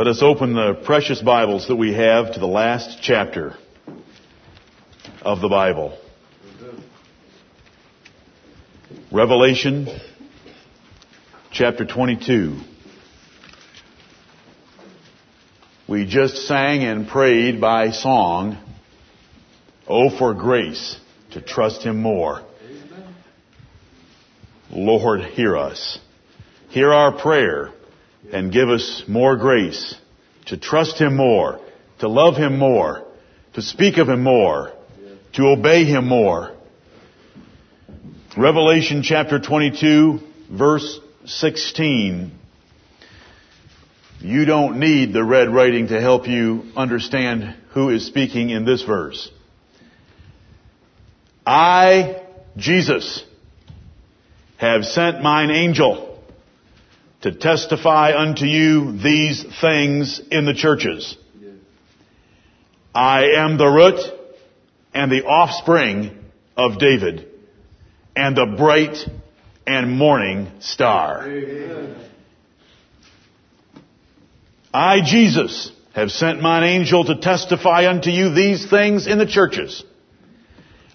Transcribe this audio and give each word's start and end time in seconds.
Let 0.00 0.06
us 0.06 0.22
open 0.22 0.54
the 0.54 0.80
precious 0.86 1.20
Bibles 1.20 1.68
that 1.68 1.76
we 1.76 1.92
have 1.92 2.32
to 2.32 2.40
the 2.40 2.46
last 2.46 3.00
chapter 3.02 3.54
of 5.20 5.42
the 5.42 5.48
Bible. 5.50 5.98
Revelation 9.12 9.88
chapter 11.52 11.84
22. 11.84 12.60
We 15.86 16.06
just 16.06 16.46
sang 16.46 16.82
and 16.82 17.06
prayed 17.06 17.60
by 17.60 17.90
song, 17.90 18.56
Oh 19.86 20.08
for 20.16 20.32
grace 20.32 20.98
to 21.32 21.42
trust 21.42 21.82
Him 21.82 22.00
more. 22.00 22.40
Lord, 24.70 25.20
hear 25.24 25.58
us. 25.58 25.98
Hear 26.70 26.90
our 26.90 27.20
prayer 27.20 27.74
and 28.32 28.52
give 28.52 28.68
us 28.68 29.04
more 29.08 29.36
grace 29.36 29.94
to 30.46 30.56
trust 30.56 30.98
Him 30.98 31.16
more, 31.16 31.60
to 32.00 32.08
love 32.08 32.36
Him 32.36 32.58
more, 32.58 33.06
to 33.54 33.62
speak 33.62 33.98
of 33.98 34.08
Him 34.08 34.22
more, 34.22 34.72
to 35.34 35.46
obey 35.46 35.84
Him 35.84 36.06
more. 36.06 36.54
Revelation 38.36 39.02
chapter 39.02 39.38
22 39.38 40.20
verse 40.50 41.00
16. 41.24 42.32
You 44.20 44.44
don't 44.44 44.78
need 44.78 45.12
the 45.12 45.24
red 45.24 45.48
writing 45.48 45.88
to 45.88 46.00
help 46.00 46.28
you 46.28 46.64
understand 46.76 47.56
who 47.70 47.88
is 47.90 48.06
speaking 48.06 48.50
in 48.50 48.64
this 48.64 48.82
verse. 48.82 49.30
I, 51.46 52.22
Jesus, 52.56 53.24
have 54.58 54.84
sent 54.84 55.22
mine 55.22 55.50
angel 55.50 56.09
to 57.22 57.32
testify 57.32 58.12
unto 58.16 58.44
you 58.46 58.98
these 58.98 59.44
things 59.60 60.20
in 60.30 60.46
the 60.46 60.54
churches. 60.54 61.16
I 62.94 63.24
am 63.36 63.58
the 63.58 63.66
root 63.66 64.00
and 64.94 65.12
the 65.12 65.24
offspring 65.24 66.18
of 66.56 66.78
David 66.78 67.28
and 68.16 68.36
the 68.36 68.54
bright 68.56 68.96
and 69.66 69.96
morning 69.96 70.50
star. 70.60 71.26
I, 74.72 75.00
Jesus, 75.04 75.72
have 75.94 76.10
sent 76.10 76.40
mine 76.40 76.64
angel 76.64 77.04
to 77.04 77.16
testify 77.16 77.88
unto 77.88 78.10
you 78.10 78.34
these 78.34 78.68
things 78.68 79.06
in 79.06 79.18
the 79.18 79.26
churches. 79.26 79.84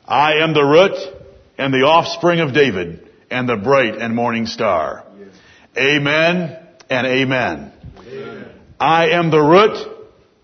I 0.08 0.44
am 0.44 0.54
the 0.54 0.64
root 0.64 0.98
and 1.58 1.74
the 1.74 1.86
offspring 1.86 2.40
of 2.40 2.54
David 2.54 3.10
and 3.30 3.48
the 3.48 3.58
bright 3.58 3.96
and 3.96 4.16
morning 4.16 4.46
star. 4.46 5.05
Amen 5.78 6.58
and 6.90 7.08
amen. 7.08 7.74
amen. 8.00 8.52
I 8.80 9.10
am 9.10 9.30
the 9.30 9.42
root 9.42 9.78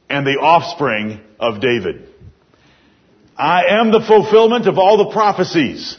and 0.09 0.27
the 0.27 0.39
offspring 0.41 1.21
of 1.39 1.61
David. 1.61 2.09
I 3.37 3.79
am 3.79 3.91
the 3.91 4.03
fulfillment 4.05 4.67
of 4.67 4.77
all 4.77 4.97
the 4.97 5.13
prophecies 5.13 5.97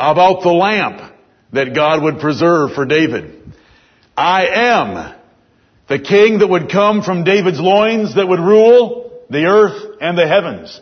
about 0.00 0.42
the 0.42 0.50
lamp 0.50 1.12
that 1.52 1.74
God 1.74 2.02
would 2.02 2.18
preserve 2.18 2.72
for 2.72 2.84
David. 2.86 3.40
I 4.16 4.46
am 4.46 5.14
the 5.88 6.00
king 6.00 6.40
that 6.40 6.48
would 6.48 6.68
come 6.68 7.02
from 7.02 7.22
David's 7.22 7.60
loins 7.60 8.16
that 8.16 8.26
would 8.26 8.40
rule 8.40 9.22
the 9.30 9.44
earth 9.44 9.98
and 10.00 10.18
the 10.18 10.26
heavens. 10.26 10.80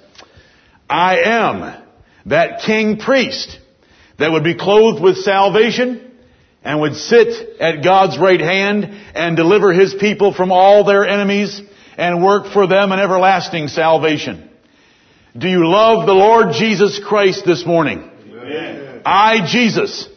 I 0.88 1.19
am 1.19 1.82
that 2.26 2.62
king 2.62 2.98
priest 2.98 3.58
that 4.19 4.32
would 4.32 4.44
be 4.44 4.54
clothed 4.54 5.02
with 5.02 5.19
salvation 5.19 6.12
and 6.64 6.80
would 6.80 6.96
sit 6.96 7.60
at 7.60 7.84
God's 7.84 8.18
right 8.18 8.40
hand 8.40 8.86
and 9.14 9.36
deliver 9.36 9.72
his 9.72 9.94
people 9.94 10.32
from 10.32 10.50
all 10.50 10.84
their 10.84 11.06
enemies 11.06 11.60
and 11.98 12.24
work 12.24 12.52
for 12.52 12.66
them 12.66 12.90
an 12.90 12.98
everlasting 12.98 13.68
salvation. 13.68 14.50
Do 15.36 15.46
you 15.46 15.68
love 15.68 16.06
the 16.06 16.14
Lord 16.14 16.54
Jesus 16.54 17.00
Christ 17.06 17.44
this 17.44 17.66
morning? 17.66 18.10
Amen. 18.28 19.03
I, 19.04 19.47
Jesus, 19.47 20.08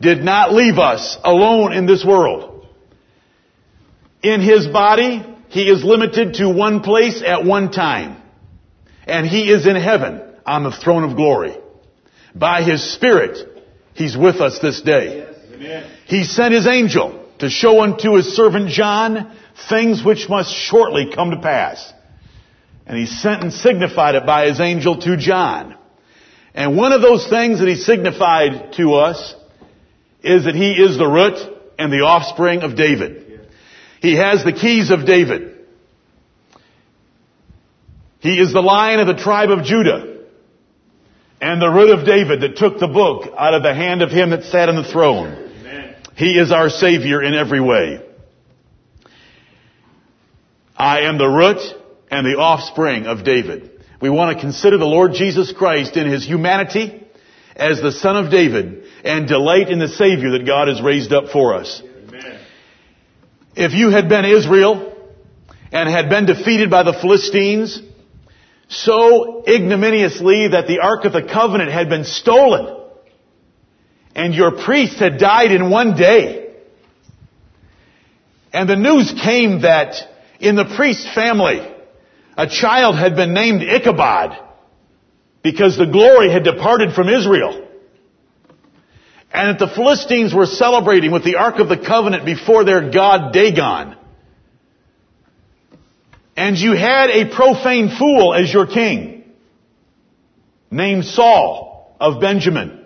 did 0.00 0.24
not 0.24 0.52
leave 0.52 0.78
us 0.78 1.16
alone 1.22 1.72
in 1.72 1.86
this 1.86 2.04
world. 2.04 2.66
In 4.22 4.40
His 4.40 4.66
body, 4.66 5.24
He 5.48 5.68
is 5.68 5.84
limited 5.84 6.34
to 6.34 6.48
one 6.48 6.80
place 6.80 7.22
at 7.24 7.44
one 7.44 7.70
time. 7.70 8.20
And 9.06 9.26
He 9.26 9.50
is 9.50 9.66
in 9.66 9.76
heaven 9.76 10.20
on 10.44 10.64
the 10.64 10.72
throne 10.72 11.04
of 11.04 11.16
glory. 11.16 11.56
By 12.34 12.62
His 12.62 12.94
Spirit, 12.94 13.51
He's 13.94 14.16
with 14.16 14.36
us 14.36 14.58
this 14.60 14.80
day. 14.82 15.28
He 16.06 16.24
sent 16.24 16.54
His 16.54 16.66
angel 16.66 17.26
to 17.38 17.50
show 17.50 17.80
unto 17.80 18.16
His 18.16 18.34
servant 18.34 18.68
John 18.68 19.36
things 19.68 20.02
which 20.02 20.28
must 20.28 20.52
shortly 20.52 21.12
come 21.14 21.30
to 21.30 21.40
pass. 21.40 21.92
And 22.86 22.98
He 22.98 23.06
sent 23.06 23.42
and 23.42 23.52
signified 23.52 24.14
it 24.14 24.26
by 24.26 24.46
His 24.46 24.60
angel 24.60 25.00
to 25.00 25.16
John. 25.16 25.76
And 26.54 26.76
one 26.76 26.92
of 26.92 27.02
those 27.02 27.28
things 27.28 27.58
that 27.58 27.68
He 27.68 27.76
signified 27.76 28.74
to 28.74 28.94
us 28.94 29.34
is 30.22 30.44
that 30.44 30.54
He 30.54 30.72
is 30.72 30.98
the 30.98 31.06
root 31.06 31.38
and 31.78 31.92
the 31.92 32.00
offspring 32.00 32.62
of 32.62 32.76
David. 32.76 33.48
He 34.00 34.16
has 34.16 34.44
the 34.44 34.52
keys 34.52 34.90
of 34.90 35.06
David. 35.06 35.50
He 38.20 38.38
is 38.38 38.52
the 38.52 38.60
lion 38.60 39.00
of 39.00 39.06
the 39.08 39.20
tribe 39.20 39.50
of 39.50 39.64
Judah 39.64 40.11
and 41.42 41.60
the 41.60 41.68
root 41.68 41.90
of 41.90 42.06
David 42.06 42.40
that 42.42 42.56
took 42.56 42.78
the 42.78 42.86
book 42.86 43.34
out 43.36 43.52
of 43.52 43.64
the 43.64 43.74
hand 43.74 44.00
of 44.00 44.10
him 44.10 44.30
that 44.30 44.44
sat 44.44 44.68
on 44.68 44.76
the 44.76 44.84
throne. 44.84 45.52
Amen. 45.60 45.96
He 46.14 46.38
is 46.38 46.52
our 46.52 46.70
Savior 46.70 47.20
in 47.20 47.34
every 47.34 47.60
way. 47.60 48.00
I 50.76 51.00
am 51.00 51.18
the 51.18 51.26
root 51.26 51.60
and 52.12 52.24
the 52.24 52.38
offspring 52.38 53.06
of 53.06 53.24
David. 53.24 53.84
We 54.00 54.08
want 54.08 54.36
to 54.36 54.40
consider 54.40 54.78
the 54.78 54.86
Lord 54.86 55.14
Jesus 55.14 55.52
Christ 55.52 55.96
in 55.96 56.08
His 56.08 56.24
humanity 56.24 57.04
as 57.56 57.82
the 57.82 57.92
Son 57.92 58.16
of 58.16 58.30
David 58.30 58.84
and 59.04 59.26
delight 59.26 59.68
in 59.68 59.80
the 59.80 59.88
Savior 59.88 60.38
that 60.38 60.46
God 60.46 60.68
has 60.68 60.80
raised 60.80 61.12
up 61.12 61.30
for 61.30 61.56
us. 61.56 61.82
Amen. 61.84 62.38
If 63.56 63.72
you 63.72 63.90
had 63.90 64.08
been 64.08 64.24
Israel 64.24 64.96
and 65.72 65.88
had 65.88 66.08
been 66.08 66.26
defeated 66.26 66.70
by 66.70 66.84
the 66.84 66.92
Philistines, 66.92 67.80
so 68.72 69.44
ignominiously 69.46 70.48
that 70.48 70.66
the 70.66 70.80
Ark 70.80 71.04
of 71.04 71.12
the 71.12 71.22
Covenant 71.22 71.70
had 71.70 71.88
been 71.88 72.04
stolen. 72.04 72.78
And 74.14 74.34
your 74.34 74.64
priest 74.64 74.98
had 74.98 75.18
died 75.18 75.52
in 75.52 75.70
one 75.70 75.96
day. 75.96 76.54
And 78.52 78.68
the 78.68 78.76
news 78.76 79.12
came 79.22 79.62
that 79.62 79.96
in 80.40 80.56
the 80.56 80.64
priest's 80.76 81.12
family, 81.14 81.60
a 82.36 82.46
child 82.46 82.96
had 82.96 83.14
been 83.14 83.34
named 83.34 83.62
Ichabod 83.62 84.38
because 85.42 85.76
the 85.76 85.86
glory 85.86 86.30
had 86.30 86.44
departed 86.44 86.94
from 86.94 87.08
Israel. 87.08 87.68
And 89.32 89.48
that 89.48 89.58
the 89.58 89.74
Philistines 89.74 90.34
were 90.34 90.46
celebrating 90.46 91.10
with 91.10 91.24
the 91.24 91.36
Ark 91.36 91.58
of 91.58 91.68
the 91.68 91.78
Covenant 91.78 92.24
before 92.24 92.64
their 92.64 92.90
god 92.90 93.32
Dagon. 93.32 93.96
And 96.36 96.56
you 96.56 96.72
had 96.74 97.10
a 97.10 97.34
profane 97.34 97.90
fool 97.90 98.34
as 98.34 98.52
your 98.52 98.66
king, 98.66 99.24
named 100.70 101.04
Saul 101.04 101.94
of 102.00 102.20
Benjamin. 102.20 102.84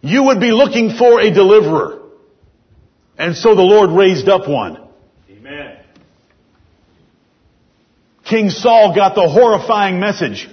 You 0.00 0.24
would 0.24 0.40
be 0.40 0.52
looking 0.52 0.96
for 0.96 1.20
a 1.20 1.30
deliverer. 1.30 2.00
And 3.18 3.36
so 3.36 3.54
the 3.54 3.62
Lord 3.62 3.90
raised 3.90 4.28
up 4.28 4.48
one. 4.48 4.78
Amen. 5.30 5.78
King 8.24 8.50
Saul 8.50 8.94
got 8.94 9.14
the 9.14 9.28
horrifying 9.28 10.00
message. 10.00 10.48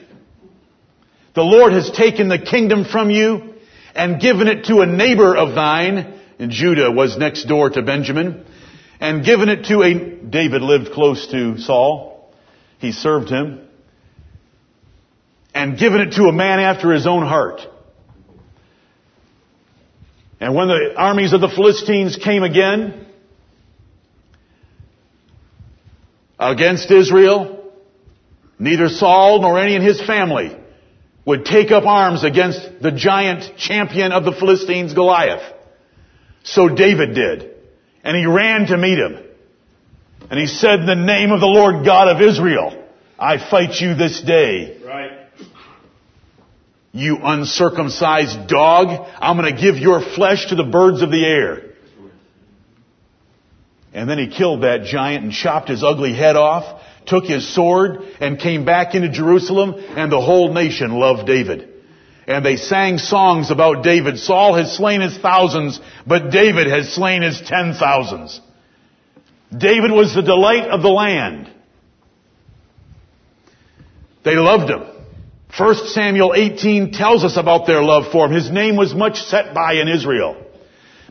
The 1.33 1.43
Lord 1.43 1.71
has 1.71 1.89
taken 1.91 2.27
the 2.27 2.39
kingdom 2.39 2.83
from 2.83 3.09
you 3.09 3.53
and 3.95 4.21
given 4.21 4.47
it 4.47 4.65
to 4.65 4.81
a 4.81 4.85
neighbor 4.85 5.35
of 5.35 5.55
thine. 5.55 6.19
And 6.39 6.51
Judah 6.51 6.91
was 6.91 7.17
next 7.17 7.45
door 7.45 7.69
to 7.69 7.81
Benjamin 7.81 8.45
and 9.01 9.25
given 9.25 9.49
it 9.49 9.65
to 9.65 9.81
a, 9.81 9.93
David 9.95 10.61
lived 10.61 10.91
close 10.91 11.25
to 11.31 11.57
Saul. 11.57 12.31
He 12.77 12.91
served 12.91 13.29
him. 13.29 13.67
And 15.55 15.77
given 15.77 16.01
it 16.01 16.13
to 16.13 16.25
a 16.25 16.31
man 16.31 16.59
after 16.59 16.93
his 16.93 17.07
own 17.07 17.23
heart. 17.23 17.61
And 20.39 20.53
when 20.53 20.67
the 20.67 20.93
armies 20.95 21.33
of 21.33 21.41
the 21.41 21.49
Philistines 21.49 22.15
came 22.15 22.43
again 22.43 23.07
against 26.39 26.89
Israel, 26.91 27.71
neither 28.59 28.87
Saul 28.87 29.41
nor 29.41 29.59
any 29.59 29.75
in 29.75 29.81
his 29.81 29.99
family 29.99 30.55
would 31.25 31.45
take 31.45 31.71
up 31.71 31.85
arms 31.85 32.23
against 32.23 32.81
the 32.81 32.91
giant 32.91 33.57
champion 33.57 34.11
of 34.11 34.25
the 34.25 34.31
Philistines, 34.31 34.93
Goliath. 34.93 35.43
So 36.43 36.69
David 36.69 37.15
did. 37.15 37.50
And 38.03 38.17
he 38.17 38.25
ran 38.25 38.67
to 38.67 38.77
meet 38.77 38.97
him. 38.97 39.19
And 40.29 40.39
he 40.39 40.47
said, 40.47 40.79
in 40.79 40.85
the 40.85 40.95
name 40.95 41.31
of 41.31 41.39
the 41.39 41.47
Lord 41.47 41.85
God 41.85 42.07
of 42.07 42.21
Israel, 42.21 42.83
I 43.19 43.37
fight 43.37 43.79
you 43.79 43.93
this 43.95 44.21
day. 44.21 44.81
Right. 44.83 45.11
You 46.93 47.19
uncircumcised 47.21 48.47
dog, 48.47 49.07
I'm 49.19 49.37
going 49.37 49.53
to 49.53 49.61
give 49.61 49.77
your 49.77 50.01
flesh 50.01 50.47
to 50.47 50.55
the 50.55 50.63
birds 50.63 51.01
of 51.01 51.11
the 51.11 51.25
air. 51.25 51.71
And 53.93 54.09
then 54.09 54.17
he 54.17 54.27
killed 54.27 54.63
that 54.63 54.83
giant 54.83 55.23
and 55.23 55.33
chopped 55.33 55.69
his 55.69 55.83
ugly 55.83 56.13
head 56.13 56.37
off, 56.37 56.81
took 57.05 57.25
his 57.25 57.53
sword, 57.53 58.01
and 58.19 58.39
came 58.39 58.65
back 58.65 58.95
into 58.95 59.09
Jerusalem, 59.09 59.75
and 59.77 60.11
the 60.11 60.21
whole 60.21 60.53
nation 60.53 60.91
loved 60.91 61.27
David. 61.27 61.70
And 62.27 62.45
they 62.45 62.55
sang 62.55 62.97
songs 62.97 63.49
about 63.51 63.83
David. 63.83 64.19
Saul 64.19 64.55
has 64.55 64.75
slain 64.75 65.01
his 65.01 65.17
thousands, 65.17 65.79
but 66.05 66.31
David 66.31 66.67
has 66.67 66.93
slain 66.93 67.23
his 67.23 67.41
ten 67.41 67.73
thousands. 67.73 68.39
David 69.55 69.91
was 69.91 70.13
the 70.13 70.21
delight 70.21 70.69
of 70.69 70.81
the 70.81 70.89
land. 70.89 71.49
They 74.23 74.35
loved 74.35 74.69
him. 74.69 74.83
1 75.57 75.87
Samuel 75.87 76.33
18 76.33 76.93
tells 76.93 77.25
us 77.25 77.35
about 77.35 77.67
their 77.67 77.81
love 77.81 78.11
for 78.11 78.27
him. 78.27 78.31
His 78.31 78.49
name 78.49 78.77
was 78.77 78.93
much 78.93 79.17
set 79.17 79.53
by 79.53 79.73
in 79.73 79.89
Israel. 79.89 80.37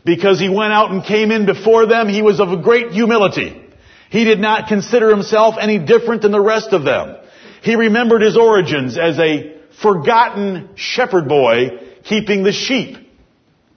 Because 0.03 0.39
he 0.39 0.49
went 0.49 0.73
out 0.73 0.91
and 0.91 1.03
came 1.03 1.29
in 1.29 1.45
before 1.45 1.85
them, 1.85 2.07
he 2.07 2.23
was 2.23 2.39
of 2.39 2.63
great 2.63 2.91
humility. 2.91 3.61
He 4.09 4.23
did 4.23 4.39
not 4.39 4.67
consider 4.67 5.09
himself 5.09 5.55
any 5.59 5.77
different 5.77 6.23
than 6.23 6.31
the 6.31 6.41
rest 6.41 6.73
of 6.73 6.83
them. 6.83 7.17
He 7.61 7.75
remembered 7.75 8.23
his 8.23 8.35
origins 8.35 8.97
as 8.97 9.19
a 9.19 9.60
forgotten 9.81 10.69
shepherd 10.75 11.27
boy 11.27 11.79
keeping 12.03 12.43
the 12.43 12.51
sheep. 12.51 12.97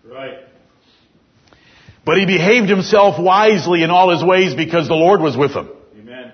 Right. 0.04 0.38
But 2.04 2.18
he 2.18 2.26
behaved 2.26 2.68
himself 2.68 3.20
wisely 3.20 3.82
in 3.82 3.90
all 3.90 4.10
his 4.10 4.22
ways 4.22 4.54
because 4.54 4.88
the 4.88 4.94
Lord 4.94 5.20
was 5.20 5.36
with 5.36 5.52
him. 5.52 5.68
Amen. 5.98 6.32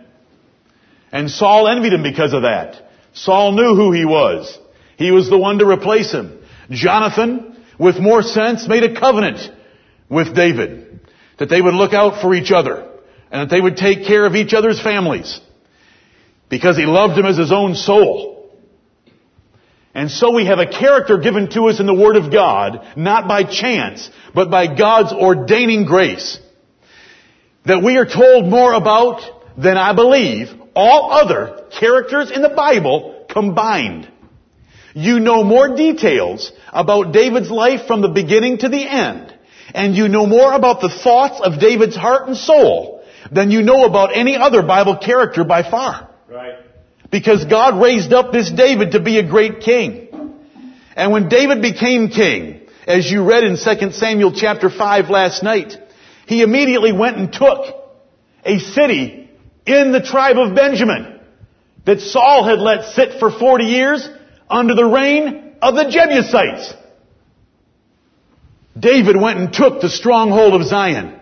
And 1.12 1.30
Saul 1.30 1.68
envied 1.68 1.92
him 1.92 2.02
because 2.02 2.32
of 2.32 2.42
that. 2.42 2.90
Saul 3.12 3.52
knew 3.52 3.74
who 3.74 3.92
he 3.92 4.04
was. 4.04 4.58
He 4.96 5.10
was 5.10 5.28
the 5.28 5.38
one 5.38 5.58
to 5.58 5.66
replace 5.66 6.12
him. 6.12 6.38
Jonathan, 6.70 7.56
with 7.78 7.98
more 7.98 8.22
sense, 8.22 8.68
made 8.68 8.84
a 8.84 8.98
covenant 8.98 9.40
with 10.08 10.34
David 10.34 11.00
that 11.38 11.48
they 11.48 11.60
would 11.60 11.74
look 11.74 11.92
out 11.92 12.20
for 12.20 12.34
each 12.34 12.52
other 12.52 12.86
and 13.30 13.42
that 13.42 13.54
they 13.54 13.60
would 13.60 13.76
take 13.76 14.06
care 14.06 14.26
of 14.26 14.34
each 14.34 14.52
other's 14.52 14.80
families 14.80 15.40
because 16.48 16.76
he 16.76 16.84
loved 16.84 17.18
him 17.18 17.26
as 17.26 17.38
his 17.38 17.52
own 17.52 17.74
soul. 17.74 18.29
And 19.94 20.10
so 20.10 20.32
we 20.32 20.46
have 20.46 20.60
a 20.60 20.70
character 20.70 21.19
given 21.19 21.50
to 21.50 21.62
us 21.69 21.81
in 21.81 21.87
the 21.87 21.94
Word 21.94 22.16
of 22.16 22.32
God, 22.32 22.87
not 22.96 23.26
by 23.26 23.42
chance, 23.42 24.08
but 24.34 24.50
by 24.50 24.72
God's 24.75 25.12
ordaining 25.12 25.84
grace, 25.84 26.38
that 27.64 27.82
we 27.82 27.96
are 27.96 28.06
told 28.06 28.46
more 28.46 28.72
about 28.72 29.22
than 29.58 29.76
I 29.76 29.92
believe 29.92 30.48
all 30.76 31.12
other 31.12 31.66
characters 31.72 32.31
in 32.31 32.42
the 32.42 32.50
Bible 32.50 33.26
combined. 33.28 34.08
You 34.94 35.19
know 35.20 35.42
more 35.42 35.76
details 35.76 36.52
about 36.72 37.12
David's 37.12 37.50
life 37.50 37.87
from 37.87 38.00
the 38.00 38.08
beginning 38.08 38.58
to 38.58 38.69
the 38.69 38.88
end, 38.88 39.37
and 39.75 39.96
you 39.96 40.08
know 40.08 40.26
more 40.26 40.52
about 40.52 40.81
the 40.81 40.88
thoughts 40.88 41.40
of 41.40 41.60
David's 41.60 41.96
heart 41.96 42.28
and 42.28 42.37
soul 42.37 43.04
than 43.31 43.50
you 43.50 43.62
know 43.62 43.84
about 43.84 44.16
any 44.16 44.37
other 44.37 44.62
Bible 44.62 44.96
character 44.96 45.44
by 45.44 45.69
far. 45.69 46.10
Right. 46.28 46.54
Because 47.10 47.44
God 47.44 47.82
raised 47.82 48.12
up 48.12 48.32
this 48.32 48.50
David 48.50 48.92
to 48.92 49.00
be 49.00 49.18
a 49.18 49.26
great 49.26 49.60
king. 49.60 50.08
And 50.94 51.12
when 51.12 51.28
David 51.28 51.62
became 51.62 52.08
king, 52.08 52.60
as 52.86 53.10
you 53.10 53.24
read 53.24 53.44
in 53.44 53.56
2 53.56 53.92
Samuel 53.92 54.32
chapter 54.32 54.70
5 54.70 55.10
last 55.10 55.42
night, 55.42 55.76
he 56.26 56.42
immediately 56.42 56.92
went 56.92 57.16
and 57.16 57.32
took 57.32 57.74
a 58.44 58.58
city 58.58 59.30
in 59.66 59.92
the 59.92 60.00
tribe 60.00 60.38
of 60.38 60.54
Benjamin 60.54 61.20
that 61.84 62.00
Saul 62.00 62.44
had 62.44 62.58
let 62.58 62.94
sit 62.94 63.18
for 63.18 63.30
40 63.30 63.64
years 63.64 64.08
under 64.48 64.74
the 64.74 64.84
reign 64.84 65.56
of 65.62 65.74
the 65.74 65.90
Jebusites. 65.90 66.74
David 68.78 69.20
went 69.20 69.38
and 69.38 69.52
took 69.52 69.80
the 69.80 69.88
stronghold 69.88 70.60
of 70.60 70.66
Zion. 70.66 71.18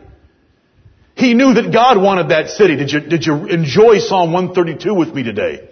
He 1.15 1.35
knew 1.35 1.55
that 1.55 1.73
God 1.73 2.01
wanted 2.01 2.29
that 2.29 2.51
city. 2.51 2.77
Did 2.77 2.93
you, 2.93 3.01
did 3.01 3.27
you 3.27 3.47
enjoy 3.47 3.99
Psalm 3.99 4.33
132 4.33 4.95
with 4.95 5.13
me 5.13 5.25
today? 5.25 5.68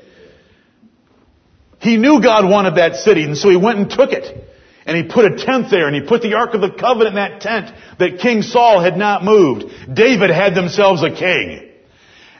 He 1.78 1.96
knew 1.96 2.22
God 2.22 2.48
wanted 2.48 2.76
that 2.76 2.96
city, 2.96 3.24
and 3.24 3.36
so 3.36 3.48
he 3.48 3.56
went 3.56 3.78
and 3.78 3.90
took 3.90 4.12
it. 4.12 4.44
And 4.86 4.96
he 4.96 5.02
put 5.02 5.24
a 5.24 5.36
tent 5.36 5.66
there, 5.70 5.88
and 5.88 5.96
he 5.96 6.02
put 6.02 6.22
the 6.22 6.34
Ark 6.34 6.54
of 6.54 6.60
the 6.60 6.70
Covenant 6.70 7.08
in 7.08 7.14
that 7.16 7.40
tent 7.40 7.74
that 7.98 8.20
King 8.20 8.42
Saul 8.42 8.80
had 8.80 8.96
not 8.96 9.24
moved. 9.24 9.64
David 9.92 10.30
had 10.30 10.54
themselves 10.54 11.02
a 11.02 11.10
king. 11.10 11.68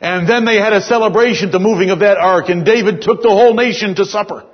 And 0.01 0.29
then 0.29 0.45
they 0.45 0.57
had 0.57 0.73
a 0.73 0.81
celebration, 0.81 1.51
the 1.51 1.59
moving 1.59 1.91
of 1.91 2.01
that 2.01 2.19
ark, 2.19 2.49
and 2.49 2.65
David 2.65 3.03
took 3.03 3.23
the 3.23 3.31
whole 3.31 3.55
nation 3.55 3.95
to 3.97 4.05
supper. 4.05 4.45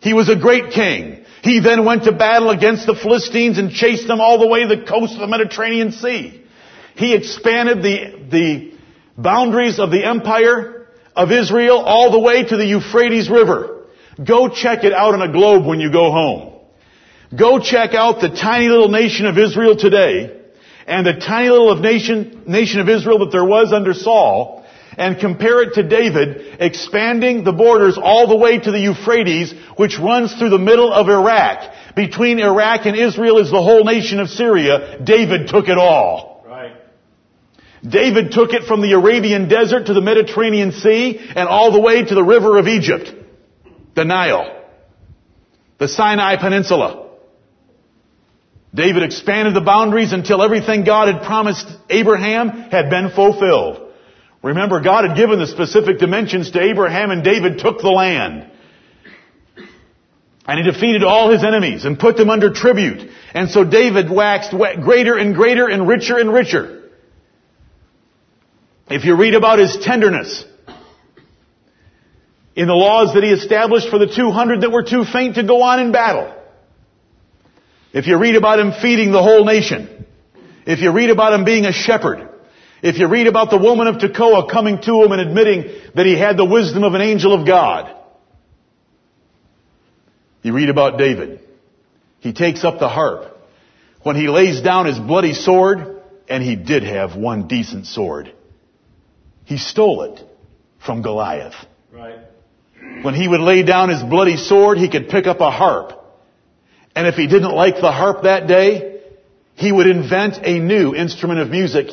He 0.00 0.14
was 0.14 0.28
a 0.28 0.36
great 0.36 0.72
king. 0.72 1.24
He 1.42 1.60
then 1.60 1.84
went 1.84 2.04
to 2.04 2.12
battle 2.12 2.50
against 2.50 2.86
the 2.86 2.94
Philistines 2.94 3.58
and 3.58 3.70
chased 3.70 4.08
them 4.08 4.20
all 4.20 4.38
the 4.38 4.48
way 4.48 4.66
to 4.66 4.74
the 4.74 4.84
coast 4.84 5.14
of 5.14 5.20
the 5.20 5.26
Mediterranean 5.26 5.92
Sea. 5.92 6.42
He 6.96 7.14
expanded 7.14 7.82
the, 7.82 8.26
the 8.30 8.74
boundaries 9.16 9.78
of 9.78 9.90
the 9.90 10.04
empire 10.04 10.75
of 11.16 11.32
Israel 11.32 11.78
all 11.78 12.12
the 12.12 12.20
way 12.20 12.44
to 12.44 12.56
the 12.56 12.66
Euphrates 12.66 13.28
River. 13.30 13.86
Go 14.22 14.48
check 14.48 14.84
it 14.84 14.92
out 14.92 15.14
on 15.14 15.22
a 15.22 15.32
globe 15.32 15.66
when 15.66 15.80
you 15.80 15.90
go 15.90 16.10
home. 16.10 16.52
Go 17.36 17.58
check 17.58 17.94
out 17.94 18.20
the 18.20 18.28
tiny 18.28 18.68
little 18.68 18.88
nation 18.88 19.26
of 19.26 19.36
Israel 19.36 19.76
today 19.76 20.40
and 20.86 21.06
the 21.06 21.14
tiny 21.14 21.50
little 21.50 21.74
nation, 21.76 22.44
nation 22.46 22.80
of 22.80 22.88
Israel 22.88 23.18
that 23.20 23.32
there 23.32 23.44
was 23.44 23.72
under 23.72 23.92
Saul 23.94 24.64
and 24.96 25.18
compare 25.18 25.62
it 25.62 25.74
to 25.74 25.82
David 25.82 26.56
expanding 26.60 27.44
the 27.44 27.52
borders 27.52 27.98
all 27.98 28.28
the 28.28 28.36
way 28.36 28.58
to 28.58 28.70
the 28.70 28.78
Euphrates, 28.78 29.52
which 29.76 29.98
runs 29.98 30.34
through 30.34 30.50
the 30.50 30.58
middle 30.58 30.92
of 30.92 31.08
Iraq. 31.08 31.74
Between 31.94 32.38
Iraq 32.38 32.86
and 32.86 32.96
Israel 32.96 33.38
is 33.38 33.50
the 33.50 33.62
whole 33.62 33.84
nation 33.84 34.20
of 34.20 34.30
Syria. 34.30 34.98
David 35.02 35.48
took 35.48 35.68
it 35.68 35.76
all. 35.76 36.35
David 37.86 38.32
took 38.32 38.52
it 38.52 38.64
from 38.64 38.80
the 38.80 38.92
Arabian 38.92 39.48
desert 39.48 39.86
to 39.86 39.94
the 39.94 40.00
Mediterranean 40.00 40.72
Sea 40.72 41.18
and 41.18 41.48
all 41.48 41.72
the 41.72 41.80
way 41.80 42.04
to 42.04 42.14
the 42.14 42.24
river 42.24 42.58
of 42.58 42.68
Egypt, 42.68 43.12
the 43.94 44.04
Nile, 44.04 44.62
the 45.78 45.88
Sinai 45.88 46.36
Peninsula. 46.36 47.04
David 48.74 49.02
expanded 49.02 49.54
the 49.54 49.62
boundaries 49.62 50.12
until 50.12 50.42
everything 50.42 50.84
God 50.84 51.12
had 51.12 51.22
promised 51.24 51.66
Abraham 51.88 52.50
had 52.50 52.90
been 52.90 53.10
fulfilled. 53.10 53.82
Remember, 54.42 54.80
God 54.80 55.08
had 55.08 55.16
given 55.16 55.38
the 55.38 55.46
specific 55.46 55.98
dimensions 55.98 56.50
to 56.50 56.60
Abraham 56.60 57.10
and 57.10 57.24
David 57.24 57.58
took 57.58 57.80
the 57.80 57.90
land. 57.90 58.50
And 60.46 60.64
he 60.64 60.70
defeated 60.70 61.02
all 61.02 61.30
his 61.30 61.42
enemies 61.42 61.84
and 61.84 61.98
put 61.98 62.16
them 62.16 62.30
under 62.30 62.52
tribute. 62.52 63.10
And 63.34 63.50
so 63.50 63.64
David 63.64 64.10
waxed 64.10 64.52
greater 64.52 65.16
and 65.16 65.34
greater 65.34 65.66
and 65.66 65.88
richer 65.88 66.18
and 66.18 66.32
richer. 66.32 66.75
If 68.88 69.04
you 69.04 69.16
read 69.16 69.34
about 69.34 69.58
his 69.58 69.76
tenderness 69.80 70.44
in 72.54 72.68
the 72.68 72.74
laws 72.74 73.14
that 73.14 73.24
he 73.24 73.30
established 73.30 73.88
for 73.88 73.98
the 73.98 74.06
200 74.06 74.60
that 74.60 74.70
were 74.70 74.84
too 74.84 75.04
faint 75.04 75.34
to 75.34 75.42
go 75.42 75.62
on 75.62 75.80
in 75.80 75.92
battle, 75.92 76.32
if 77.92 78.06
you 78.06 78.18
read 78.18 78.36
about 78.36 78.60
him 78.60 78.72
feeding 78.80 79.10
the 79.10 79.22
whole 79.22 79.44
nation, 79.44 80.06
if 80.66 80.80
you 80.80 80.92
read 80.92 81.10
about 81.10 81.32
him 81.32 81.44
being 81.44 81.64
a 81.64 81.72
shepherd, 81.72 82.28
if 82.82 82.98
you 82.98 83.08
read 83.08 83.26
about 83.26 83.50
the 83.50 83.58
woman 83.58 83.88
of 83.88 83.96
Tekoa 83.96 84.50
coming 84.50 84.80
to 84.82 85.02
him 85.02 85.10
and 85.10 85.20
admitting 85.20 85.64
that 85.94 86.06
he 86.06 86.16
had 86.16 86.36
the 86.36 86.44
wisdom 86.44 86.84
of 86.84 86.94
an 86.94 87.00
angel 87.00 87.32
of 87.32 87.46
God, 87.46 87.92
you 90.42 90.52
read 90.52 90.68
about 90.68 90.96
David. 90.96 91.40
He 92.20 92.32
takes 92.32 92.62
up 92.62 92.78
the 92.78 92.88
harp. 92.88 93.36
When 94.02 94.14
he 94.14 94.28
lays 94.28 94.60
down 94.60 94.86
his 94.86 94.98
bloody 94.98 95.32
sword, 95.32 96.00
and 96.28 96.42
he 96.42 96.54
did 96.54 96.84
have 96.84 97.16
one 97.16 97.48
decent 97.48 97.86
sword, 97.86 98.32
he 99.46 99.56
stole 99.56 100.02
it 100.02 100.20
from 100.84 101.02
Goliath. 101.02 101.54
Right. 101.90 102.18
When 103.02 103.14
he 103.14 103.26
would 103.26 103.40
lay 103.40 103.62
down 103.62 103.88
his 103.88 104.02
bloody 104.02 104.36
sword, 104.36 104.76
he 104.76 104.90
could 104.90 105.08
pick 105.08 105.26
up 105.26 105.40
a 105.40 105.50
harp. 105.50 105.92
And 106.94 107.06
if 107.06 107.14
he 107.14 107.26
didn't 107.26 107.52
like 107.52 107.76
the 107.76 107.92
harp 107.92 108.24
that 108.24 108.48
day, 108.48 109.00
he 109.54 109.70
would 109.70 109.86
invent 109.86 110.38
a 110.42 110.58
new 110.58 110.94
instrument 110.94 111.40
of 111.40 111.48
music 111.48 111.88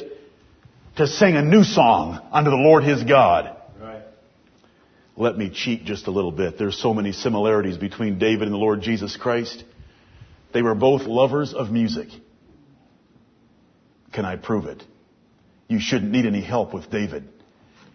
to 0.97 1.07
sing 1.07 1.35
a 1.35 1.43
new 1.43 1.63
song 1.63 2.19
unto 2.31 2.49
the 2.49 2.57
Lord 2.57 2.83
his 2.83 3.03
God. 3.03 3.55
Right. 3.79 4.01
Let 5.15 5.37
me 5.37 5.49
cheat 5.49 5.85
just 5.85 6.07
a 6.07 6.11
little 6.11 6.31
bit. 6.31 6.57
There's 6.57 6.79
so 6.79 6.93
many 6.93 7.11
similarities 7.11 7.77
between 7.77 8.17
David 8.17 8.43
and 8.43 8.53
the 8.53 8.57
Lord 8.57 8.81
Jesus 8.81 9.15
Christ. 9.15 9.63
They 10.53 10.63
were 10.63 10.75
both 10.75 11.03
lovers 11.03 11.53
of 11.53 11.69
music. 11.71 12.07
Can 14.11 14.25
I 14.25 14.37
prove 14.37 14.65
it? 14.65 14.83
You 15.67 15.79
shouldn't 15.79 16.11
need 16.11 16.25
any 16.25 16.41
help 16.41 16.73
with 16.73 16.89
David. 16.89 17.27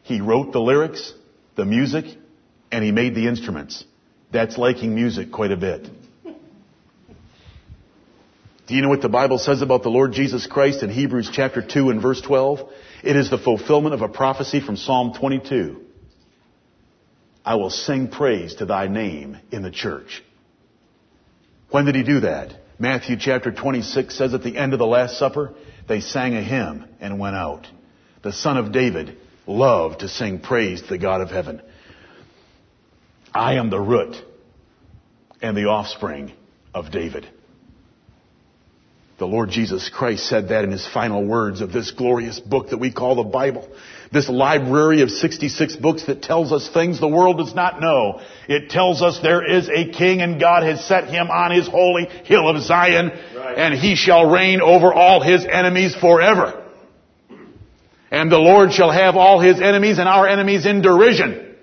He 0.09 0.23
wrote 0.23 0.53
the 0.53 0.59
lyrics, 0.59 1.13
the 1.55 1.67
music, 1.67 2.07
and 2.73 2.83
he 2.83 2.93
made 2.93 3.15
the 3.15 3.29
instruments. 3.29 3.85
That's 4.33 4.57
liking 4.57 4.95
music 4.95 5.31
quite 5.31 5.53
a 5.53 5.57
bit. 5.57 5.87
Do 8.67 8.75
you 8.75 8.81
know 8.81 8.89
what 8.89 9.03
the 9.03 9.11
Bible 9.11 9.37
says 9.37 9.61
about 9.61 9.83
the 9.83 9.91
Lord 9.91 10.13
Jesus 10.13 10.47
Christ 10.47 10.83
in 10.83 10.89
Hebrews 10.89 11.29
chapter 11.31 11.61
2 11.61 11.91
and 11.91 12.01
verse 12.01 12.23
12? 12.23 12.61
It 13.05 13.17
is 13.17 13.29
the 13.29 13.37
fulfillment 13.37 13.95
of 13.95 14.01
a 14.01 14.09
prophecy 14.09 14.63
from 14.63 14.79
Psalm 14.79 15.13
22. 15.13 15.79
I 17.45 17.57
will 17.57 17.69
sing 17.69 18.09
praise 18.09 18.55
to 18.57 18.65
thy 18.65 18.87
name 18.89 19.37
in 19.51 19.61
the 19.61 19.71
church. 19.71 20.25
When 21.69 21.85
did 21.85 21.97
he 21.97 22.03
do 22.03 22.21
that? 22.21 22.55
Matthew 22.79 23.19
chapter 23.21 23.53
26 23.53 24.17
says 24.17 24.33
at 24.33 24.43
the 24.43 24.57
end 24.57 24.73
of 24.73 24.79
the 24.79 24.87
Last 24.87 25.19
Supper 25.19 25.53
They 25.87 26.01
sang 26.01 26.35
a 26.35 26.43
hymn 26.43 26.87
and 26.99 27.19
went 27.19 27.37
out. 27.37 27.67
The 28.23 28.33
son 28.33 28.57
of 28.57 28.73
David 28.73 29.19
loved 29.49 30.01
to 30.01 30.09
sing 30.09 30.39
praise 30.39 30.83
to 30.83 30.89
the 30.89 30.99
God 30.99 31.21
of 31.21 31.31
heaven. 31.31 31.63
I 33.35 33.55
am 33.55 33.71
the 33.71 33.81
root 33.81 34.17
and 35.41 35.57
the 35.57 35.67
offspring 35.67 36.33
of 36.75 36.91
David. 36.91 37.27
The 39.19 39.27
Lord 39.27 39.51
Jesus 39.51 39.91
Christ 39.93 40.29
said 40.29 40.51
that 40.51 40.63
in 40.63 40.71
his 40.71 40.87
final 40.87 41.27
words 41.27 41.61
of 41.61 41.73
this 41.73 41.91
glorious 41.91 42.39
book 42.39 42.71
that 42.71 42.79
we 42.79 42.93
call 42.93 43.17
the 43.17 43.25
Bible. 43.25 43.69
This 44.13 44.29
library 44.29 45.03
of 45.03 45.11
66 45.11 45.75
books 45.77 46.07
that 46.07 46.23
tells 46.23 46.53
us 46.53 46.69
things 46.73 47.01
the 47.01 47.09
world 47.09 47.39
does 47.39 47.53
not 47.53 47.81
know. 47.81 48.21
It 48.49 48.71
tells 48.71 49.03
us 49.03 49.19
there 49.21 49.45
is 49.45 49.69
a 49.69 49.91
king 49.91 50.21
and 50.23 50.41
God 50.41 50.63
has 50.63 50.85
set 50.85 51.09
him 51.09 51.31
on 51.31 51.51
his 51.51 51.67
holy 51.67 52.05
hill 52.05 52.49
of 52.49 52.63
Zion 52.63 53.11
right. 53.37 53.59
and 53.59 53.75
he 53.75 53.97
shall 53.97 54.31
reign 54.31 54.61
over 54.61 54.95
all 54.95 55.21
his 55.21 55.45
enemies 55.45 55.97
forever. 55.97 56.58
And 58.11 58.33
the 58.33 58.39
Lord 58.39 58.73
shall 58.73 58.91
have 58.91 59.17
all 59.17 59.41
his 59.41 59.61
enemies 59.61 59.99
and 59.99 60.09
our 60.09 60.27
enemies 60.27 60.65
in 60.65 60.81
derision. 60.81 61.57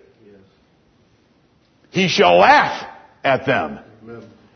He 1.89 2.07
shall 2.07 2.37
laugh 2.37 2.87
at 3.23 3.45
them. 3.45 3.79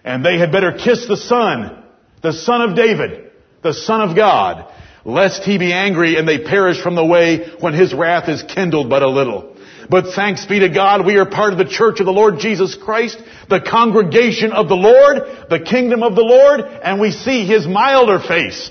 And 0.03 0.25
they 0.25 0.37
had 0.37 0.51
better 0.51 0.73
kiss 0.73 1.07
the 1.07 1.17
Son, 1.17 1.83
the 2.21 2.33
Son 2.33 2.61
of 2.61 2.75
David, 2.75 3.31
the 3.63 3.73
Son 3.73 4.01
of 4.01 4.15
God, 4.15 4.71
lest 5.03 5.43
he 5.43 5.57
be 5.57 5.73
angry 5.73 6.17
and 6.17 6.27
they 6.27 6.39
perish 6.39 6.81
from 6.81 6.95
the 6.95 7.05
way 7.05 7.49
when 7.59 7.73
his 7.73 7.93
wrath 7.93 8.29
is 8.29 8.43
kindled 8.43 8.89
but 8.89 9.01
a 9.01 9.09
little. 9.09 9.55
But 9.89 10.13
thanks 10.13 10.45
be 10.45 10.59
to 10.59 10.69
God, 10.69 11.05
we 11.05 11.17
are 11.17 11.25
part 11.25 11.51
of 11.51 11.57
the 11.57 11.65
church 11.65 11.99
of 11.99 12.05
the 12.05 12.11
Lord 12.11 12.39
Jesus 12.39 12.75
Christ, 12.75 13.17
the 13.49 13.59
congregation 13.59 14.51
of 14.51 14.69
the 14.69 14.75
Lord, 14.75 15.49
the 15.49 15.59
kingdom 15.59 16.03
of 16.03 16.15
the 16.15 16.21
Lord, 16.21 16.61
and 16.61 17.01
we 17.01 17.11
see 17.11 17.45
his 17.45 17.65
milder 17.65 18.19
face 18.19 18.69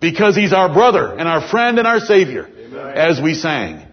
because 0.00 0.36
he's 0.36 0.52
our 0.52 0.72
brother 0.72 1.12
and 1.12 1.28
our 1.28 1.46
friend 1.48 1.78
and 1.78 1.86
our 1.86 2.00
savior 2.00 2.46
Amen. 2.46 2.96
as 2.96 3.20
we 3.20 3.34
sang. 3.34 3.86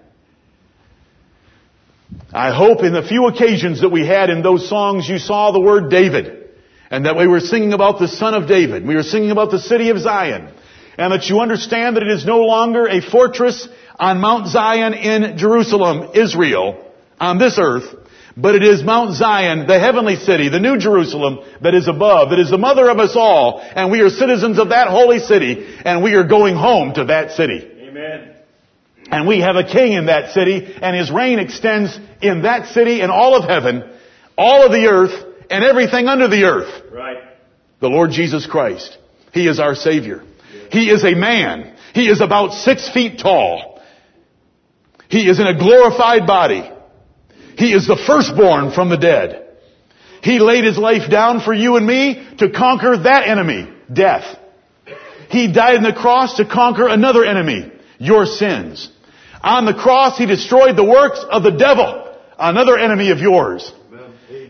I 2.31 2.53
hope 2.53 2.83
in 2.83 2.93
the 2.93 3.03
few 3.03 3.27
occasions 3.27 3.81
that 3.81 3.89
we 3.89 4.05
had 4.05 4.29
in 4.29 4.41
those 4.41 4.67
songs 4.67 5.07
you 5.07 5.19
saw 5.19 5.51
the 5.51 5.59
word 5.59 5.89
David 5.89 6.49
and 6.89 7.05
that 7.05 7.15
we 7.15 7.27
were 7.27 7.39
singing 7.39 7.73
about 7.73 7.99
the 7.99 8.07
son 8.07 8.33
of 8.33 8.47
David. 8.47 8.85
We 8.85 8.95
were 8.95 9.03
singing 9.03 9.31
about 9.31 9.51
the 9.51 9.59
city 9.59 9.89
of 9.89 9.99
Zion 9.99 10.53
and 10.97 11.13
that 11.13 11.27
you 11.29 11.39
understand 11.39 11.95
that 11.95 12.03
it 12.03 12.09
is 12.09 12.25
no 12.25 12.41
longer 12.41 12.87
a 12.87 13.01
fortress 13.01 13.67
on 13.99 14.19
Mount 14.19 14.47
Zion 14.47 14.93
in 14.93 15.37
Jerusalem, 15.37 16.11
Israel, 16.13 16.85
on 17.19 17.37
this 17.37 17.57
earth, 17.59 17.95
but 18.35 18.55
it 18.55 18.63
is 18.63 18.83
Mount 18.83 19.15
Zion, 19.15 19.67
the 19.67 19.79
heavenly 19.79 20.15
city, 20.15 20.49
the 20.49 20.59
new 20.59 20.77
Jerusalem 20.77 21.39
that 21.61 21.75
is 21.75 21.87
above, 21.87 22.31
that 22.31 22.39
is 22.39 22.49
the 22.49 22.57
mother 22.57 22.89
of 22.89 22.99
us 22.99 23.15
all, 23.15 23.59
and 23.59 23.91
we 23.91 24.01
are 24.01 24.09
citizens 24.09 24.57
of 24.57 24.69
that 24.69 24.87
holy 24.87 25.19
city, 25.19 25.77
and 25.85 26.03
we 26.03 26.15
are 26.15 26.23
going 26.23 26.55
home 26.55 26.93
to 26.95 27.05
that 27.05 27.31
city. 27.31 27.69
Amen. 27.81 28.35
And 29.11 29.27
we 29.27 29.41
have 29.41 29.55
a 29.55 29.63
king 29.63 29.93
in 29.93 30.07
that 30.07 30.33
city, 30.33 30.75
and 30.81 30.95
his 30.95 31.11
reign 31.11 31.37
extends 31.37 31.97
in 32.21 32.41
that 32.43 32.73
city 32.73 33.01
and 33.01 33.11
all 33.11 33.35
of 33.35 33.47
heaven, 33.47 33.83
all 34.35 34.65
of 34.65 34.71
the 34.71 34.87
earth, 34.87 35.13
and 35.51 35.63
everything 35.63 36.07
under 36.07 36.27
the 36.27 36.45
earth. 36.45 36.91
Right. 36.91 37.17
The 37.79 37.89
Lord 37.89 38.11
Jesus 38.11 38.47
Christ. 38.47 38.97
He 39.31 39.47
is 39.47 39.59
our 39.59 39.75
Savior. 39.75 40.23
He 40.71 40.89
is 40.89 41.03
a 41.03 41.13
man. 41.13 41.75
He 41.93 42.07
is 42.07 42.21
about 42.21 42.53
six 42.53 42.89
feet 42.89 43.19
tall. 43.19 43.81
He 45.09 45.29
is 45.29 45.39
in 45.39 45.45
a 45.45 45.57
glorified 45.57 46.25
body. 46.25 46.71
He 47.57 47.73
is 47.73 47.87
the 47.87 48.01
firstborn 48.07 48.71
from 48.71 48.89
the 48.89 48.97
dead. 48.97 49.47
He 50.21 50.39
laid 50.39 50.63
his 50.63 50.77
life 50.77 51.09
down 51.09 51.41
for 51.41 51.53
you 51.53 51.75
and 51.75 51.85
me 51.85 52.25
to 52.37 52.49
conquer 52.49 52.97
that 52.97 53.27
enemy, 53.27 53.67
death. 53.91 54.37
He 55.29 55.51
died 55.51 55.75
on 55.75 55.83
the 55.83 55.93
cross 55.93 56.37
to 56.37 56.45
conquer 56.45 56.87
another 56.87 57.25
enemy, 57.25 57.71
your 57.97 58.25
sins. 58.25 58.89
On 59.41 59.65
the 59.65 59.73
cross, 59.73 60.17
he 60.17 60.25
destroyed 60.25 60.77
the 60.77 60.83
works 60.83 61.19
of 61.29 61.43
the 61.43 61.51
devil, 61.51 62.15
another 62.39 62.77
enemy 62.77 63.11
of 63.11 63.19
yours. 63.19 63.71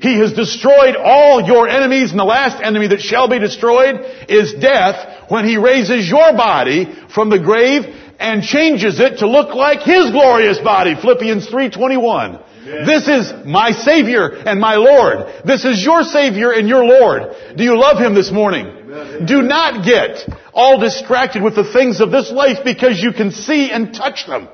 He 0.01 0.19
has 0.19 0.33
destroyed 0.33 0.95
all 0.95 1.41
your 1.41 1.67
enemies 1.67 2.11
and 2.11 2.19
the 2.19 2.25
last 2.25 2.61
enemy 2.61 2.87
that 2.87 2.99
shall 2.99 3.27
be 3.27 3.39
destroyed 3.39 4.01
is 4.27 4.53
death 4.53 5.29
when 5.29 5.45
he 5.45 5.57
raises 5.57 6.07
your 6.07 6.33
body 6.33 6.93
from 7.13 7.29
the 7.29 7.39
grave 7.39 7.83
and 8.19 8.43
changes 8.43 8.99
it 8.99 9.19
to 9.19 9.27
look 9.27 9.55
like 9.55 9.81
his 9.81 10.11
glorious 10.11 10.59
body. 10.59 10.95
Philippians 10.95 11.47
3.21. 11.47 12.43
This 12.63 13.07
is 13.07 13.45
my 13.45 13.71
Savior 13.71 14.29
and 14.29 14.59
my 14.59 14.75
Lord. 14.75 15.43
This 15.45 15.65
is 15.65 15.83
your 15.83 16.03
Savior 16.03 16.51
and 16.51 16.67
your 16.67 16.83
Lord. 16.85 17.35
Do 17.57 17.63
you 17.63 17.77
love 17.79 17.97
Him 17.97 18.15
this 18.15 18.31
morning? 18.31 18.67
Amen. 18.67 19.25
Do 19.25 19.41
not 19.41 19.85
get 19.85 20.27
all 20.53 20.79
distracted 20.79 21.43
with 21.43 21.55
the 21.55 21.71
things 21.71 21.99
of 21.99 22.11
this 22.11 22.31
life 22.31 22.59
because 22.63 23.01
you 23.01 23.11
can 23.11 23.31
see 23.31 23.69
and 23.69 23.93
touch 23.93 24.27
them. 24.27 24.47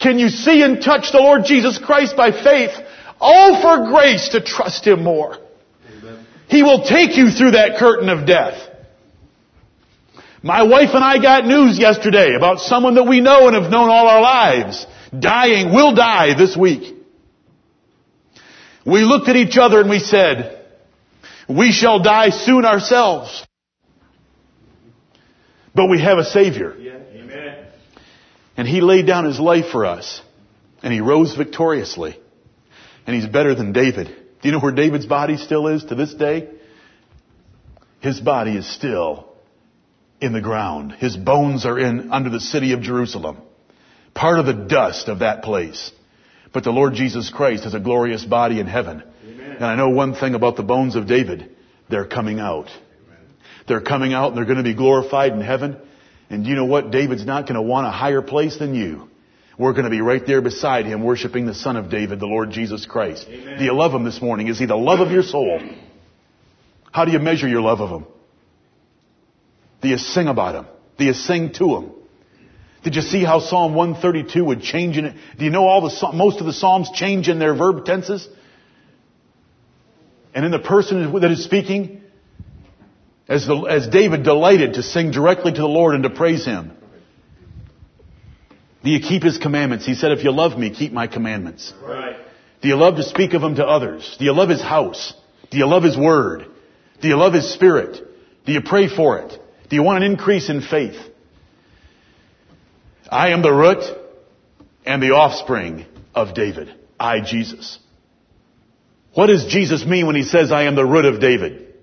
Can 0.00 0.18
you 0.18 0.28
see 0.28 0.62
and 0.62 0.82
touch 0.82 1.12
the 1.12 1.18
Lord 1.18 1.44
Jesus 1.44 1.78
Christ 1.78 2.16
by 2.16 2.30
faith? 2.30 2.70
All 3.20 3.60
for 3.60 3.90
grace 3.90 4.30
to 4.30 4.40
trust 4.42 4.86
Him 4.86 5.04
more. 5.04 5.36
Amen. 5.98 6.26
He 6.48 6.62
will 6.62 6.84
take 6.84 7.16
you 7.18 7.30
through 7.30 7.52
that 7.52 7.78
curtain 7.78 8.08
of 8.08 8.26
death. 8.26 8.68
My 10.42 10.62
wife 10.62 10.90
and 10.94 11.04
I 11.04 11.20
got 11.20 11.44
news 11.44 11.78
yesterday 11.78 12.34
about 12.34 12.60
someone 12.60 12.94
that 12.94 13.04
we 13.04 13.20
know 13.20 13.46
and 13.46 13.54
have 13.54 13.70
known 13.70 13.90
all 13.90 14.08
our 14.08 14.22
lives 14.22 14.86
dying, 15.18 15.74
will 15.74 15.94
die 15.94 16.34
this 16.38 16.56
week. 16.56 16.99
We 18.90 19.04
looked 19.04 19.28
at 19.28 19.36
each 19.36 19.56
other 19.56 19.80
and 19.80 19.88
we 19.88 20.00
said, 20.00 20.66
we 21.48 21.70
shall 21.70 22.02
die 22.02 22.30
soon 22.30 22.64
ourselves. 22.64 23.46
But 25.74 25.86
we 25.86 26.00
have 26.00 26.18
a 26.18 26.24
Savior. 26.24 26.76
Yeah. 26.76 26.96
And 28.56 28.68
He 28.68 28.80
laid 28.80 29.06
down 29.06 29.24
His 29.24 29.38
life 29.40 29.70
for 29.70 29.86
us. 29.86 30.20
And 30.82 30.92
He 30.92 31.00
rose 31.00 31.34
victoriously. 31.34 32.18
And 33.06 33.16
He's 33.16 33.26
better 33.26 33.54
than 33.54 33.72
David. 33.72 34.08
Do 34.08 34.48
you 34.48 34.52
know 34.52 34.60
where 34.60 34.72
David's 34.72 35.06
body 35.06 35.36
still 35.36 35.68
is 35.68 35.84
to 35.84 35.94
this 35.94 36.12
day? 36.12 36.50
His 38.00 38.20
body 38.20 38.56
is 38.56 38.68
still 38.68 39.32
in 40.20 40.32
the 40.32 40.40
ground. 40.40 40.92
His 40.92 41.16
bones 41.16 41.64
are 41.64 41.78
in 41.78 42.10
under 42.12 42.28
the 42.28 42.40
city 42.40 42.72
of 42.72 42.80
Jerusalem. 42.80 43.38
Part 44.14 44.38
of 44.38 44.46
the 44.46 44.52
dust 44.52 45.08
of 45.08 45.20
that 45.20 45.42
place. 45.42 45.92
But 46.52 46.64
the 46.64 46.70
Lord 46.70 46.94
Jesus 46.94 47.30
Christ 47.30 47.64
has 47.64 47.74
a 47.74 47.80
glorious 47.80 48.24
body 48.24 48.60
in 48.60 48.66
heaven. 48.66 49.02
Amen. 49.24 49.50
And 49.52 49.64
I 49.64 49.76
know 49.76 49.90
one 49.90 50.14
thing 50.14 50.34
about 50.34 50.56
the 50.56 50.62
bones 50.62 50.96
of 50.96 51.06
David. 51.06 51.50
They're 51.88 52.06
coming 52.06 52.40
out. 52.40 52.66
Amen. 52.66 53.18
They're 53.68 53.80
coming 53.80 54.12
out 54.12 54.28
and 54.28 54.36
they're 54.36 54.44
going 54.44 54.58
to 54.58 54.64
be 54.64 54.74
glorified 54.74 55.32
in 55.32 55.40
heaven. 55.40 55.76
And 56.28 56.46
you 56.46 56.54
know 56.54 56.64
what? 56.64 56.90
David's 56.90 57.24
not 57.24 57.44
going 57.44 57.54
to 57.54 57.62
want 57.62 57.86
a 57.86 57.90
higher 57.90 58.22
place 58.22 58.58
than 58.58 58.74
you. 58.74 59.08
We're 59.58 59.72
going 59.72 59.84
to 59.84 59.90
be 59.90 60.00
right 60.00 60.26
there 60.26 60.40
beside 60.40 60.86
him 60.86 61.04
worshiping 61.04 61.44
the 61.44 61.54
Son 61.54 61.76
of 61.76 61.90
David, 61.90 62.18
the 62.18 62.26
Lord 62.26 62.50
Jesus 62.50 62.86
Christ. 62.86 63.26
Amen. 63.28 63.58
Do 63.58 63.64
you 63.64 63.74
love 63.74 63.92
him 63.92 64.04
this 64.04 64.22
morning? 64.22 64.48
Is 64.48 64.58
he 64.58 64.66
the 64.66 64.76
love 64.76 65.00
of 65.00 65.12
your 65.12 65.22
soul? 65.22 65.60
How 66.90 67.04
do 67.04 67.12
you 67.12 67.18
measure 67.18 67.46
your 67.46 67.60
love 67.60 67.80
of 67.80 67.90
him? 67.90 68.06
Do 69.82 69.88
you 69.88 69.98
sing 69.98 70.28
about 70.28 70.54
him? 70.54 70.66
Do 70.98 71.04
you 71.04 71.12
sing 71.12 71.52
to 71.54 71.76
him? 71.76 71.90
Did 72.82 72.96
you 72.96 73.02
see 73.02 73.24
how 73.24 73.40
Psalm 73.40 73.74
132 73.74 74.44
would 74.44 74.62
change 74.62 74.96
in 74.96 75.04
it? 75.04 75.16
Do 75.38 75.44
you 75.44 75.50
know 75.50 75.66
all 75.66 75.82
the, 75.82 76.12
most 76.14 76.40
of 76.40 76.46
the 76.46 76.52
Psalms 76.52 76.90
change 76.94 77.28
in 77.28 77.38
their 77.38 77.54
verb 77.54 77.84
tenses? 77.84 78.26
And 80.34 80.44
in 80.44 80.50
the 80.50 80.58
person 80.58 81.12
that 81.20 81.30
is 81.30 81.44
speaking, 81.44 82.00
as, 83.28 83.46
the, 83.46 83.56
as 83.62 83.88
David 83.88 84.22
delighted 84.22 84.74
to 84.74 84.82
sing 84.82 85.10
directly 85.10 85.52
to 85.52 85.60
the 85.60 85.68
Lord 85.68 85.94
and 85.94 86.04
to 86.04 86.10
praise 86.10 86.44
Him. 86.44 86.72
Do 88.82 88.90
you 88.90 89.00
keep 89.00 89.22
His 89.22 89.36
commandments? 89.38 89.84
He 89.84 89.94
said, 89.94 90.12
if 90.12 90.24
you 90.24 90.32
love 90.32 90.58
me, 90.58 90.70
keep 90.70 90.92
my 90.92 91.06
commandments. 91.06 91.72
Right. 91.82 92.16
Do 92.62 92.68
you 92.68 92.76
love 92.76 92.96
to 92.96 93.02
speak 93.02 93.34
of 93.34 93.42
Him 93.42 93.56
to 93.56 93.66
others? 93.66 94.16
Do 94.18 94.24
you 94.24 94.32
love 94.32 94.48
His 94.48 94.62
house? 94.62 95.12
Do 95.50 95.58
you 95.58 95.66
love 95.66 95.82
His 95.82 95.98
word? 95.98 96.46
Do 97.02 97.08
you 97.08 97.16
love 97.16 97.34
His 97.34 97.52
spirit? 97.52 98.02
Do 98.46 98.52
you 98.52 98.62
pray 98.62 98.88
for 98.88 99.18
it? 99.18 99.38
Do 99.68 99.76
you 99.76 99.82
want 99.82 100.02
an 100.02 100.10
increase 100.10 100.48
in 100.48 100.60
faith? 100.62 100.96
I 103.10 103.30
am 103.30 103.42
the 103.42 103.52
root 103.52 103.82
and 104.86 105.02
the 105.02 105.10
offspring 105.10 105.84
of 106.14 106.32
David. 106.32 106.72
I, 106.98 107.20
Jesus. 107.20 107.78
What 109.14 109.26
does 109.26 109.46
Jesus 109.46 109.84
mean 109.84 110.06
when 110.06 110.14
he 110.14 110.22
says, 110.22 110.52
I 110.52 110.64
am 110.64 110.76
the 110.76 110.86
root 110.86 111.04
of 111.04 111.20
David? 111.20 111.74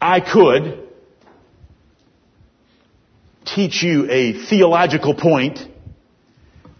I 0.00 0.20
could 0.20 0.88
teach 3.46 3.82
you 3.84 4.10
a 4.10 4.32
theological 4.46 5.14
point 5.14 5.60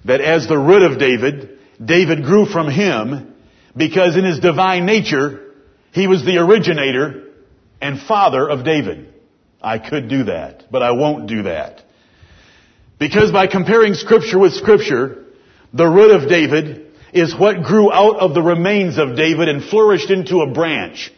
that 0.05 0.21
as 0.21 0.49
the 0.49 0.59
root 0.59 0.83
of 0.83 0.99
David, 0.99 1.59
David 1.83 2.25
grew 2.25 2.47
from 2.47 2.69
him 2.69 3.35
because 3.76 4.17
in 4.17 4.25
his 4.25 4.41
divine 4.41 4.87
nature, 4.87 5.53
he 5.93 6.09
was 6.09 6.25
the 6.25 6.38
originator 6.38 7.29
and 7.81 8.00
father 8.00 8.49
of 8.49 8.64
David. 8.64 9.14
I 9.62 9.79
could 9.79 10.09
do 10.09 10.25
that, 10.25 10.64
but 10.71 10.83
I 10.83 10.91
won't 10.91 11.29
do 11.29 11.45
that. 11.45 11.84
Because 12.99 13.33
by 13.33 13.47
comparing 13.47 13.95
scripture 13.95 14.39
with 14.39 14.55
scripture, 14.55 15.25
the 15.73 15.87
root 15.87 16.13
of 16.13 16.29
David 16.29 16.93
is 17.13 17.35
what 17.35 17.63
grew 17.63 17.93
out 17.93 18.17
of 18.17 18.35
the 18.35 18.43
remains 18.43 18.99
of 18.99 19.17
David 19.17 19.49
and 19.49 19.65
flourished 19.65 20.11
into 20.11 20.41
a 20.41 20.53
branch. 20.53 21.13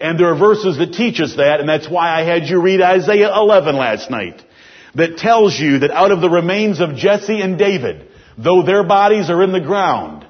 And 0.00 0.18
there 0.18 0.32
are 0.32 0.38
verses 0.38 0.78
that 0.78 0.92
teach 0.92 1.20
us 1.20 1.36
that, 1.36 1.60
and 1.60 1.68
that's 1.68 1.88
why 1.88 2.10
I 2.10 2.24
had 2.24 2.48
you 2.48 2.60
read 2.60 2.82
Isaiah 2.82 3.34
11 3.34 3.76
last 3.76 4.10
night. 4.10 4.42
That 4.94 5.18
tells 5.18 5.58
you 5.58 5.80
that 5.80 5.90
out 5.90 6.12
of 6.12 6.20
the 6.20 6.30
remains 6.30 6.80
of 6.80 6.96
Jesse 6.96 7.40
and 7.40 7.58
David, 7.58 8.08
though 8.36 8.62
their 8.62 8.84
bodies 8.84 9.30
are 9.30 9.42
in 9.42 9.52
the 9.52 9.60
ground, 9.60 10.26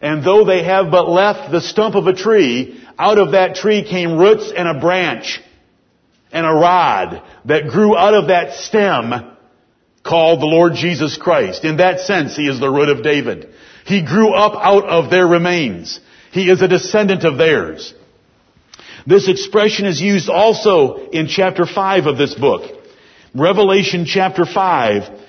and 0.00 0.24
though 0.24 0.44
they 0.44 0.62
have 0.62 0.90
but 0.90 1.08
left 1.08 1.50
the 1.50 1.60
stump 1.60 1.94
of 1.94 2.06
a 2.06 2.14
tree, 2.14 2.82
out 2.98 3.18
of 3.18 3.32
that 3.32 3.56
tree 3.56 3.82
came 3.82 4.18
roots 4.18 4.52
and 4.54 4.68
a 4.68 4.80
branch 4.80 5.40
and 6.32 6.44
a 6.46 6.50
rod 6.52 7.22
that 7.46 7.68
grew 7.68 7.96
out 7.96 8.14
of 8.14 8.28
that 8.28 8.54
stem 8.54 9.33
called 10.04 10.40
the 10.40 10.46
Lord 10.46 10.74
Jesus 10.74 11.16
Christ. 11.16 11.64
In 11.64 11.78
that 11.78 12.00
sense, 12.00 12.36
He 12.36 12.46
is 12.46 12.60
the 12.60 12.70
root 12.70 12.90
of 12.90 13.02
David. 13.02 13.48
He 13.86 14.04
grew 14.04 14.32
up 14.32 14.54
out 14.54 14.84
of 14.84 15.10
their 15.10 15.26
remains. 15.26 15.98
He 16.30 16.50
is 16.50 16.62
a 16.62 16.68
descendant 16.68 17.24
of 17.24 17.38
theirs. 17.38 17.94
This 19.06 19.28
expression 19.28 19.86
is 19.86 20.00
used 20.00 20.28
also 20.28 21.08
in 21.10 21.26
chapter 21.26 21.66
5 21.66 22.06
of 22.06 22.18
this 22.18 22.34
book. 22.34 22.70
Revelation 23.34 24.04
chapter 24.06 24.46
5, 24.46 25.20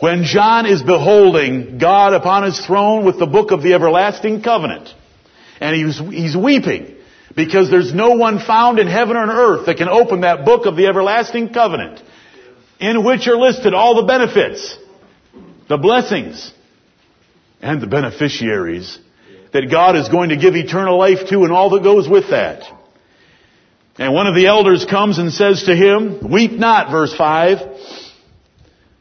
when 0.00 0.24
John 0.24 0.66
is 0.66 0.82
beholding 0.82 1.78
God 1.78 2.12
upon 2.12 2.42
his 2.42 2.58
throne 2.66 3.04
with 3.06 3.18
the 3.18 3.26
book 3.26 3.50
of 3.50 3.62
the 3.62 3.74
everlasting 3.74 4.42
covenant, 4.42 4.92
and 5.60 5.74
he's, 5.74 5.98
he's 5.98 6.36
weeping 6.36 6.96
because 7.34 7.70
there's 7.70 7.94
no 7.94 8.12
one 8.12 8.38
found 8.38 8.78
in 8.78 8.88
heaven 8.88 9.16
or 9.16 9.20
on 9.20 9.30
earth 9.30 9.66
that 9.66 9.76
can 9.76 9.88
open 9.88 10.22
that 10.22 10.44
book 10.44 10.66
of 10.66 10.76
the 10.76 10.86
everlasting 10.86 11.52
covenant 11.52 12.02
in 12.80 13.04
which 13.04 13.26
are 13.26 13.36
listed 13.36 13.74
all 13.74 13.94
the 13.96 14.06
benefits, 14.06 14.76
the 15.68 15.76
blessings, 15.76 16.52
and 17.60 17.80
the 17.80 17.86
beneficiaries 17.86 18.98
that 19.52 19.70
God 19.70 19.96
is 19.96 20.08
going 20.08 20.30
to 20.30 20.36
give 20.36 20.54
eternal 20.54 20.98
life 20.98 21.28
to 21.28 21.44
and 21.44 21.52
all 21.52 21.70
that 21.70 21.82
goes 21.82 22.08
with 22.08 22.30
that. 22.30 22.62
And 23.98 24.12
one 24.12 24.26
of 24.26 24.34
the 24.34 24.46
elders 24.46 24.84
comes 24.84 25.18
and 25.18 25.32
says 25.32 25.64
to 25.64 25.74
him, 25.74 26.30
Weep 26.30 26.52
not, 26.52 26.90
verse 26.90 27.14
5. 27.16 27.58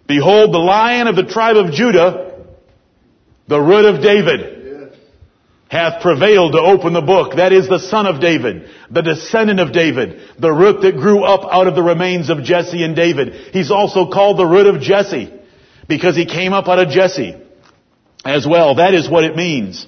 Behold, 0.07 0.53
the 0.53 0.59
lion 0.59 1.07
of 1.07 1.15
the 1.15 1.25
tribe 1.25 1.57
of 1.57 1.73
Judah, 1.73 2.45
the 3.47 3.59
root 3.59 3.85
of 3.85 4.01
David, 4.01 4.54
hath 5.75 6.01
prevailed 6.01 6.53
to 6.53 6.59
open 6.59 6.93
the 6.93 7.01
book. 7.01 7.35
That 7.35 7.51
is 7.51 7.67
the 7.67 7.79
son 7.79 8.07
of 8.07 8.21
David, 8.21 8.69
the 8.89 9.01
descendant 9.01 9.59
of 9.59 9.73
David, 9.73 10.21
the 10.39 10.51
root 10.51 10.81
that 10.81 10.95
grew 10.95 11.23
up 11.23 11.51
out 11.51 11.67
of 11.67 11.75
the 11.75 11.83
remains 11.83 12.29
of 12.29 12.43
Jesse 12.43 12.83
and 12.83 12.95
David. 12.95 13.33
He's 13.53 13.71
also 13.71 14.09
called 14.09 14.39
the 14.39 14.45
root 14.45 14.67
of 14.67 14.81
Jesse 14.81 15.33
because 15.87 16.15
he 16.15 16.25
came 16.25 16.53
up 16.53 16.67
out 16.67 16.79
of 16.79 16.89
Jesse 16.89 17.35
as 18.23 18.47
well. 18.47 18.75
That 18.75 18.93
is 18.93 19.09
what 19.09 19.23
it 19.23 19.35
means. 19.35 19.85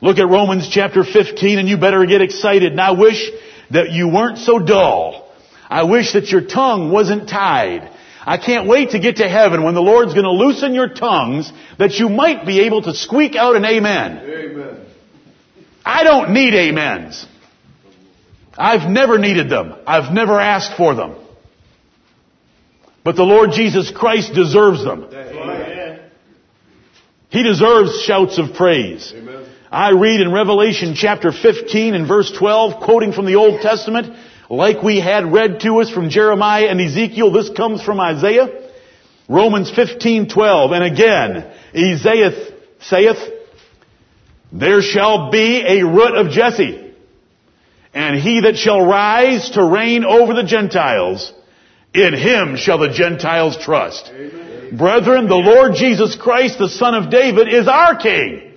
Look 0.00 0.18
at 0.18 0.28
Romans 0.28 0.68
chapter 0.68 1.04
15 1.04 1.58
and 1.58 1.68
you 1.68 1.78
better 1.78 2.04
get 2.06 2.20
excited. 2.20 2.72
And 2.72 2.80
I 2.80 2.92
wish 2.92 3.30
that 3.70 3.90
you 3.90 4.08
weren't 4.08 4.38
so 4.38 4.58
dull. 4.58 5.32
I 5.68 5.84
wish 5.84 6.12
that 6.12 6.28
your 6.28 6.42
tongue 6.42 6.90
wasn't 6.90 7.28
tied. 7.28 7.90
I 8.24 8.36
can't 8.36 8.68
wait 8.68 8.90
to 8.90 9.00
get 9.00 9.16
to 9.16 9.28
heaven 9.28 9.64
when 9.64 9.74
the 9.74 9.80
Lord's 9.80 10.12
going 10.12 10.24
to 10.24 10.32
loosen 10.32 10.74
your 10.74 10.88
tongues 10.88 11.52
that 11.78 11.94
you 11.94 12.08
might 12.08 12.46
be 12.46 12.60
able 12.60 12.82
to 12.82 12.94
squeak 12.94 13.34
out 13.34 13.56
an 13.56 13.64
amen. 13.64 14.18
Amen. 14.18 14.81
I 15.84 16.04
don't 16.04 16.32
need 16.32 16.54
amens. 16.54 17.26
I've 18.56 18.90
never 18.90 19.18
needed 19.18 19.48
them. 19.50 19.74
I've 19.86 20.12
never 20.12 20.38
asked 20.38 20.76
for 20.76 20.94
them. 20.94 21.16
But 23.04 23.16
the 23.16 23.24
Lord 23.24 23.52
Jesus 23.52 23.90
Christ 23.90 24.34
deserves 24.34 24.84
them. 24.84 25.04
Amen. 25.04 26.00
He 27.30 27.42
deserves 27.42 28.02
shouts 28.02 28.38
of 28.38 28.54
praise. 28.54 29.12
Amen. 29.16 29.46
I 29.70 29.92
read 29.92 30.20
in 30.20 30.30
Revelation 30.30 30.94
chapter 30.94 31.32
15 31.32 31.94
and 31.94 32.06
verse 32.06 32.30
12, 32.30 32.82
quoting 32.82 33.12
from 33.12 33.24
the 33.24 33.36
Old 33.36 33.62
Testament, 33.62 34.14
like 34.50 34.82
we 34.82 35.00
had 35.00 35.32
read 35.32 35.60
to 35.60 35.80
us 35.80 35.90
from 35.90 36.10
Jeremiah 36.10 36.66
and 36.66 36.78
Ezekiel, 36.78 37.32
this 37.32 37.48
comes 37.48 37.82
from 37.82 37.98
Isaiah. 37.98 38.68
Romans 39.28 39.70
15:12, 39.70 40.72
and 40.72 40.84
again, 40.84 41.50
Isaiah 41.74 42.32
saith, 42.80 43.16
There 44.52 44.82
shall 44.82 45.30
be 45.30 45.64
a 45.66 45.86
root 45.86 46.14
of 46.14 46.30
Jesse, 46.30 46.92
and 47.94 48.20
he 48.20 48.42
that 48.42 48.56
shall 48.56 48.84
rise 48.84 49.50
to 49.50 49.64
reign 49.64 50.04
over 50.04 50.34
the 50.34 50.44
Gentiles, 50.44 51.32
in 51.94 52.14
him 52.14 52.56
shall 52.56 52.78
the 52.78 52.90
Gentiles 52.90 53.56
trust. 53.58 54.10
Amen. 54.14 54.76
Brethren, 54.76 55.28
the 55.28 55.34
Lord 55.36 55.74
Jesus 55.74 56.16
Christ, 56.16 56.58
the 56.58 56.68
Son 56.68 56.94
of 56.94 57.10
David, 57.10 57.48
is 57.48 57.68
our 57.68 57.96
King. 57.96 58.52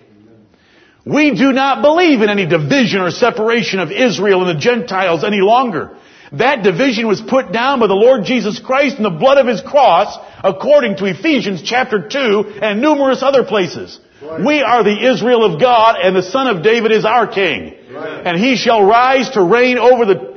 We 1.05 1.35
do 1.35 1.51
not 1.51 1.81
believe 1.81 2.21
in 2.21 2.29
any 2.29 2.45
division 2.45 3.01
or 3.01 3.11
separation 3.11 3.79
of 3.79 3.91
Israel 3.91 4.47
and 4.47 4.57
the 4.57 4.61
Gentiles 4.61 5.23
any 5.23 5.41
longer. 5.41 5.97
That 6.31 6.63
division 6.63 7.07
was 7.07 7.21
put 7.21 7.51
down 7.51 7.79
by 7.79 7.87
the 7.87 7.93
Lord 7.93 8.25
Jesus 8.25 8.59
Christ 8.59 8.97
in 8.97 9.03
the 9.03 9.09
blood 9.11 9.37
of 9.37 9.47
His 9.47 9.61
cross, 9.61 10.17
according 10.43 10.97
to 10.97 11.05
Ephesians 11.05 11.61
chapter 11.61 12.09
2 12.09 12.59
and 12.61 12.81
numerous 12.81 13.21
other 13.21 13.43
places. 13.43 13.99
Right. 14.21 14.45
We 14.45 14.61
are 14.61 14.83
the 14.83 15.11
Israel 15.13 15.43
of 15.43 15.59
God 15.59 15.97
and 16.01 16.15
the 16.15 16.23
Son 16.23 16.47
of 16.47 16.63
David 16.63 16.91
is 16.91 17.05
our 17.05 17.27
King. 17.27 17.75
Right. 17.91 18.25
And 18.25 18.39
He 18.39 18.55
shall 18.55 18.83
rise 18.83 19.29
to 19.31 19.43
reign 19.43 19.77
over 19.77 20.05
the 20.05 20.35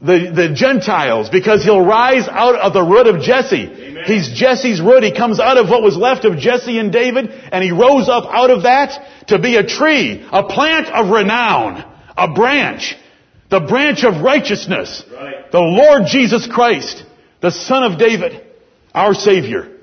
the, 0.00 0.30
the 0.34 0.54
Gentiles 0.54 1.30
because 1.30 1.64
he'll 1.64 1.84
rise 1.84 2.28
out 2.28 2.54
of 2.54 2.74
the 2.74 2.82
root 2.82 3.06
of 3.06 3.22
Jesse. 3.22 3.94
He's 4.04 4.28
Jesse's 4.38 4.80
root. 4.80 5.02
He 5.02 5.12
comes 5.12 5.40
out 5.40 5.56
of 5.56 5.68
what 5.70 5.82
was 5.82 5.96
left 5.96 6.26
of 6.26 6.38
Jesse 6.38 6.78
and 6.78 6.92
David 6.92 7.30
and 7.30 7.64
he 7.64 7.72
rose 7.72 8.08
up 8.08 8.24
out 8.30 8.50
of 8.50 8.64
that 8.64 9.26
to 9.28 9.38
be 9.38 9.56
a 9.56 9.66
tree, 9.66 10.24
a 10.30 10.44
plant 10.44 10.88
of 10.88 11.10
renown, 11.10 11.82
a 12.16 12.32
branch, 12.32 12.94
the 13.50 13.60
branch 13.60 14.04
of 14.04 14.22
righteousness, 14.22 15.02
Right. 15.12 15.50
the 15.50 15.60
Lord 15.60 16.02
Jesus 16.06 16.46
Christ, 16.46 17.02
the 17.40 17.50
Son 17.50 17.90
of 17.90 17.98
David, 17.98 18.44
our 18.94 19.14
Savior. 19.14 19.75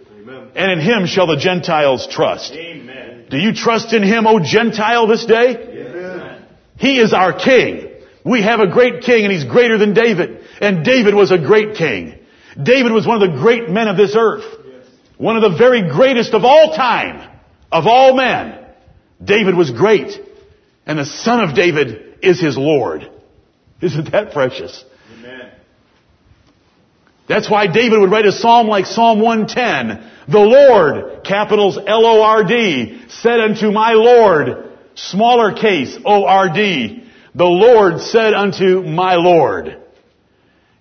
And 0.56 0.72
in 0.72 0.80
him 0.80 1.06
shall 1.06 1.28
the 1.28 1.38
Gentiles 1.38 2.08
trust. 2.08 2.54
Amen. 2.54 3.26
Do 3.30 3.38
you 3.38 3.54
trust 3.54 3.94
in 3.94 4.04
him, 4.04 4.28
O 4.28 4.40
Gentile, 4.40 5.08
this 5.08 5.26
day? 5.26 5.56
Amen. 5.56 6.46
He 6.78 7.00
is 7.00 7.14
our 7.14 7.34
king. 7.34 7.90
We 8.24 8.42
have 8.42 8.60
a 8.60 8.68
great 8.68 9.04
king 9.04 9.26
and 9.26 9.34
he's 9.34 9.44
greater 9.44 9.78
than 9.78 9.94
David. 9.94 10.46
And 10.62 10.86
David 10.86 11.14
was 11.16 11.32
a 11.32 11.38
great 11.38 11.76
king. 11.76 12.20
David 12.62 12.92
was 12.92 13.08
one 13.08 13.22
of 13.22 13.32
the 13.32 13.38
great 13.38 13.70
men 13.70 13.88
of 13.88 13.98
this 13.98 14.16
earth. 14.16 14.46
One 15.18 15.36
of 15.36 15.52
the 15.52 15.58
very 15.58 15.90
greatest 15.90 16.34
of 16.34 16.44
all 16.44 16.76
time. 16.76 17.30
Of 17.72 17.88
all 17.88 18.16
men. 18.16 18.66
David 19.24 19.56
was 19.56 19.72
great. 19.72 20.20
And 20.86 21.00
the 21.00 21.06
son 21.06 21.42
of 21.42 21.56
David 21.56 22.18
is 22.22 22.40
his 22.40 22.58
Lord. 22.58 23.10
Isn't 23.82 24.12
that 24.12 24.32
precious? 24.32 24.84
Amen. 25.18 25.52
That's 27.28 27.50
why 27.50 27.68
David 27.68 28.00
would 28.00 28.12
write 28.12 28.26
a 28.26 28.32
psalm 28.32 28.68
like 28.68 28.86
Psalm 28.86 29.22
110. 29.22 30.12
The 30.28 30.40
Lord, 30.40 31.24
capitals 31.24 31.78
L-O-R-D, 31.78 33.06
said 33.10 33.40
unto 33.40 33.72
my 33.72 33.94
Lord, 33.94 34.72
smaller 34.96 35.54
case, 35.54 35.98
O-R-D, 36.06 37.04
the 37.36 37.46
Lord 37.46 38.02
said 38.02 38.34
unto 38.34 38.82
my 38.84 39.16
Lord. 39.16 39.82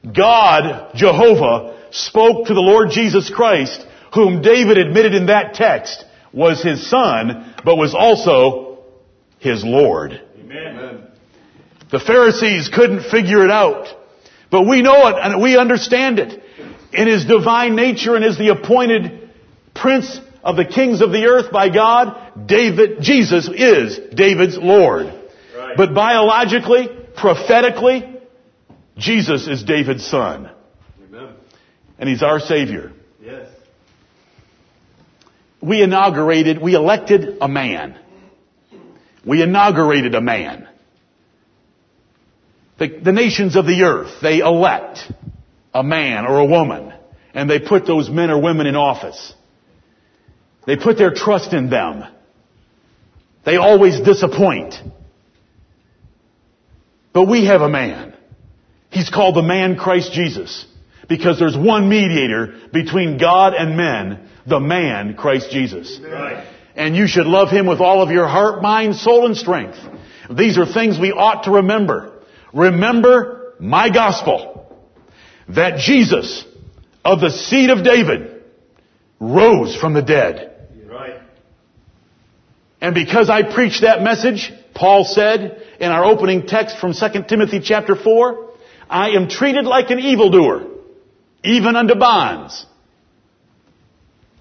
God, 0.04 0.94
Jehovah, 0.94 1.78
spoke 1.92 2.46
to 2.46 2.54
the 2.54 2.60
Lord 2.60 2.90
Jesus 2.90 3.30
Christ, 3.30 3.86
whom 4.14 4.42
David 4.42 4.78
admitted 4.78 5.14
in 5.14 5.26
that 5.26 5.54
text 5.54 6.04
was 6.32 6.62
his 6.62 6.88
son, 6.88 7.54
but 7.64 7.76
was 7.76 7.94
also 7.94 8.84
his 9.38 9.64
Lord. 9.64 10.20
Amen. 10.38 11.06
The 11.90 12.00
Pharisees 12.00 12.68
couldn't 12.68 13.10
figure 13.10 13.44
it 13.44 13.50
out. 13.50 13.86
But 14.52 14.68
we 14.68 14.82
know 14.82 15.08
it 15.08 15.16
and 15.18 15.42
we 15.42 15.56
understand 15.56 16.18
it. 16.20 16.40
In 16.92 17.08
His 17.08 17.24
divine 17.24 17.74
nature 17.74 18.14
and 18.14 18.24
as 18.24 18.36
the 18.36 18.48
appointed 18.48 19.30
Prince 19.74 20.20
of 20.44 20.56
the 20.56 20.66
kings 20.66 21.00
of 21.00 21.10
the 21.10 21.24
earth 21.24 21.50
by 21.50 21.70
God, 21.70 22.46
David, 22.46 22.98
Jesus 23.00 23.48
is 23.48 23.98
David's 24.14 24.58
Lord. 24.58 25.06
Right. 25.56 25.74
But 25.74 25.94
biologically, 25.94 26.88
prophetically, 27.16 28.20
Jesus 28.98 29.48
is 29.48 29.64
David's 29.64 30.06
son. 30.06 30.50
Amen. 31.08 31.34
And 31.98 32.08
He's 32.10 32.22
our 32.22 32.38
Savior. 32.38 32.92
Yes. 33.22 33.48
We 35.62 35.82
inaugurated, 35.82 36.60
we 36.60 36.74
elected 36.74 37.38
a 37.40 37.48
man. 37.48 37.98
We 39.24 39.42
inaugurated 39.42 40.14
a 40.14 40.20
man. 40.20 40.68
The, 42.82 42.98
the 42.98 43.12
nations 43.12 43.54
of 43.54 43.64
the 43.64 43.84
earth, 43.84 44.10
they 44.22 44.40
elect 44.40 44.98
a 45.72 45.84
man 45.84 46.26
or 46.26 46.40
a 46.40 46.44
woman, 46.44 46.92
and 47.32 47.48
they 47.48 47.60
put 47.60 47.86
those 47.86 48.10
men 48.10 48.28
or 48.28 48.42
women 48.42 48.66
in 48.66 48.74
office. 48.74 49.34
They 50.66 50.74
put 50.74 50.98
their 50.98 51.14
trust 51.14 51.52
in 51.52 51.70
them. 51.70 52.02
They 53.44 53.56
always 53.56 54.00
disappoint. 54.00 54.74
But 57.12 57.26
we 57.28 57.44
have 57.44 57.60
a 57.60 57.68
man. 57.68 58.16
He's 58.90 59.10
called 59.10 59.36
the 59.36 59.42
man 59.42 59.76
Christ 59.76 60.12
Jesus. 60.12 60.66
Because 61.08 61.38
there's 61.38 61.56
one 61.56 61.88
mediator 61.88 62.62
between 62.72 63.16
God 63.16 63.54
and 63.54 63.76
men, 63.76 64.28
the 64.44 64.58
man 64.58 65.14
Christ 65.14 65.52
Jesus. 65.52 66.00
Right. 66.02 66.48
And 66.74 66.96
you 66.96 67.06
should 67.06 67.26
love 67.26 67.48
him 67.48 67.66
with 67.66 67.78
all 67.80 68.02
of 68.02 68.10
your 68.10 68.26
heart, 68.26 68.60
mind, 68.60 68.96
soul, 68.96 69.26
and 69.26 69.36
strength. 69.36 69.78
These 70.36 70.58
are 70.58 70.66
things 70.66 70.98
we 70.98 71.12
ought 71.12 71.44
to 71.44 71.52
remember. 71.52 72.11
Remember 72.52 73.54
my 73.58 73.90
gospel, 73.90 74.66
that 75.48 75.78
Jesus 75.78 76.44
of 77.04 77.20
the 77.20 77.30
seed 77.30 77.70
of 77.70 77.84
David 77.84 78.42
rose 79.20 79.76
from 79.76 79.94
the 79.94 80.02
dead. 80.02 80.68
Right. 80.86 81.20
And 82.80 82.94
because 82.94 83.30
I 83.30 83.54
preached 83.54 83.82
that 83.82 84.02
message, 84.02 84.52
Paul 84.74 85.04
said 85.04 85.62
in 85.80 85.90
our 85.90 86.04
opening 86.04 86.46
text 86.46 86.78
from 86.78 86.92
2 86.92 87.24
Timothy 87.28 87.60
chapter 87.60 87.94
4, 87.94 88.50
I 88.88 89.10
am 89.10 89.28
treated 89.28 89.64
like 89.64 89.90
an 89.90 89.98
evildoer, 89.98 90.66
even 91.44 91.76
unto 91.76 91.94
bonds. 91.94 92.66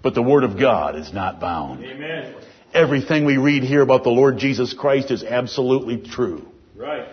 But 0.03 0.15
the 0.15 0.23
word 0.23 0.43
of 0.43 0.59
God 0.59 0.95
is 0.95 1.13
not 1.13 1.39
bound. 1.39 1.85
Amen. 1.85 2.35
Everything 2.73 3.25
we 3.25 3.37
read 3.37 3.63
here 3.63 3.81
about 3.81 4.03
the 4.03 4.09
Lord 4.09 4.37
Jesus 4.37 4.73
Christ 4.73 5.11
is 5.11 5.23
absolutely 5.23 5.97
true. 5.97 6.47
Right. 6.75 7.07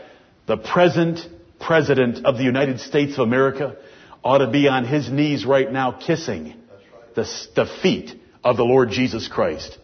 The 0.48 0.56
present 0.56 1.20
President 1.61 2.24
of 2.24 2.38
the 2.38 2.42
United 2.42 2.80
States 2.80 3.12
of 3.12 3.20
America 3.20 3.76
ought 4.24 4.38
to 4.38 4.50
be 4.50 4.66
on 4.66 4.87
his 4.87 5.11
knees 5.11 5.44
right 5.44 5.70
now 5.70 5.92
kissing 5.92 6.54
the, 7.14 7.28
the 7.54 7.66
feet 7.82 8.18
of 8.42 8.56
the 8.56 8.64
Lord 8.64 8.88
Jesus 8.88 9.28
Christ 9.28 9.76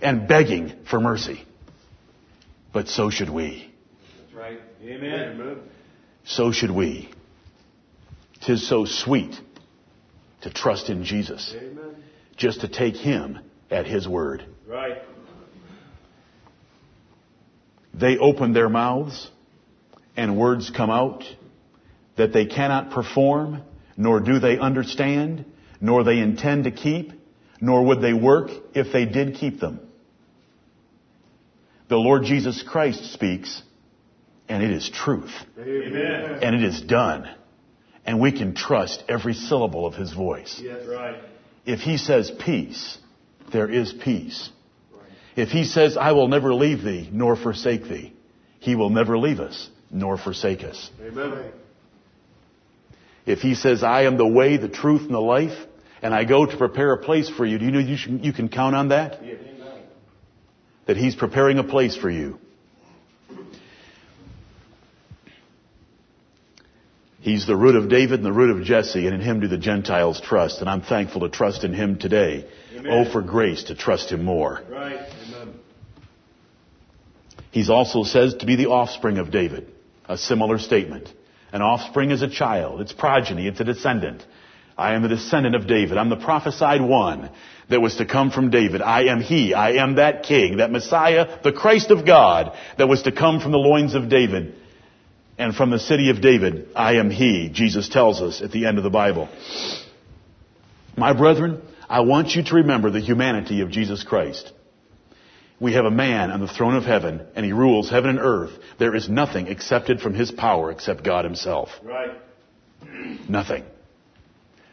and 0.00 0.26
begging 0.26 0.72
for 0.88 0.98
mercy. 0.98 1.44
But 2.72 2.88
so 2.88 3.10
should 3.10 3.28
we. 3.28 3.70
That's 4.22 4.34
right. 4.34 4.60
Amen. 4.82 5.32
Amen. 5.34 5.58
So 6.24 6.52
should 6.52 6.70
we. 6.70 7.10
Tis 8.40 8.66
so 8.66 8.86
sweet 8.86 9.38
to 10.40 10.50
trust 10.50 10.88
in 10.88 11.04
Jesus. 11.04 11.54
Amen. 11.54 11.96
Just 12.38 12.62
to 12.62 12.68
take 12.68 12.96
Him 12.96 13.40
at 13.70 13.86
His 13.86 14.08
word. 14.08 14.46
Right. 14.66 15.02
They 17.92 18.16
open 18.16 18.54
their 18.54 18.70
mouths 18.70 19.28
and 20.16 20.36
words 20.36 20.70
come 20.70 20.90
out 20.90 21.24
that 22.16 22.32
they 22.32 22.46
cannot 22.46 22.90
perform, 22.90 23.62
nor 23.96 24.20
do 24.20 24.38
they 24.38 24.58
understand, 24.58 25.44
nor 25.80 26.04
they 26.04 26.18
intend 26.18 26.64
to 26.64 26.70
keep, 26.70 27.12
nor 27.60 27.84
would 27.86 28.02
they 28.02 28.12
work 28.12 28.50
if 28.74 28.92
they 28.92 29.06
did 29.06 29.36
keep 29.36 29.60
them. 29.60 29.80
The 31.88 31.96
Lord 31.96 32.24
Jesus 32.24 32.62
Christ 32.62 33.12
speaks, 33.12 33.62
and 34.48 34.62
it 34.62 34.70
is 34.70 34.90
truth, 34.90 35.32
Amen. 35.58 36.38
and 36.42 36.54
it 36.54 36.62
is 36.62 36.80
done, 36.82 37.28
and 38.04 38.20
we 38.20 38.32
can 38.32 38.54
trust 38.54 39.02
every 39.08 39.34
syllable 39.34 39.86
of 39.86 39.94
His 39.94 40.12
voice. 40.12 40.60
Yes. 40.62 40.86
Right. 40.86 41.16
If 41.64 41.80
He 41.80 41.96
says 41.96 42.30
peace, 42.30 42.98
there 43.52 43.70
is 43.70 43.92
peace. 43.92 44.50
If 45.36 45.48
He 45.48 45.64
says, 45.64 45.96
I 45.96 46.12
will 46.12 46.28
never 46.28 46.52
leave 46.52 46.82
thee 46.82 47.08
nor 47.12 47.36
forsake 47.36 47.84
thee, 47.84 48.14
He 48.58 48.74
will 48.74 48.90
never 48.90 49.18
leave 49.18 49.40
us 49.40 49.68
nor 49.92 50.16
forsake 50.16 50.64
us. 50.64 50.90
Amen. 51.00 51.52
If 53.26 53.40
He 53.40 53.54
says, 53.54 53.84
I 53.84 54.02
am 54.04 54.16
the 54.16 54.26
way, 54.26 54.56
the 54.56 54.68
truth, 54.68 55.02
and 55.02 55.14
the 55.14 55.20
life, 55.20 55.56
and 56.02 56.12
I 56.12 56.24
go 56.24 56.44
to 56.44 56.56
prepare 56.56 56.92
a 56.92 56.98
place 56.98 57.28
for 57.28 57.46
you, 57.46 57.58
do 57.58 57.64
you 57.64 57.70
know 57.70 57.78
you, 57.78 57.96
should, 57.96 58.24
you 58.24 58.32
can 58.32 58.48
count 58.48 58.74
on 58.74 58.88
that? 58.88 59.20
That 60.86 60.96
He's 60.96 61.14
preparing 61.14 61.58
a 61.58 61.64
place 61.64 61.96
for 61.96 62.10
you. 62.10 62.38
He's 67.20 67.46
the 67.46 67.54
root 67.54 67.76
of 67.76 67.88
David 67.88 68.14
and 68.14 68.24
the 68.24 68.32
root 68.32 68.58
of 68.58 68.64
Jesse, 68.64 69.06
and 69.06 69.14
in 69.14 69.20
Him 69.20 69.38
do 69.38 69.46
the 69.46 69.56
Gentiles 69.56 70.20
trust, 70.20 70.60
and 70.60 70.68
I'm 70.68 70.82
thankful 70.82 71.20
to 71.20 71.28
trust 71.28 71.62
in 71.62 71.72
Him 71.72 71.96
today. 71.96 72.48
Amen. 72.74 73.06
Oh, 73.06 73.12
for 73.12 73.22
grace 73.22 73.64
to 73.64 73.76
trust 73.76 74.10
Him 74.10 74.24
more. 74.24 74.60
Right. 74.68 75.08
Amen. 75.28 75.54
He's 77.52 77.70
also 77.70 78.02
says 78.02 78.34
to 78.40 78.46
be 78.46 78.56
the 78.56 78.66
offspring 78.66 79.18
of 79.18 79.30
David. 79.30 79.70
A 80.08 80.16
similar 80.16 80.58
statement. 80.58 81.12
An 81.52 81.62
offspring 81.62 82.10
is 82.10 82.22
a 82.22 82.28
child. 82.28 82.80
It's 82.80 82.92
progeny. 82.92 83.46
It's 83.46 83.60
a 83.60 83.64
descendant. 83.64 84.24
I 84.76 84.94
am 84.94 85.02
the 85.02 85.08
descendant 85.08 85.54
of 85.54 85.66
David. 85.66 85.98
I'm 85.98 86.08
the 86.08 86.16
prophesied 86.16 86.80
one 86.80 87.30
that 87.68 87.80
was 87.80 87.96
to 87.96 88.06
come 88.06 88.30
from 88.30 88.50
David. 88.50 88.82
I 88.82 89.04
am 89.04 89.20
he. 89.20 89.54
I 89.54 89.72
am 89.82 89.96
that 89.96 90.22
king, 90.24 90.56
that 90.58 90.70
Messiah, 90.70 91.38
the 91.42 91.52
Christ 91.52 91.90
of 91.90 92.06
God 92.06 92.56
that 92.78 92.88
was 92.88 93.02
to 93.02 93.12
come 93.12 93.40
from 93.40 93.52
the 93.52 93.58
loins 93.58 93.94
of 93.94 94.08
David 94.08 94.54
and 95.38 95.54
from 95.54 95.70
the 95.70 95.78
city 95.78 96.10
of 96.10 96.20
David. 96.20 96.68
I 96.74 96.96
am 96.96 97.10
he, 97.10 97.48
Jesus 97.50 97.88
tells 97.88 98.20
us 98.20 98.42
at 98.42 98.50
the 98.50 98.66
end 98.66 98.78
of 98.78 98.84
the 98.84 98.90
Bible. 98.90 99.28
My 100.96 101.12
brethren, 101.12 101.62
I 101.88 102.00
want 102.00 102.34
you 102.34 102.42
to 102.44 102.54
remember 102.56 102.90
the 102.90 103.00
humanity 103.00 103.60
of 103.60 103.70
Jesus 103.70 104.02
Christ. 104.02 104.52
We 105.62 105.74
have 105.74 105.84
a 105.84 105.92
man 105.92 106.32
on 106.32 106.40
the 106.40 106.48
throne 106.48 106.74
of 106.74 106.82
heaven, 106.82 107.24
and 107.36 107.46
he 107.46 107.52
rules 107.52 107.88
heaven 107.88 108.10
and 108.10 108.18
earth. 108.18 108.50
There 108.80 108.96
is 108.96 109.08
nothing 109.08 109.46
accepted 109.46 110.00
from 110.00 110.12
his 110.12 110.32
power 110.32 110.72
except 110.72 111.04
God 111.04 111.24
himself. 111.24 111.68
Right. 111.84 112.18
Nothing. 113.28 113.62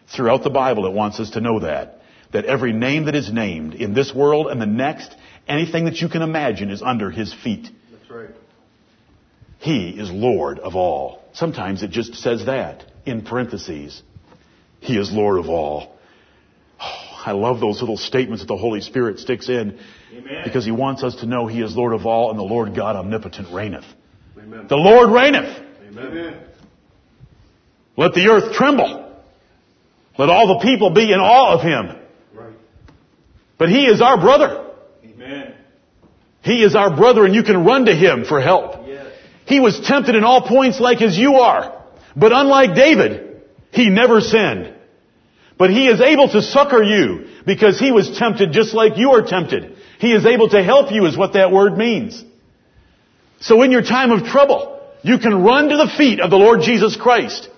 Throughout 0.08 0.44
the 0.44 0.50
Bible, 0.50 0.88
it 0.88 0.94
wants 0.94 1.20
us 1.20 1.30
to 1.32 1.42
know 1.42 1.60
that. 1.60 2.02
That 2.34 2.46
every 2.46 2.74
name 2.74 3.06
that 3.06 3.14
is 3.14 3.32
named 3.32 3.76
in 3.76 3.94
this 3.94 4.16
world 4.16 4.48
and 4.48 4.60
the 4.60 4.66
next, 4.66 5.16
anything 5.48 5.86
that 5.86 6.02
you 6.02 6.10
can 6.10 6.24
imagine 6.24 6.72
is 6.72 6.82
under 6.82 7.12
his 7.12 7.32
feet. 7.32 7.70
That's 7.92 8.10
right. 8.10 8.36
He 9.60 9.90
is 9.92 10.10
Lord 10.10 10.58
of 10.58 10.76
all. 10.76 11.22
Sometimes 11.34 11.84
it 11.84 11.92
just 11.92 12.16
says 12.16 12.48
that 12.48 12.84
in 13.06 13.22
parentheses. 13.22 14.02
He 14.80 14.98
is 14.98 15.12
Lord 15.12 15.38
of 15.38 15.50
all. 15.50 15.99
I 17.26 17.32
love 17.32 17.60
those 17.60 17.82
little 17.82 17.98
statements 17.98 18.44
that 18.44 18.48
the 18.48 18.58
Holy 18.58 18.82
Spirit 18.82 19.20
sticks 19.20 19.50
in 19.50 19.78
Amen. 20.14 20.42
because 20.44 20.64
he 20.64 20.72
wants 20.72 21.04
us 21.04 21.16
to 21.18 21.26
know 21.26 21.48
he 21.48 21.62
is 21.62 21.76
Lord 21.76 21.94
of 21.94 22.06
all 22.06 22.30
and 22.30 22.40
the 22.40 22.44
Lord 22.44 22.76
God 22.76 22.96
omnipotent 22.96 23.54
reigneth. 23.54 23.86
Amen. 24.38 24.68
The 24.70 24.78
Lord 24.78 25.12
reigneth. 25.12 25.64
Amen. 25.88 26.42
Let 27.98 28.14
the 28.14 28.28
earth 28.28 28.54
tremble. 28.54 29.06
Let 30.18 30.30
all 30.30 30.60
the 30.60 30.66
people 30.66 30.92
be 30.92 31.12
in 31.12 31.20
awe 31.20 31.56
of 31.56 31.62
him. 31.62 31.98
Right. 32.34 32.54
But 33.58 33.70
he 33.70 33.86
is 33.86 34.02
our 34.02 34.20
brother. 34.20 34.72
Amen. 35.04 35.56
He 36.42 36.64
is 36.64 36.76
our 36.76 36.96
brother 36.96 37.26
and 37.26 37.36
you 37.36 37.44
can 37.44 37.66
run 37.66 37.86
to 37.86 37.96
him 37.96 38.24
for 38.24 38.40
help. 38.40 38.88
Yes. 38.88 39.08
He 39.46 39.60
was 39.60 39.80
tempted 39.82 40.16
in 40.16 40.24
all 40.24 40.48
points 40.48 40.80
like 40.80 41.02
as 41.02 41.18
you 41.18 41.36
are. 41.36 41.84
But 42.16 42.32
unlike 42.32 42.76
David, 42.76 43.42
he 43.72 43.90
never 43.90 44.22
sinned. 44.22 44.76
But 45.60 45.70
he 45.70 45.88
is 45.88 46.00
able 46.00 46.30
to 46.30 46.42
succor 46.42 46.82
you 46.82 47.28
because 47.46 47.78
he 47.78 47.92
was 47.92 48.18
tempted 48.18 48.54
just 48.54 48.74
like 48.74 48.98
you 48.98 49.12
are 49.12 49.22
tempted. 49.22 49.76
He 50.00 50.14
is 50.14 50.26
able 50.26 50.50
to 50.50 50.64
help 50.64 50.92
you 50.92 51.06
is 51.06 51.18
what 51.18 51.34
that 51.34 51.52
word 51.52 51.78
means. 51.78 52.24
So 53.42 53.62
in 53.62 53.72
your 53.72 53.84
time 53.84 54.12
of 54.12 54.26
trouble, 54.26 54.82
you 55.04 55.20
can 55.20 55.44
run 55.44 55.68
to 55.68 55.76
the 55.76 55.92
feet 55.98 56.22
of 56.22 56.30
the 56.30 56.38
Lord 56.38 56.62
Jesus 56.62 56.96
Christ. 56.96 57.50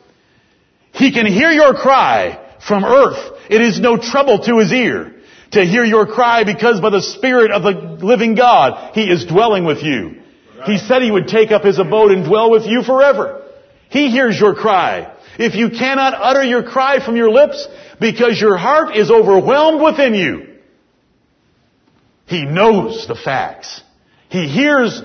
He 0.93 1.13
can 1.13 1.27
hear 1.27 1.51
your 1.51 1.75
cry 1.75 2.39
from 2.67 2.83
earth. 2.83 3.39
It 3.49 3.61
is 3.61 3.79
no 3.79 3.97
trouble 3.97 4.39
to 4.45 4.57
his 4.57 4.73
ear 4.73 5.13
to 5.51 5.63
hear 5.63 5.83
your 5.83 6.07
cry 6.07 6.43
because 6.43 6.81
by 6.81 6.89
the 6.89 7.01
Spirit 7.01 7.51
of 7.51 7.61
the 7.63 8.05
living 8.05 8.35
God, 8.35 8.95
he 8.95 9.03
is 9.03 9.25
dwelling 9.25 9.63
with 9.65 9.83
you. 9.83 10.21
He 10.65 10.77
said 10.77 11.01
he 11.01 11.11
would 11.11 11.27
take 11.27 11.51
up 11.51 11.63
his 11.63 11.77
abode 11.77 12.11
and 12.11 12.25
dwell 12.25 12.49
with 12.49 12.65
you 12.65 12.83
forever. 12.83 13.43
He 13.89 14.09
hears 14.09 14.39
your 14.39 14.55
cry. 14.55 15.13
If 15.37 15.55
you 15.55 15.69
cannot 15.69 16.13
utter 16.13 16.43
your 16.43 16.63
cry 16.63 17.03
from 17.03 17.15
your 17.15 17.29
lips 17.29 17.67
because 18.01 18.41
your 18.41 18.57
heart 18.57 18.97
is 18.97 19.11
overwhelmed 19.11 19.81
within 19.81 20.15
you, 20.15 20.57
he 22.25 22.43
knows 22.43 23.07
the 23.07 23.15
facts. 23.15 23.81
He 24.27 24.47
hears 24.47 25.01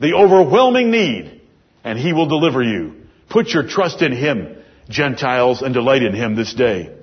the 0.00 0.14
overwhelming 0.14 0.90
need 0.90 1.42
and 1.84 1.98
he 1.98 2.14
will 2.14 2.28
deliver 2.28 2.62
you. 2.62 3.02
Put 3.28 3.48
your 3.48 3.68
trust 3.68 4.00
in 4.00 4.12
him, 4.12 4.56
Gentiles, 4.88 5.60
and 5.60 5.74
delight 5.74 6.02
in 6.02 6.14
him 6.14 6.34
this 6.34 6.54
day. 6.54 6.96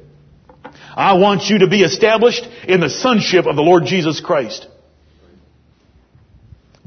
I 0.95 1.13
want 1.17 1.43
you 1.43 1.59
to 1.59 1.67
be 1.67 1.83
established 1.83 2.47
in 2.67 2.79
the 2.79 2.89
sonship 2.89 3.45
of 3.45 3.55
the 3.55 3.61
Lord 3.61 3.85
Jesus 3.85 4.19
Christ. 4.19 4.67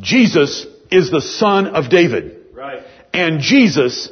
Jesus 0.00 0.66
is 0.90 1.10
the 1.10 1.22
son 1.22 1.68
of 1.68 1.88
David. 1.88 2.46
Right. 2.52 2.82
And 3.14 3.40
Jesus 3.40 4.08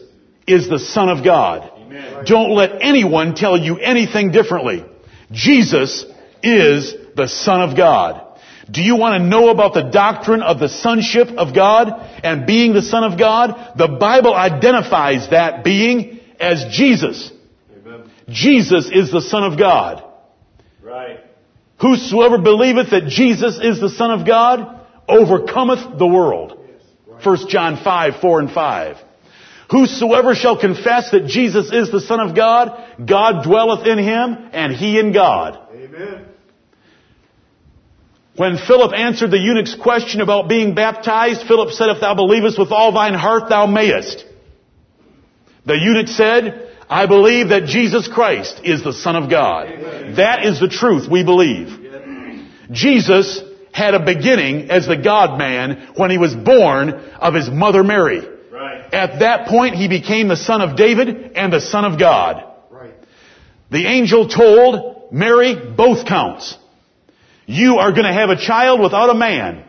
is 0.47 0.69
the 0.69 0.79
son 0.79 1.09
of 1.09 1.25
God. 1.25 1.78
Amen. 1.89 2.25
Don't 2.25 2.51
let 2.51 2.83
anyone 2.83 3.35
tell 3.35 3.57
you 3.59 3.79
anything 3.79 4.31
differently. 4.31 4.85
Jesus 5.31 6.05
is 6.43 6.95
the 7.17 7.29
son 7.29 7.63
of 7.63 7.77
God. 7.77 8.25
Do 8.71 8.83
you 8.83 8.97
want 8.97 9.23
to 9.23 9.27
know 9.27 9.49
about 9.49 9.73
the 9.73 9.91
doctrine 9.91 10.43
of 10.43 10.61
the 10.61 10.69
sonship 10.69 11.29
of 11.29 11.55
God 11.55 11.89
and 12.23 12.47
being 12.47 12.75
the 12.75 12.83
son 12.83 13.03
of 13.03 13.19
God? 13.19 13.73
The 13.77 13.89
Bible 13.89 14.35
identifies 14.35 15.31
that 15.31 15.65
being 15.65 16.21
as 16.39 16.67
Jesus. 16.71 17.33
Amen. 17.75 18.11
Jesus 18.29 18.91
is 18.93 19.11
the 19.11 19.23
son 19.23 19.45
of 19.45 19.59
God. 19.59 20.05
Right. 20.83 21.21
Whosoever 21.81 22.39
believeth 22.39 22.91
that 22.91 23.07
Jesus 23.07 23.59
is 23.63 23.81
the 23.81 23.89
Son 23.89 24.11
of 24.11 24.27
God 24.27 24.85
overcometh 25.09 25.99
the 25.99 26.07
world. 26.07 26.59
1 27.23 27.49
John 27.49 27.83
5, 27.83 28.21
4 28.21 28.41
and 28.41 28.51
5. 28.51 28.97
Whosoever 29.71 30.35
shall 30.35 30.59
confess 30.59 31.11
that 31.11 31.27
Jesus 31.27 31.71
is 31.71 31.91
the 31.91 32.01
Son 32.01 32.21
of 32.21 32.35
God, 32.35 33.07
God 33.07 33.45
dwelleth 33.45 33.87
in 33.87 33.99
him, 33.99 34.51
and 34.53 34.73
he 34.73 34.99
in 34.99 35.13
God. 35.13 35.59
Amen. 35.73 36.25
When 38.37 38.57
Philip 38.57 38.95
answered 38.95 39.31
the 39.31 39.39
eunuch's 39.39 39.75
question 39.75 40.21
about 40.21 40.49
being 40.49 40.75
baptized, 40.75 41.47
Philip 41.47 41.71
said, 41.73 41.91
If 41.91 42.01
thou 42.01 42.15
believest 42.15 42.59
with 42.59 42.71
all 42.71 42.93
thine 42.93 43.15
heart, 43.15 43.49
thou 43.49 43.67
mayest. 43.67 44.25
The 45.67 45.75
eunuch 45.75 46.09
said, 46.09 46.73
I 46.89 47.07
believe 47.07 47.51
that 47.51 47.65
Jesus 47.65 48.09
Christ 48.09 48.61
is 48.65 48.83
the 48.83 48.93
Son 48.93 49.17
of 49.17 49.29
God. 49.29 49.67
That 50.17 50.47
is 50.47 50.61
the 50.61 50.69
truth 50.69 51.11
we 51.11 51.25
believe. 51.25 52.71
Jesus 52.71 53.43
had 53.73 53.95
a 53.95 54.05
beginning 54.05 54.71
as 54.71 54.87
the 54.87 54.97
God 54.97 55.39
man 55.39 55.93
when 55.97 56.11
he 56.11 56.17
was 56.17 56.35
born 56.35 56.91
of 56.91 57.35
his 57.35 57.51
mother 57.51 57.85
Mary. 57.85 58.38
At 58.93 59.21
that 59.21 59.49
point, 59.49 59.75
he 59.75 59.89
became 59.89 60.29
the 60.29 60.37
son 60.37 60.61
of 60.63 60.77
David 60.77 61.33
and 61.35 61.53
the 61.53 61.61
son 61.61 61.85
of 61.85 61.99
God. 61.99 62.45
Right. 62.71 62.95
The 63.71 63.87
angel 63.87 64.29
told 64.29 65.13
Mary 65.13 65.55
both 65.77 66.07
counts. 66.07 66.57
You 67.47 67.77
are 67.77 67.93
going 67.93 68.05
to 68.05 68.13
have 68.13 68.31
a 68.31 68.37
child 68.37 68.81
without 68.81 69.11
a 69.11 69.15
man. 69.15 69.65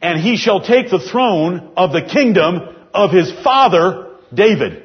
And 0.00 0.20
he 0.20 0.36
shall 0.36 0.60
take 0.60 0.90
the 0.90 1.00
throne 1.00 1.72
of 1.76 1.92
the 1.92 2.02
kingdom 2.02 2.60
of 2.94 3.10
his 3.10 3.32
father, 3.42 4.16
David. 4.32 4.84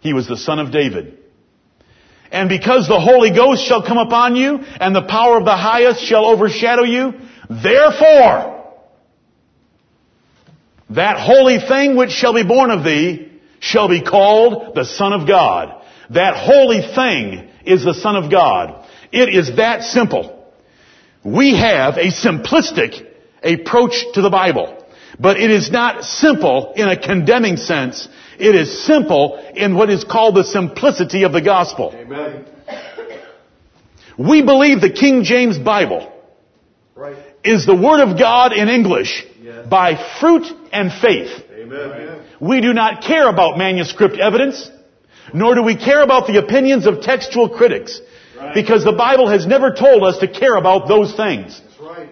He 0.00 0.12
was 0.12 0.26
the 0.26 0.36
son 0.36 0.58
of 0.58 0.72
David. 0.72 1.18
And 2.30 2.48
because 2.48 2.88
the 2.88 3.00
Holy 3.00 3.30
Ghost 3.30 3.64
shall 3.64 3.86
come 3.86 3.98
upon 3.98 4.36
you, 4.36 4.58
and 4.58 4.94
the 4.94 5.02
power 5.02 5.38
of 5.38 5.44
the 5.44 5.56
highest 5.56 6.00
shall 6.04 6.26
overshadow 6.26 6.82
you, 6.82 7.14
therefore, 7.48 8.55
that 10.90 11.18
holy 11.18 11.58
thing 11.58 11.96
which 11.96 12.12
shall 12.12 12.34
be 12.34 12.44
born 12.44 12.70
of 12.70 12.84
thee 12.84 13.32
shall 13.58 13.88
be 13.88 14.02
called 14.02 14.74
the 14.74 14.84
Son 14.84 15.12
of 15.12 15.26
God. 15.26 15.82
That 16.10 16.36
holy 16.36 16.80
thing 16.80 17.48
is 17.64 17.84
the 17.84 17.94
Son 17.94 18.16
of 18.16 18.30
God. 18.30 18.86
It 19.10 19.34
is 19.34 19.56
that 19.56 19.82
simple. 19.82 20.44
We 21.24 21.56
have 21.56 21.96
a 21.96 22.12
simplistic 22.12 23.06
approach 23.42 24.04
to 24.14 24.22
the 24.22 24.30
Bible. 24.30 24.84
But 25.18 25.40
it 25.40 25.50
is 25.50 25.70
not 25.70 26.04
simple 26.04 26.74
in 26.74 26.88
a 26.88 27.00
condemning 27.00 27.56
sense. 27.56 28.06
It 28.38 28.54
is 28.54 28.84
simple 28.84 29.38
in 29.54 29.74
what 29.74 29.90
is 29.90 30.04
called 30.04 30.36
the 30.36 30.44
simplicity 30.44 31.24
of 31.24 31.32
the 31.32 31.40
gospel. 31.40 31.92
Amen. 31.96 32.44
We 34.18 34.42
believe 34.42 34.80
the 34.80 34.92
King 34.92 35.24
James 35.24 35.58
Bible 35.58 36.12
Right. 36.96 37.18
Is 37.46 37.64
the 37.66 37.74
Word 37.74 38.00
of 38.00 38.18
God 38.18 38.52
in 38.52 38.68
English 38.68 39.24
Yes. 39.42 39.66
by 39.68 39.94
fruit 40.20 40.46
and 40.72 40.92
faith. 40.92 41.30
Amen. 41.56 42.20
We 42.40 42.60
do 42.60 42.72
not 42.72 43.02
care 43.02 43.28
about 43.28 43.56
manuscript 43.58 44.18
evidence, 44.18 44.70
nor 45.32 45.54
do 45.54 45.62
we 45.62 45.76
care 45.76 46.02
about 46.02 46.26
the 46.26 46.38
opinions 46.38 46.86
of 46.86 47.00
textual 47.00 47.48
critics, 47.48 48.00
Right. 48.38 48.54
because 48.54 48.84
the 48.84 48.92
Bible 48.92 49.28
has 49.28 49.46
never 49.46 49.72
told 49.72 50.02
us 50.04 50.18
to 50.18 50.28
care 50.28 50.56
about 50.56 50.88
those 50.88 51.14
things. 51.14 51.60
Right. 51.80 52.08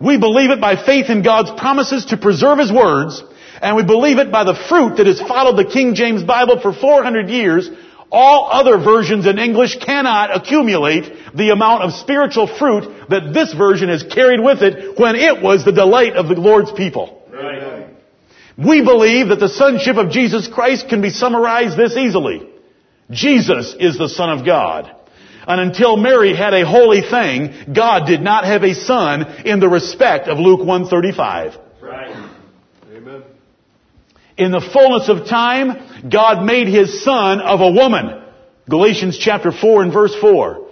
We 0.00 0.16
believe 0.18 0.50
it 0.50 0.60
by 0.60 0.76
faith 0.76 1.08
in 1.10 1.22
God's 1.22 1.50
promises 1.52 2.06
to 2.06 2.16
preserve 2.16 2.58
His 2.58 2.72
words, 2.72 3.22
and 3.62 3.76
we 3.76 3.82
believe 3.84 4.18
it 4.18 4.30
by 4.30 4.44
the 4.44 4.54
fruit 4.54 4.96
that 4.96 5.06
has 5.06 5.20
followed 5.20 5.56
the 5.56 5.64
King 5.64 5.94
James 5.94 6.22
Bible 6.22 6.60
for 6.60 6.72
400 6.72 7.30
years. 7.30 7.70
All 8.10 8.48
other 8.50 8.78
versions 8.78 9.26
in 9.26 9.38
English 9.38 9.78
cannot 9.78 10.36
accumulate 10.36 11.12
the 11.34 11.50
amount 11.50 11.82
of 11.82 11.92
spiritual 11.92 12.46
fruit 12.46 13.08
that 13.10 13.32
this 13.32 13.52
version 13.54 13.88
has 13.88 14.02
carried 14.02 14.40
with 14.40 14.62
it 14.62 14.98
when 14.98 15.16
it 15.16 15.42
was 15.42 15.64
the 15.64 15.72
delight 15.72 16.14
of 16.14 16.28
the 16.28 16.34
Lord's 16.34 16.72
people. 16.72 17.22
Right. 17.32 17.88
We 18.56 18.82
believe 18.82 19.28
that 19.28 19.40
the 19.40 19.48
sonship 19.48 19.96
of 19.96 20.10
Jesus 20.10 20.46
Christ 20.46 20.88
can 20.88 21.02
be 21.02 21.10
summarized 21.10 21.76
this 21.76 21.96
easily. 21.96 22.48
Jesus 23.10 23.74
is 23.78 23.98
the 23.98 24.08
Son 24.08 24.30
of 24.30 24.46
God. 24.46 24.94
And 25.46 25.60
until 25.60 25.96
Mary 25.96 26.34
had 26.34 26.54
a 26.54 26.64
holy 26.64 27.02
thing, 27.02 27.74
God 27.74 28.06
did 28.06 28.22
not 28.22 28.44
have 28.44 28.62
a 28.62 28.74
son 28.74 29.44
in 29.44 29.60
the 29.60 29.68
respect 29.68 30.28
of 30.28 30.38
Luke 30.38 30.60
135. 30.60 31.58
In 34.36 34.50
the 34.50 34.60
fullness 34.60 35.08
of 35.08 35.28
time, 35.28 36.10
God 36.10 36.44
made 36.44 36.66
his 36.68 37.04
son 37.04 37.40
of 37.40 37.60
a 37.60 37.70
woman. 37.70 38.22
Galatians 38.68 39.18
chapter 39.18 39.52
4 39.52 39.82
and 39.82 39.92
verse 39.92 40.14
4. 40.14 40.66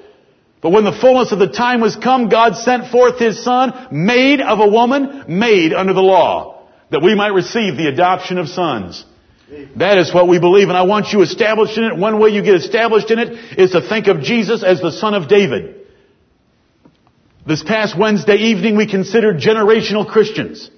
But 0.60 0.70
when 0.70 0.84
the 0.84 0.92
fullness 0.92 1.32
of 1.32 1.38
the 1.38 1.48
time 1.48 1.80
was 1.80 1.96
come, 1.96 2.28
God 2.28 2.56
sent 2.56 2.90
forth 2.90 3.18
his 3.18 3.42
son, 3.42 3.88
made 3.90 4.40
of 4.40 4.60
a 4.60 4.68
woman, 4.68 5.24
made 5.28 5.72
under 5.72 5.92
the 5.92 6.00
law, 6.02 6.68
that 6.90 7.02
we 7.02 7.14
might 7.14 7.34
receive 7.34 7.76
the 7.76 7.88
adoption 7.88 8.38
of 8.38 8.48
sons. 8.48 9.04
That 9.76 9.98
is 9.98 10.14
what 10.14 10.28
we 10.28 10.38
believe, 10.38 10.68
and 10.68 10.78
I 10.78 10.82
want 10.82 11.12
you 11.12 11.20
established 11.22 11.76
in 11.76 11.84
it. 11.84 11.96
One 11.96 12.20
way 12.20 12.30
you 12.30 12.42
get 12.42 12.54
established 12.54 13.10
in 13.10 13.18
it 13.18 13.58
is 13.58 13.72
to 13.72 13.86
think 13.86 14.06
of 14.06 14.22
Jesus 14.22 14.62
as 14.62 14.80
the 14.80 14.92
son 14.92 15.14
of 15.14 15.28
David. 15.28 15.86
This 17.46 17.62
past 17.62 17.98
Wednesday 17.98 18.36
evening 18.36 18.76
we 18.76 18.86
considered 18.86 19.38
generational 19.38 20.08
Christians. 20.08 20.70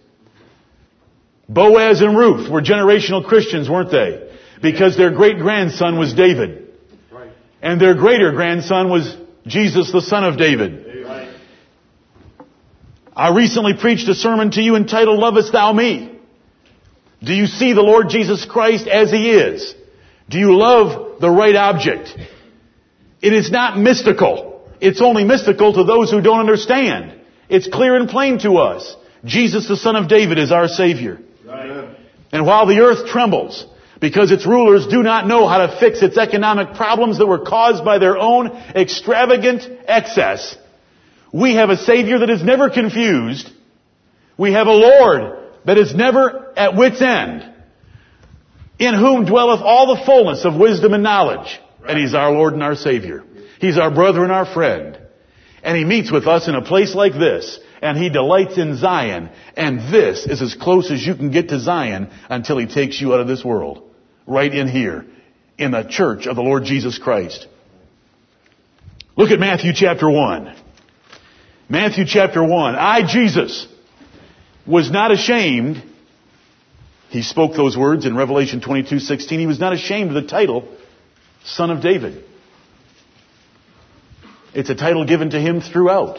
Boaz 1.49 2.01
and 2.01 2.17
Ruth 2.17 2.51
were 2.51 2.63
generational 2.63 3.25
Christians, 3.25 3.69
weren't 3.69 3.91
they? 3.91 4.31
Because 4.63 4.97
their 4.97 5.11
great 5.11 5.39
grandson 5.39 5.99
was 5.99 6.15
David. 6.15 6.69
Right. 7.13 7.31
And 7.61 7.81
their 7.81 7.95
greater 7.95 8.33
grandson 8.33 8.89
was 8.89 9.17
Jesus, 9.47 9.93
the 9.93 10.01
son 10.01 10.25
of 10.25 10.39
David. 10.39 11.05
Right. 11.05 11.37
I 13.15 13.35
recently 13.35 13.75
preached 13.75 14.09
a 14.09 14.15
sermon 14.15 14.51
to 14.53 14.63
you 14.63 14.77
entitled, 14.77 15.19
Lovest 15.19 15.53
Thou 15.53 15.73
Me? 15.73 16.19
Do 17.23 17.33
you 17.33 17.47
see 17.47 17.73
the 17.73 17.83
Lord 17.83 18.09
Jesus 18.09 18.45
Christ 18.45 18.87
as 18.87 19.11
He 19.11 19.31
is? 19.31 19.75
Do 20.29 20.39
you 20.39 20.57
love 20.57 21.21
the 21.21 21.31
right 21.31 21.55
object? 21.55 22.17
It 23.21 23.33
is 23.33 23.51
not 23.51 23.79
mystical. 23.79 24.69
It's 24.81 25.01
only 25.01 25.25
mystical 25.25 25.73
to 25.75 25.85
those 25.85 26.11
who 26.11 26.21
don't 26.21 26.41
understand. 26.41 27.21
It's 27.49 27.69
clear 27.69 27.97
and 27.97 28.09
plain 28.09 28.39
to 28.41 28.57
us. 28.57 28.97
Jesus, 29.25 29.69
the 29.69 29.77
son 29.77 29.97
of 29.97 30.09
David, 30.09 30.39
is 30.39 30.53
our 30.53 30.69
Savior. 30.69 31.21
Right. 31.45 31.97
And 32.33 32.47
while 32.47 32.67
the 32.67 32.81
earth 32.81 33.07
trembles, 33.07 33.67
because 34.01 34.31
its 34.31 34.47
rulers 34.47 34.87
do 34.87 35.03
not 35.03 35.27
know 35.27 35.47
how 35.47 35.67
to 35.67 35.79
fix 35.79 36.03
its 36.03 36.19
economic 36.19 36.75
problems 36.75 37.19
that 37.19 37.27
were 37.27 37.45
caused 37.45 37.85
by 37.85 37.99
their 37.99 38.19
own 38.19 38.49
extravagant 38.75 39.63
excess, 39.87 40.57
we 41.33 41.55
have 41.55 41.71
a 41.71 41.77
Savior 41.77 42.19
that 42.19 42.31
is 42.31 42.43
never 42.43 42.71
confused. 42.71 43.51
We 44.37 44.53
have 44.53 44.67
a 44.67 44.73
Lord 44.73 45.39
that 45.65 45.79
is 45.79 45.95
never 45.95 46.53
at 46.57 46.77
wit's 46.77 47.01
end, 47.01 47.51
in 48.79 48.95
whom 48.95 49.25
dwelleth 49.25 49.61
all 49.61 49.95
the 49.95 50.05
fullness 50.05 50.45
of 50.45 50.57
wisdom 50.57 50.93
and 50.95 51.03
knowledge. 51.03 51.61
And 51.87 51.99
He's 51.99 52.15
our 52.15 52.33
Lord 52.33 52.55
and 52.55 52.63
our 52.63 52.75
Savior. 52.75 53.25
He's 53.61 53.79
our 53.79 53.91
brother 53.91 54.23
and 54.23 54.33
our 54.33 54.47
friend. 54.47 54.99
And 55.63 55.77
He 55.77 55.85
meets 55.85 56.11
with 56.11 56.27
us 56.27 56.49
in 56.49 56.55
a 56.55 56.63
place 56.63 56.95
like 56.95 57.13
this, 57.13 57.59
and 57.83 57.99
He 57.99 58.09
delights 58.09 58.59
in 58.59 58.77
Zion, 58.77 59.31
and 59.57 59.93
this 59.93 60.27
is 60.27 60.43
as 60.43 60.55
close 60.55 60.91
as 60.91 61.05
you 61.05 61.15
can 61.15 61.31
get 61.31 61.49
to 61.49 61.59
Zion 61.59 62.11
until 62.29 62.59
He 62.59 62.67
takes 62.67 63.01
you 63.01 63.15
out 63.15 63.21
of 63.21 63.29
this 63.29 63.45
world. 63.45 63.83
Right 64.27 64.53
in 64.53 64.69
here, 64.69 65.05
in 65.59 65.73
the 65.73 65.83
church 65.83 66.27
of 66.27 66.37
the 66.37 66.43
Lord 66.43 66.65
Jesus 66.65 66.99
Christ. 66.99 67.47
Look 69.17 69.31
at 69.31 69.39
Matthew 69.39 69.73
chapter 69.75 70.11
1. 70.11 70.57
Matthew 71.69 72.05
chapter 72.07 72.43
1. 72.43 72.75
I, 72.75 73.07
Jesus, 73.07 73.67
was 74.67 74.91
not 74.91 75.13
ashamed. 75.13 75.83
He 77.11 77.23
spoke 77.23 77.55
those 77.55 77.77
words 77.77 78.07
in 78.07 78.17
Revelation 78.17 78.61
22, 78.61 78.99
16. 78.99 79.39
He 79.39 79.47
was 79.47 79.61
not 79.61 79.73
ashamed 79.73 80.17
of 80.17 80.23
the 80.23 80.29
title, 80.29 80.69
Son 81.45 81.71
of 81.71 81.81
David. 81.81 82.25
It's 84.53 84.71
a 84.71 84.75
title 84.75 85.05
given 85.05 85.31
to 85.31 85.41
him 85.41 85.61
throughout. 85.61 86.19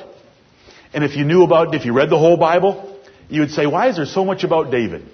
And 0.96 1.04
if 1.04 1.18
you 1.18 1.26
knew 1.26 1.44
about, 1.44 1.76
if 1.76 1.84
you 1.84 1.92
read 1.92 2.10
the 2.10 2.18
whole 2.18 2.38
Bible, 2.38 2.98
you 3.28 3.42
would 3.42 3.52
say, 3.52 3.68
why 3.68 3.90
is 3.90 3.98
there 3.98 4.06
so 4.06 4.24
much 4.24 4.46
about 4.46 4.72
David? 4.72 5.06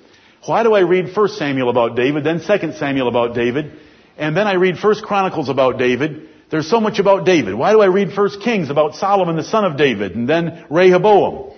Why 0.45 0.61
do 0.61 0.75
I 0.75 0.81
read 0.81 1.15
1 1.15 1.27
Samuel 1.29 1.69
about 1.69 1.95
David, 1.95 2.23
then 2.23 2.39
2 2.39 2.73
Samuel 2.73 3.07
about 3.07 3.33
David, 3.33 3.71
and 4.15 4.37
then 4.37 4.45
I 4.45 4.53
read 4.53 4.75
1 4.81 4.95
Chronicles 5.01 5.49
about 5.49 5.79
David? 5.79 6.29
There's 6.51 6.69
so 6.69 6.79
much 6.79 6.99
about 6.99 7.25
David. 7.25 7.55
Why 7.55 7.71
do 7.71 7.81
I 7.81 7.87
read 7.87 8.15
1 8.15 8.41
Kings 8.41 8.69
about 8.69 8.93
Solomon, 8.93 9.37
the 9.37 9.43
son 9.43 9.65
of 9.65 9.75
David, 9.75 10.15
and 10.15 10.29
then 10.29 10.65
Rehoboam? 10.69 11.53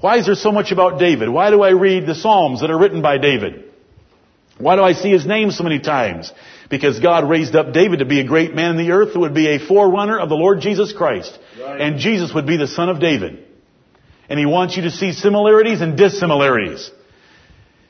Why 0.00 0.18
is 0.18 0.26
there 0.26 0.34
so 0.34 0.52
much 0.52 0.70
about 0.70 0.98
David? 0.98 1.30
Why 1.30 1.50
do 1.50 1.62
I 1.62 1.70
read 1.70 2.06
the 2.06 2.14
Psalms 2.14 2.60
that 2.60 2.70
are 2.70 2.78
written 2.78 3.00
by 3.00 3.16
David? 3.16 3.72
Why 4.58 4.76
do 4.76 4.82
I 4.82 4.92
see 4.92 5.10
his 5.10 5.24
name 5.24 5.50
so 5.50 5.64
many 5.64 5.78
times? 5.78 6.30
Because 6.68 7.00
God 7.00 7.26
raised 7.28 7.56
up 7.56 7.72
David 7.72 8.00
to 8.00 8.04
be 8.04 8.20
a 8.20 8.24
great 8.24 8.54
man 8.54 8.72
in 8.72 8.76
the 8.76 8.92
earth 8.92 9.14
who 9.14 9.20
would 9.20 9.34
be 9.34 9.46
a 9.48 9.58
forerunner 9.58 10.18
of 10.18 10.28
the 10.28 10.34
Lord 10.34 10.60
Jesus 10.60 10.92
Christ. 10.92 11.38
Right. 11.58 11.80
And 11.80 11.98
Jesus 11.98 12.34
would 12.34 12.46
be 12.46 12.58
the 12.58 12.66
son 12.66 12.90
of 12.90 13.00
David. 13.00 13.46
And 14.28 14.38
he 14.38 14.46
wants 14.46 14.76
you 14.76 14.82
to 14.82 14.90
see 14.90 15.12
similarities 15.12 15.80
and 15.80 15.96
dissimilarities. 15.96 16.90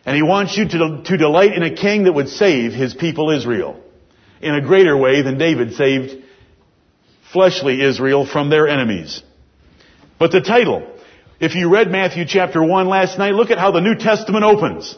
And 0.05 0.16
he 0.16 0.23
wants 0.23 0.57
you 0.57 0.68
to, 0.68 1.03
to 1.05 1.16
delight 1.16 1.53
in 1.53 1.62
a 1.62 1.75
king 1.75 2.05
that 2.05 2.12
would 2.12 2.29
save 2.29 2.73
his 2.73 2.95
people 2.95 3.31
Israel 3.31 3.81
in 4.40 4.55
a 4.55 4.61
greater 4.61 4.97
way 4.97 5.23
than 5.23 5.38
David 5.38 5.75
saved 5.75 6.23
fleshly 7.33 7.81
Israel 7.81 8.27
from 8.27 8.51
their 8.51 8.66
enemies. 8.66 9.23
But 10.18 10.33
the 10.33 10.40
title, 10.40 10.87
if 11.40 11.55
you 11.55 11.68
read 11.68 11.90
Matthew 11.90 12.25
chapter 12.27 12.62
1 12.62 12.88
last 12.88 13.18
night, 13.18 13.35
look 13.35 13.51
at 13.51 13.59
how 13.59 13.71
the 13.71 13.81
New 13.81 13.97
Testament 13.97 14.45
opens. 14.45 14.97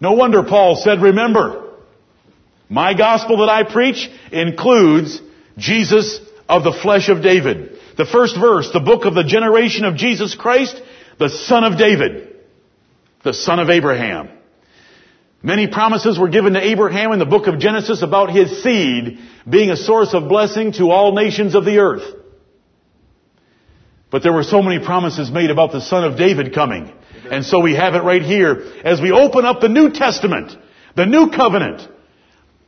No 0.00 0.12
wonder 0.12 0.42
Paul 0.42 0.76
said, 0.76 1.02
remember, 1.02 1.72
my 2.68 2.94
gospel 2.94 3.38
that 3.38 3.48
I 3.48 3.62
preach 3.70 4.10
includes 4.32 5.20
Jesus 5.56 6.20
of 6.48 6.64
the 6.64 6.72
flesh 6.72 7.08
of 7.08 7.22
David. 7.22 7.73
The 7.96 8.06
first 8.06 8.36
verse, 8.38 8.70
the 8.72 8.80
book 8.80 9.04
of 9.04 9.14
the 9.14 9.24
generation 9.24 9.84
of 9.84 9.96
Jesus 9.96 10.34
Christ, 10.34 10.80
the 11.18 11.28
son 11.28 11.64
of 11.64 11.78
David, 11.78 12.36
the 13.22 13.34
son 13.34 13.60
of 13.60 13.70
Abraham. 13.70 14.30
Many 15.42 15.68
promises 15.68 16.18
were 16.18 16.28
given 16.28 16.54
to 16.54 16.60
Abraham 16.60 17.12
in 17.12 17.18
the 17.18 17.26
book 17.26 17.46
of 17.46 17.58
Genesis 17.58 18.02
about 18.02 18.30
his 18.30 18.62
seed 18.62 19.18
being 19.48 19.70
a 19.70 19.76
source 19.76 20.14
of 20.14 20.28
blessing 20.28 20.72
to 20.72 20.90
all 20.90 21.14
nations 21.14 21.54
of 21.54 21.64
the 21.64 21.78
earth. 21.78 22.16
But 24.10 24.22
there 24.22 24.32
were 24.32 24.42
so 24.42 24.62
many 24.62 24.82
promises 24.84 25.30
made 25.30 25.50
about 25.50 25.72
the 25.72 25.80
son 25.80 26.04
of 26.04 26.16
David 26.16 26.54
coming. 26.54 26.92
And 27.30 27.44
so 27.44 27.60
we 27.60 27.74
have 27.74 27.94
it 27.94 28.02
right 28.02 28.22
here 28.22 28.72
as 28.84 29.00
we 29.00 29.12
open 29.12 29.44
up 29.44 29.60
the 29.60 29.68
New 29.68 29.90
Testament, 29.90 30.56
the 30.96 31.06
New 31.06 31.30
Covenant, 31.30 31.86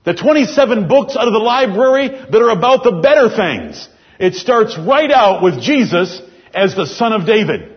the 0.04 0.14
27 0.14 0.88
books 0.88 1.16
out 1.16 1.26
of 1.26 1.32
the 1.32 1.38
library 1.38 2.08
that 2.08 2.42
are 2.42 2.50
about 2.50 2.84
the 2.84 3.00
better 3.00 3.28
things. 3.34 3.88
It 4.18 4.34
starts 4.34 4.76
right 4.78 5.10
out 5.10 5.42
with 5.42 5.60
Jesus 5.60 6.20
as 6.54 6.74
the 6.74 6.86
son 6.86 7.12
of 7.12 7.26
David. 7.26 7.72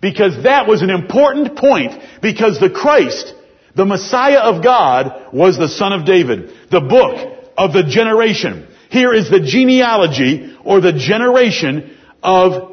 Because 0.00 0.44
that 0.44 0.66
was 0.66 0.82
an 0.82 0.90
important 0.90 1.56
point 1.56 1.92
because 2.22 2.58
the 2.58 2.70
Christ, 2.70 3.34
the 3.74 3.84
Messiah 3.84 4.38
of 4.38 4.62
God, 4.62 5.32
was 5.32 5.58
the 5.58 5.68
son 5.68 5.92
of 5.92 6.06
David. 6.06 6.52
The 6.70 6.80
book 6.80 7.52
of 7.56 7.72
the 7.72 7.84
generation. 7.84 8.66
Here 8.90 9.12
is 9.12 9.30
the 9.30 9.40
genealogy 9.40 10.56
or 10.64 10.80
the 10.80 10.92
generation 10.92 11.96
of 12.22 12.70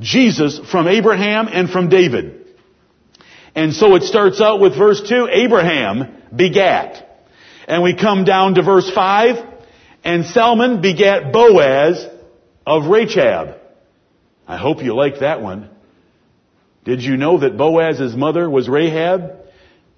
Jesus 0.00 0.58
from 0.58 0.88
Abraham 0.88 1.48
and 1.48 1.68
from 1.68 1.88
David. 1.88 2.46
And 3.54 3.74
so 3.74 3.94
it 3.96 4.04
starts 4.04 4.40
out 4.40 4.60
with 4.60 4.76
verse 4.76 5.02
2, 5.06 5.28
Abraham 5.30 6.22
begat. 6.34 7.06
And 7.68 7.82
we 7.82 7.94
come 7.94 8.24
down 8.24 8.54
to 8.54 8.62
verse 8.62 8.90
5, 8.90 9.44
and 10.02 10.24
Salmon 10.24 10.80
begat 10.80 11.32
Boaz 11.32 12.06
of 12.70 12.84
Rachab. 12.84 13.58
I 14.46 14.56
hope 14.56 14.80
you 14.80 14.94
like 14.94 15.20
that 15.20 15.42
one. 15.42 15.70
Did 16.84 17.02
you 17.02 17.16
know 17.16 17.40
that 17.40 17.56
Boaz's 17.56 18.14
mother 18.14 18.48
was 18.48 18.68
Rahab? 18.68 19.38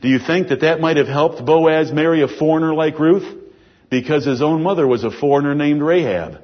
Do 0.01 0.09
you 0.09 0.19
think 0.19 0.49
that 0.49 0.63
that 0.63 0.81
might 0.81 0.97
have 0.97 1.07
helped 1.07 1.45
Boaz 1.45 1.93
marry 1.93 2.23
a 2.23 2.29
foreigner 2.29 2.73
like 2.73 2.99
Ruth? 2.99 3.41
Because 3.91 4.25
his 4.25 4.41
own 4.41 4.63
mother 4.63 4.87
was 4.87 5.05
a 5.05 5.11
foreigner 5.11 5.55
named 5.55 5.83
Rahab. 5.83 6.41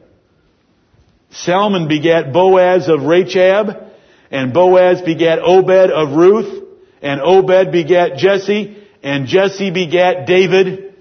Salmon 1.31 1.89
begat 1.89 2.31
Boaz 2.31 2.89
of 2.89 3.01
Rachab, 3.01 3.91
and 4.31 4.53
Boaz 4.53 5.01
begat 5.01 5.39
Obed 5.39 5.91
of 5.91 6.13
Ruth, 6.13 6.63
and 7.01 7.23
Obed 7.23 7.73
begat 7.73 8.19
Jesse, 8.19 8.77
and 9.03 9.27
Jesse 9.27 9.71
begat 9.71 10.27
David 10.27 10.95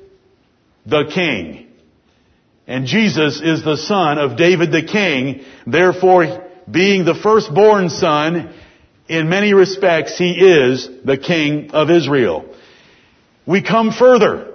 the 0.85 1.11
king. 1.13 1.66
And 2.67 2.85
Jesus 2.85 3.39
is 3.41 3.63
the 3.63 3.77
son 3.77 4.17
of 4.17 4.35
David 4.35 4.71
the 4.73 4.83
king, 4.83 5.45
therefore 5.65 6.45
being 6.69 7.05
the 7.05 7.15
firstborn 7.15 7.89
son, 7.89 8.53
in 9.07 9.29
many 9.29 9.53
respects, 9.53 10.17
he 10.17 10.31
is 10.31 10.89
the 11.05 11.17
king 11.17 11.71
of 11.71 11.89
Israel. 11.89 12.53
We 13.45 13.61
come 13.61 13.91
further. 13.91 14.53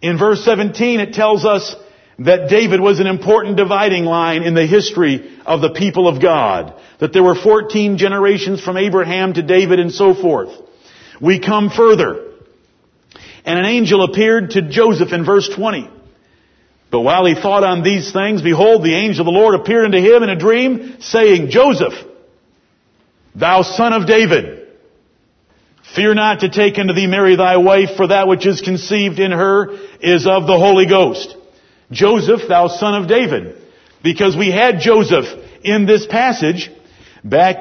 In 0.00 0.16
verse 0.16 0.44
17, 0.44 1.00
it 1.00 1.12
tells 1.14 1.44
us 1.44 1.74
that 2.20 2.48
David 2.48 2.80
was 2.80 3.00
an 3.00 3.08
important 3.08 3.56
dividing 3.56 4.04
line 4.04 4.44
in 4.44 4.54
the 4.54 4.66
history 4.66 5.36
of 5.44 5.60
the 5.60 5.70
people 5.70 6.06
of 6.06 6.22
God. 6.22 6.80
That 7.00 7.12
there 7.12 7.24
were 7.24 7.34
14 7.34 7.98
generations 7.98 8.62
from 8.62 8.76
Abraham 8.76 9.32
to 9.32 9.42
David 9.42 9.80
and 9.80 9.90
so 9.90 10.14
forth. 10.14 10.50
We 11.20 11.40
come 11.40 11.70
further. 11.70 12.30
And 13.44 13.58
an 13.58 13.64
angel 13.64 14.04
appeared 14.04 14.50
to 14.50 14.62
Joseph 14.62 15.12
in 15.12 15.24
verse 15.24 15.48
20. 15.48 15.90
But 16.94 17.00
while 17.00 17.24
he 17.24 17.34
thought 17.34 17.64
on 17.64 17.82
these 17.82 18.12
things, 18.12 18.40
behold, 18.40 18.84
the 18.84 18.94
angel 18.94 19.22
of 19.22 19.26
the 19.26 19.36
Lord 19.36 19.56
appeared 19.56 19.86
unto 19.86 19.98
him 19.98 20.22
in 20.22 20.28
a 20.28 20.36
dream, 20.36 20.98
saying, 21.00 21.50
Joseph, 21.50 21.92
Thou 23.34 23.62
son 23.62 23.92
of 23.92 24.06
David, 24.06 24.68
fear 25.96 26.14
not 26.14 26.38
to 26.42 26.48
take 26.48 26.78
unto 26.78 26.94
thee 26.94 27.08
Mary 27.08 27.34
thy 27.34 27.56
wife, 27.56 27.96
for 27.96 28.06
that 28.06 28.28
which 28.28 28.46
is 28.46 28.60
conceived 28.60 29.18
in 29.18 29.32
her 29.32 29.72
is 30.00 30.24
of 30.24 30.46
the 30.46 30.56
Holy 30.56 30.86
Ghost. 30.86 31.36
Joseph, 31.90 32.42
thou 32.46 32.68
son 32.68 32.94
of 33.02 33.08
David. 33.08 33.56
Because 34.04 34.36
we 34.36 34.52
had 34.52 34.78
Joseph 34.78 35.24
in 35.64 35.86
this 35.86 36.06
passage, 36.06 36.70
back, 37.24 37.56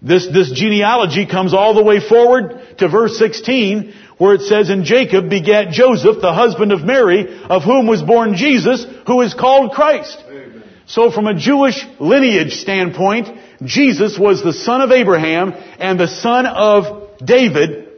this, 0.00 0.28
this 0.28 0.52
genealogy 0.52 1.26
comes 1.26 1.54
all 1.54 1.74
the 1.74 1.82
way 1.82 1.98
forward 1.98 2.62
to 2.78 2.88
verse 2.88 3.18
16, 3.18 3.92
where 4.18 4.34
it 4.34 4.42
says, 4.42 4.70
And 4.70 4.84
Jacob 4.84 5.28
begat 5.28 5.70
Joseph, 5.70 6.20
the 6.20 6.32
husband 6.32 6.72
of 6.72 6.84
Mary, 6.84 7.42
of 7.44 7.62
whom 7.62 7.86
was 7.86 8.02
born 8.02 8.36
Jesus, 8.36 8.86
who 9.06 9.20
is 9.22 9.34
called 9.34 9.72
Christ. 9.72 10.22
Amen. 10.28 10.64
So 10.86 11.10
from 11.10 11.26
a 11.26 11.34
Jewish 11.34 11.84
lineage 11.98 12.54
standpoint, 12.54 13.28
Jesus 13.62 14.18
was 14.18 14.42
the 14.42 14.52
son 14.52 14.82
of 14.82 14.90
Abraham 14.90 15.54
and 15.78 15.98
the 15.98 16.08
son 16.08 16.46
of 16.46 17.18
David 17.24 17.88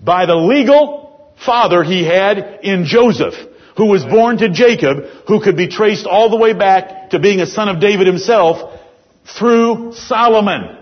by 0.00 0.26
the 0.26 0.34
legal 0.34 1.34
father 1.44 1.82
he 1.82 2.04
had 2.04 2.60
in 2.62 2.84
Joseph, 2.84 3.34
who 3.76 3.86
was 3.86 4.04
born 4.04 4.38
to 4.38 4.50
Jacob, 4.50 5.04
who 5.26 5.40
could 5.40 5.56
be 5.56 5.68
traced 5.68 6.06
all 6.06 6.28
the 6.28 6.36
way 6.36 6.52
back 6.52 7.10
to 7.10 7.18
being 7.18 7.40
a 7.40 7.46
son 7.46 7.68
of 7.68 7.80
David 7.80 8.06
himself 8.06 8.78
through 9.38 9.92
Solomon. 9.94 10.78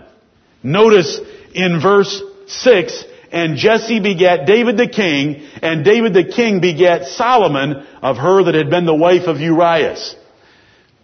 Notice 0.63 1.19
in 1.53 1.79
verse 1.81 2.21
6, 2.47 3.05
and 3.35 3.57
Jesse 3.57 3.99
begat 3.99 4.47
David 4.47 4.77
the 4.77 4.87
king, 4.87 5.45
and 5.61 5.83
David 5.83 6.13
the 6.13 6.23
king 6.23 6.61
begat 6.61 7.07
Solomon 7.07 7.85
of 8.01 8.15
her 8.15 8.45
that 8.45 8.55
had 8.55 8.69
been 8.69 8.85
the 8.85 8.95
wife 8.95 9.27
of 9.27 9.41
Urias. 9.41 10.15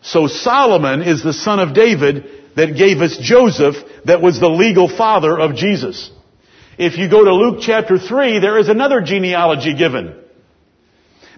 So 0.01 0.27
Solomon 0.27 1.01
is 1.01 1.21
the 1.21 1.33
son 1.33 1.59
of 1.59 1.73
David 1.73 2.25
that 2.55 2.77
gave 2.77 3.01
us 3.01 3.17
Joseph 3.17 3.75
that 4.05 4.21
was 4.21 4.39
the 4.39 4.49
legal 4.49 4.87
father 4.87 5.37
of 5.37 5.55
Jesus. 5.55 6.09
If 6.77 6.97
you 6.97 7.09
go 7.09 7.25
to 7.25 7.33
Luke 7.33 7.59
chapter 7.61 7.99
3, 7.99 8.39
there 8.39 8.57
is 8.57 8.69
another 8.69 9.01
genealogy 9.01 9.75
given. 9.75 10.15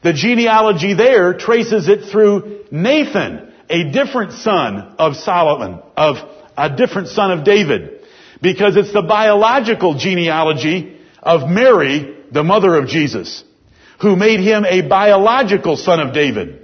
The 0.04 0.14
genealogy 0.14 0.94
there 0.94 1.34
traces 1.34 1.88
it 1.88 2.12
through 2.12 2.66
Nathan, 2.70 3.52
a 3.68 3.92
different 3.92 4.34
son 4.34 4.94
of 5.00 5.16
Solomon, 5.16 5.80
of 5.98 6.18
a 6.56 6.76
different 6.76 7.08
son 7.08 7.32
of 7.32 7.44
David. 7.44 8.03
Because 8.44 8.76
it's 8.76 8.92
the 8.92 9.02
biological 9.02 9.94
genealogy 9.94 11.00
of 11.22 11.50
Mary, 11.50 12.14
the 12.30 12.44
mother 12.44 12.76
of 12.76 12.90
Jesus, 12.90 13.42
who 14.02 14.18
made 14.18 14.42
him 14.42 14.66
a 14.66 14.82
biological 14.82 15.78
son 15.78 16.02
of 16.02 16.14
David. 16.14 16.62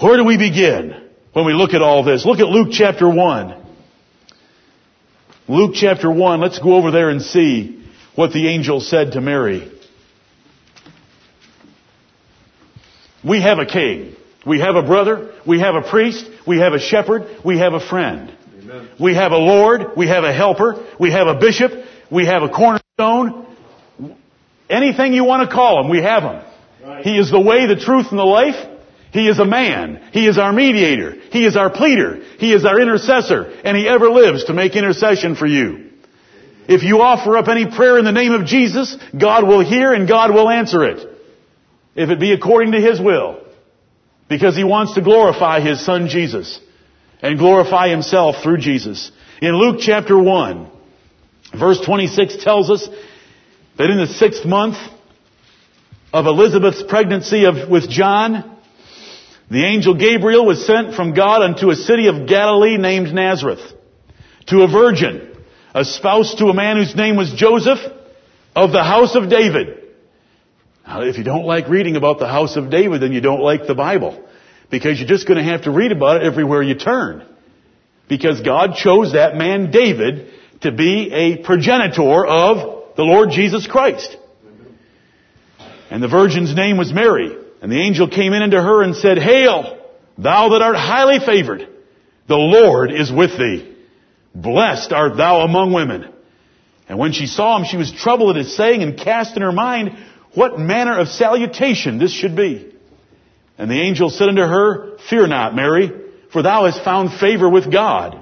Where 0.00 0.16
do 0.16 0.24
we 0.24 0.38
begin 0.38 1.06
when 1.34 1.44
we 1.44 1.52
look 1.52 1.74
at 1.74 1.82
all 1.82 2.02
this? 2.02 2.24
Look 2.24 2.38
at 2.38 2.46
Luke 2.46 2.68
chapter 2.72 3.06
1. 3.10 3.62
Luke 5.48 5.72
chapter 5.74 6.10
1, 6.10 6.40
let's 6.40 6.60
go 6.60 6.76
over 6.76 6.90
there 6.90 7.10
and 7.10 7.20
see 7.20 7.84
what 8.14 8.32
the 8.32 8.48
angel 8.48 8.80
said 8.80 9.12
to 9.12 9.20
Mary. 9.20 9.70
We 13.22 13.42
have 13.42 13.58
a 13.58 13.66
king. 13.66 14.16
We 14.46 14.60
have 14.60 14.76
a 14.76 14.82
brother. 14.82 15.34
We 15.46 15.60
have 15.60 15.74
a 15.74 15.82
priest. 15.82 16.24
We 16.46 16.60
have 16.60 16.72
a 16.72 16.80
shepherd. 16.80 17.26
We 17.44 17.58
have 17.58 17.74
a 17.74 17.86
friend. 17.86 18.34
Amen. 18.70 18.88
We 19.00 19.14
have 19.14 19.32
a 19.32 19.38
Lord. 19.38 19.96
We 19.96 20.06
have 20.08 20.24
a 20.24 20.32
helper. 20.32 20.86
We 20.98 21.10
have 21.10 21.26
a 21.26 21.34
bishop. 21.34 21.72
We 22.10 22.26
have 22.26 22.42
a 22.42 22.48
cornerstone. 22.48 23.46
Anything 24.68 25.12
you 25.12 25.24
want 25.24 25.48
to 25.48 25.54
call 25.54 25.82
him, 25.82 25.90
we 25.90 25.98
have 25.98 26.22
him. 26.22 26.42
Right. 26.84 27.04
He 27.04 27.18
is 27.18 27.30
the 27.30 27.40
way, 27.40 27.66
the 27.66 27.76
truth, 27.76 28.06
and 28.10 28.18
the 28.18 28.24
life. 28.24 28.54
He 29.12 29.28
is 29.28 29.40
a 29.40 29.44
man. 29.44 30.10
He 30.12 30.28
is 30.28 30.38
our 30.38 30.52
mediator. 30.52 31.16
He 31.32 31.44
is 31.44 31.56
our 31.56 31.70
pleader. 31.70 32.22
He 32.38 32.52
is 32.52 32.64
our 32.64 32.80
intercessor. 32.80 33.50
And 33.64 33.76
He 33.76 33.88
ever 33.88 34.08
lives 34.08 34.44
to 34.44 34.52
make 34.52 34.76
intercession 34.76 35.34
for 35.34 35.46
you. 35.46 35.90
If 36.68 36.84
you 36.84 37.00
offer 37.00 37.36
up 37.36 37.48
any 37.48 37.66
prayer 37.66 37.98
in 37.98 38.04
the 38.04 38.12
name 38.12 38.32
of 38.32 38.46
Jesus, 38.46 38.96
God 39.18 39.46
will 39.46 39.64
hear 39.64 39.92
and 39.92 40.06
God 40.06 40.32
will 40.32 40.48
answer 40.48 40.84
it. 40.84 41.08
If 41.96 42.10
it 42.10 42.20
be 42.20 42.32
according 42.32 42.72
to 42.72 42.80
His 42.80 43.00
will. 43.00 43.42
Because 44.28 44.56
He 44.56 44.62
wants 44.62 44.94
to 44.94 45.02
glorify 45.02 45.60
His 45.60 45.84
Son 45.84 46.06
Jesus. 46.06 46.60
And 47.22 47.38
glorify 47.38 47.88
Himself 47.88 48.42
through 48.42 48.58
Jesus. 48.58 49.12
In 49.42 49.54
Luke 49.54 49.76
chapter 49.80 50.18
1, 50.18 50.70
verse 51.58 51.80
26 51.84 52.42
tells 52.42 52.70
us 52.70 52.88
that 53.76 53.90
in 53.90 53.98
the 53.98 54.06
sixth 54.06 54.44
month 54.44 54.76
of 56.12 56.26
Elizabeth's 56.26 56.82
pregnancy 56.82 57.44
of, 57.44 57.68
with 57.68 57.88
John, 57.88 58.56
the 59.50 59.64
angel 59.64 59.94
Gabriel 59.94 60.46
was 60.46 60.64
sent 60.64 60.94
from 60.94 61.14
God 61.14 61.42
unto 61.42 61.70
a 61.70 61.76
city 61.76 62.06
of 62.06 62.28
Galilee 62.28 62.76
named 62.76 63.12
Nazareth 63.12 63.72
to 64.46 64.62
a 64.62 64.68
virgin, 64.68 65.36
a 65.74 65.84
spouse 65.84 66.34
to 66.36 66.46
a 66.46 66.54
man 66.54 66.76
whose 66.76 66.94
name 66.94 67.16
was 67.16 67.32
Joseph 67.32 67.78
of 68.54 68.72
the 68.72 68.82
house 68.82 69.16
of 69.16 69.28
David. 69.28 69.78
Now, 70.86 71.02
if 71.02 71.18
you 71.18 71.24
don't 71.24 71.44
like 71.44 71.68
reading 71.68 71.96
about 71.96 72.18
the 72.18 72.26
house 72.26 72.56
of 72.56 72.70
David, 72.70 73.00
then 73.00 73.12
you 73.12 73.20
don't 73.20 73.40
like 73.40 73.66
the 73.66 73.74
Bible. 73.74 74.22
Because 74.70 74.98
you're 74.98 75.08
just 75.08 75.26
going 75.26 75.44
to 75.44 75.50
have 75.50 75.62
to 75.62 75.70
read 75.70 75.92
about 75.92 76.18
it 76.18 76.22
everywhere 76.22 76.62
you 76.62 76.74
turn. 76.74 77.26
Because 78.08 78.40
God 78.40 78.74
chose 78.74 79.12
that 79.12 79.36
man 79.36 79.70
David 79.70 80.32
to 80.62 80.72
be 80.72 81.10
a 81.12 81.38
progenitor 81.38 82.26
of 82.26 82.96
the 82.96 83.02
Lord 83.02 83.30
Jesus 83.30 83.66
Christ. 83.66 84.16
And 85.90 86.02
the 86.02 86.08
virgin's 86.08 86.54
name 86.54 86.76
was 86.76 86.92
Mary. 86.92 87.36
And 87.62 87.70
the 87.70 87.80
angel 87.80 88.08
came 88.08 88.32
in 88.32 88.42
unto 88.42 88.56
her 88.56 88.82
and 88.82 88.94
said, 88.96 89.18
Hail, 89.18 89.78
thou 90.16 90.50
that 90.50 90.62
art 90.62 90.76
highly 90.76 91.18
favored. 91.18 91.68
The 92.28 92.36
Lord 92.36 92.92
is 92.92 93.10
with 93.10 93.36
thee. 93.38 93.76
Blessed 94.34 94.92
art 94.92 95.16
thou 95.16 95.40
among 95.40 95.72
women. 95.72 96.12
And 96.88 96.98
when 96.98 97.12
she 97.12 97.26
saw 97.26 97.56
him, 97.56 97.64
she 97.64 97.76
was 97.76 97.92
troubled 97.92 98.36
at 98.36 98.44
his 98.44 98.56
saying 98.56 98.82
and 98.82 98.98
cast 98.98 99.36
in 99.36 99.42
her 99.42 99.52
mind 99.52 99.96
what 100.34 100.58
manner 100.58 100.98
of 100.98 101.08
salutation 101.08 101.98
this 101.98 102.12
should 102.12 102.36
be. 102.36 102.72
And 103.60 103.70
the 103.70 103.78
angel 103.78 104.08
said 104.08 104.30
unto 104.30 104.40
her, 104.40 104.96
Fear 105.10 105.26
not, 105.26 105.54
Mary, 105.54 105.92
for 106.32 106.40
thou 106.40 106.64
hast 106.64 106.82
found 106.82 107.12
favor 107.20 107.46
with 107.46 107.70
God. 107.70 108.18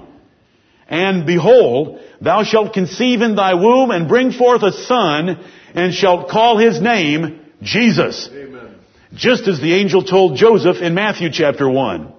And 0.85 1.25
behold, 1.25 2.01
thou 2.19 2.43
shalt 2.43 2.73
conceive 2.73 3.21
in 3.21 3.35
thy 3.35 3.53
womb 3.53 3.89
and 3.89 4.09
bring 4.09 4.33
forth 4.33 4.63
a 4.63 4.73
son, 4.73 5.41
and 5.73 5.93
shalt 5.93 6.27
call 6.27 6.57
his 6.57 6.81
name 6.81 7.39
Jesus. 7.61 8.29
Amen. 8.33 8.75
Just 9.13 9.47
as 9.47 9.61
the 9.61 9.73
angel 9.75 10.03
told 10.03 10.35
Joseph 10.35 10.81
in 10.81 10.93
Matthew 10.93 11.29
chapter 11.31 11.69
1. 11.69 12.11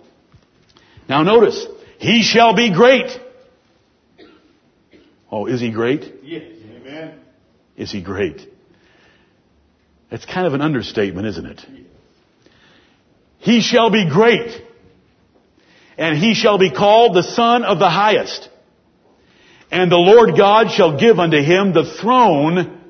Now 1.07 1.23
notice, 1.23 1.67
he 1.99 2.23
shall 2.23 2.55
be 2.57 2.73
great. 2.73 3.11
Oh, 5.31 5.45
is 5.45 5.61
he 5.61 5.71
great? 5.71 6.11
Yes. 6.23 6.45
Amen. 6.75 7.21
Is 7.77 7.93
he 7.93 8.01
great? 8.01 8.49
It's 10.11 10.25
kind 10.25 10.47
of 10.47 10.55
an 10.55 10.63
understatement, 10.63 11.27
isn't 11.27 11.45
it? 11.45 11.90
He 13.41 13.63
shall 13.63 13.91
be 13.91 14.09
great, 14.09 14.63
and 15.97 16.17
he 16.17 16.35
shall 16.35 16.59
be 16.59 16.71
called 16.71 17.17
the 17.17 17.23
Son 17.23 17.65
of 17.65 17.79
the 17.79 17.89
Highest. 17.89 18.49
And 19.71 19.91
the 19.91 19.97
Lord 19.97 20.37
God 20.37 20.71
shall 20.71 20.99
give 20.99 21.19
unto 21.19 21.39
him 21.39 21.73
the 21.73 21.91
throne 22.01 22.81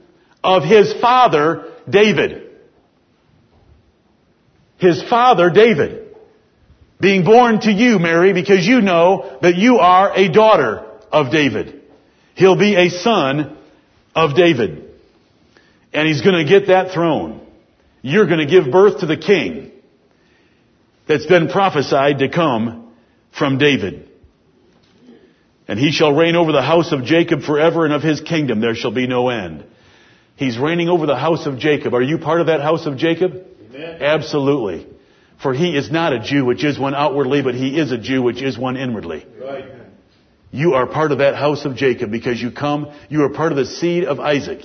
of 0.43 0.65
his 0.65 0.93
father 1.01 1.73
David. 1.89 2.51
His 4.79 5.03
father 5.09 5.51
David. 5.51 6.17
Being 7.01 7.25
born 7.25 7.61
to 7.61 7.71
you, 7.71 7.99
Mary, 7.99 8.33
because 8.33 8.67
you 8.67 8.81
know 8.81 9.39
that 9.43 9.55
you 9.55 9.79
are 9.79 10.13
a 10.17 10.29
daughter 10.33 10.85
of 11.13 11.31
David. 11.31 11.81
He'll 12.35 12.59
be 12.59 12.75
a 12.75 12.91
son 12.91 13.57
of 14.17 14.35
David. 14.35 14.85
And 15.93 16.09
he's 16.09 16.23
gonna 16.23 16.45
get 16.45 16.67
that 16.67 16.93
throne. 16.93 17.41
You're 18.03 18.27
gonna 18.27 18.47
give 18.47 18.71
birth 18.73 19.01
to 19.01 19.07
the 19.07 19.17
king 19.17 19.71
that's 21.11 21.27
been 21.27 21.49
prophesied 21.49 22.21
to 22.21 22.29
come 22.29 22.89
from 23.37 23.59
David. 23.59 24.09
And 25.67 25.77
he 25.77 25.91
shall 25.91 26.13
reign 26.13 26.37
over 26.37 26.53
the 26.53 26.63
house 26.63 26.93
of 26.93 27.03
Jacob 27.03 27.43
forever 27.43 27.85
and 27.85 27.93
of 27.93 28.01
his 28.01 28.21
kingdom 28.21 28.61
there 28.61 28.77
shall 28.77 28.93
be 28.93 29.09
no 29.09 29.29
end. 29.29 29.65
He's 30.37 30.57
reigning 30.57 30.89
over 30.89 31.07
the 31.07 31.17
house 31.17 31.47
of 31.47 31.59
Jacob. 31.59 31.95
Are 31.95 32.03
you 32.03 32.19
part 32.19 32.41
of 32.41 32.47
that 32.47 32.61
house 32.61 32.87
of 32.87 32.97
Jacob? 32.97 33.45
Amen. 33.75 34.01
Absolutely. 34.01 34.87
For 35.43 35.53
he 35.53 35.77
is 35.77 35.91
not 35.91 36.13
a 36.13 36.21
Jew 36.21 36.45
which 36.45 36.63
is 36.63 36.79
one 36.79 36.95
outwardly, 36.95 37.43
but 37.43 37.57
he 37.57 37.77
is 37.77 37.91
a 37.91 37.99
Jew 37.99 38.23
which 38.23 38.41
is 38.41 38.57
one 38.57 38.77
inwardly. 38.77 39.27
Right. 39.43 39.65
You 40.53 40.75
are 40.75 40.87
part 40.87 41.11
of 41.11 41.19
that 41.19 41.35
house 41.35 41.65
of 41.65 41.75
Jacob 41.75 42.13
because 42.13 42.41
you 42.41 42.53
come, 42.53 42.93
you 43.09 43.25
are 43.25 43.31
part 43.31 43.51
of 43.51 43.59
the 43.59 43.67
seed 43.67 44.05
of 44.05 44.21
Isaac. 44.21 44.63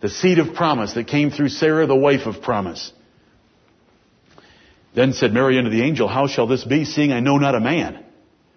The 0.00 0.08
seed 0.08 0.38
of 0.38 0.54
promise 0.54 0.94
that 0.94 1.06
came 1.06 1.30
through 1.30 1.50
Sarah, 1.50 1.86
the 1.86 1.94
wife 1.94 2.24
of 2.24 2.40
promise. 2.40 2.94
Then 4.94 5.12
said 5.12 5.32
Mary 5.32 5.58
unto 5.58 5.70
the 5.70 5.82
angel, 5.82 6.08
How 6.08 6.26
shall 6.26 6.46
this 6.46 6.64
be, 6.64 6.84
seeing 6.84 7.12
I 7.12 7.20
know 7.20 7.38
not 7.38 7.54
a 7.54 7.60
man? 7.60 8.04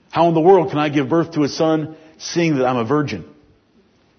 How 0.10 0.28
in 0.28 0.34
the 0.34 0.42
world 0.42 0.70
can 0.70 0.80
I 0.80 0.90
give 0.90 1.10
birth 1.10 1.32
to 1.34 1.44
a 1.44 1.50
son, 1.50 1.96
seeing 2.18 2.58
that 2.58 2.66
I'm 2.66 2.78
a 2.78 2.86
virgin? 2.86 3.26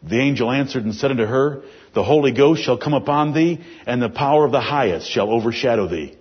The 0.02 0.20
angel 0.20 0.50
answered 0.50 0.84
and 0.84 0.94
said 0.94 1.10
unto 1.10 1.24
her, 1.24 1.62
The 1.94 2.04
Holy 2.04 2.32
Ghost 2.32 2.62
shall 2.62 2.78
come 2.78 2.94
upon 2.94 3.32
thee, 3.32 3.60
and 3.86 4.02
the 4.02 4.08
power 4.08 4.44
of 4.44 4.52
the 4.52 4.60
highest 4.60 5.10
shall 5.10 5.30
overshadow 5.30 5.88
thee. 5.88 6.16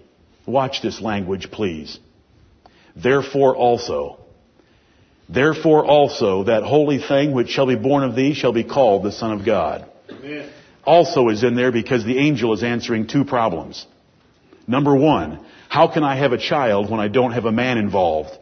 Watch 0.46 0.82
this 0.82 1.02
language, 1.02 1.52
please. 1.52 2.00
Therefore 2.96 3.56
also, 3.56 4.20
therefore 5.28 5.86
also 5.86 6.46
that 6.46 6.64
holy 6.64 7.00
thing 7.00 7.32
which 7.32 7.50
shall 7.50 7.66
be 7.66 7.76
born 7.76 8.04
of 8.04 8.16
thee 8.16 8.34
shall 8.34 8.54
be 8.54 8.64
called 8.64 9.04
the 9.04 9.12
Son 9.12 9.32
of 9.32 9.46
God. 9.46 9.90
Amen. 10.10 10.50
Also 10.86 11.30
is 11.30 11.44
in 11.44 11.56
there 11.56 11.72
because 11.72 12.04
the 12.04 12.18
angel 12.18 12.54
is 12.54 12.62
answering 12.62 13.08
two 13.08 13.26
problems. 13.26 13.86
Number 14.68 14.96
one, 14.96 15.46
how 15.74 15.88
can 15.88 16.04
I 16.04 16.16
have 16.16 16.34
a 16.34 16.38
child 16.38 16.92
when 16.92 17.00
I 17.00 17.08
don't 17.08 17.32
have 17.32 17.46
a 17.46 17.52
man 17.52 17.80
involved? 17.80 18.38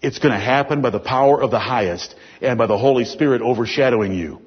It's 0.00 0.20
going 0.20 0.32
to 0.32 0.38
happen 0.38 0.82
by 0.82 0.90
the 0.90 1.00
power 1.00 1.42
of 1.42 1.50
the 1.50 1.58
highest 1.58 2.14
and 2.40 2.56
by 2.56 2.68
the 2.68 2.78
Holy 2.78 3.04
Spirit 3.04 3.42
overshadowing 3.42 4.12
you. 4.12 4.40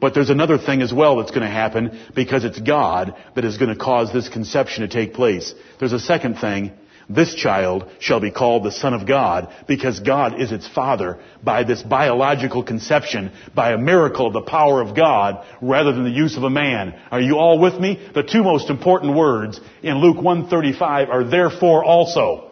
But 0.00 0.12
there's 0.12 0.30
another 0.30 0.58
thing 0.58 0.82
as 0.82 0.92
well 0.92 1.18
that's 1.18 1.30
going 1.30 1.46
to 1.46 1.56
happen 1.62 2.00
because 2.16 2.44
it's 2.44 2.58
God 2.58 3.14
that 3.36 3.44
is 3.44 3.58
going 3.58 3.68
to 3.68 3.76
cause 3.76 4.12
this 4.12 4.28
conception 4.28 4.82
to 4.82 4.88
take 4.88 5.14
place. 5.14 5.54
There's 5.78 5.92
a 5.92 6.00
second 6.00 6.40
thing. 6.40 6.72
This 7.08 7.34
child 7.34 7.90
shall 8.00 8.20
be 8.20 8.30
called 8.30 8.64
the 8.64 8.72
Son 8.72 8.94
of 8.94 9.06
God 9.06 9.52
because 9.68 10.00
God 10.00 10.40
is 10.40 10.52
its 10.52 10.66
Father 10.66 11.18
by 11.42 11.64
this 11.64 11.82
biological 11.82 12.62
conception, 12.62 13.32
by 13.54 13.72
a 13.72 13.78
miracle 13.78 14.26
of 14.26 14.32
the 14.32 14.40
power 14.40 14.80
of 14.80 14.96
God 14.96 15.44
rather 15.60 15.92
than 15.92 16.04
the 16.04 16.10
use 16.10 16.36
of 16.36 16.44
a 16.44 16.50
man. 16.50 16.98
Are 17.10 17.20
you 17.20 17.36
all 17.36 17.58
with 17.58 17.74
me? 17.74 18.00
The 18.14 18.22
two 18.22 18.42
most 18.42 18.70
important 18.70 19.14
words 19.14 19.60
in 19.82 19.98
Luke 19.98 20.16
135 20.16 21.10
are 21.10 21.24
therefore 21.24 21.84
also. 21.84 22.50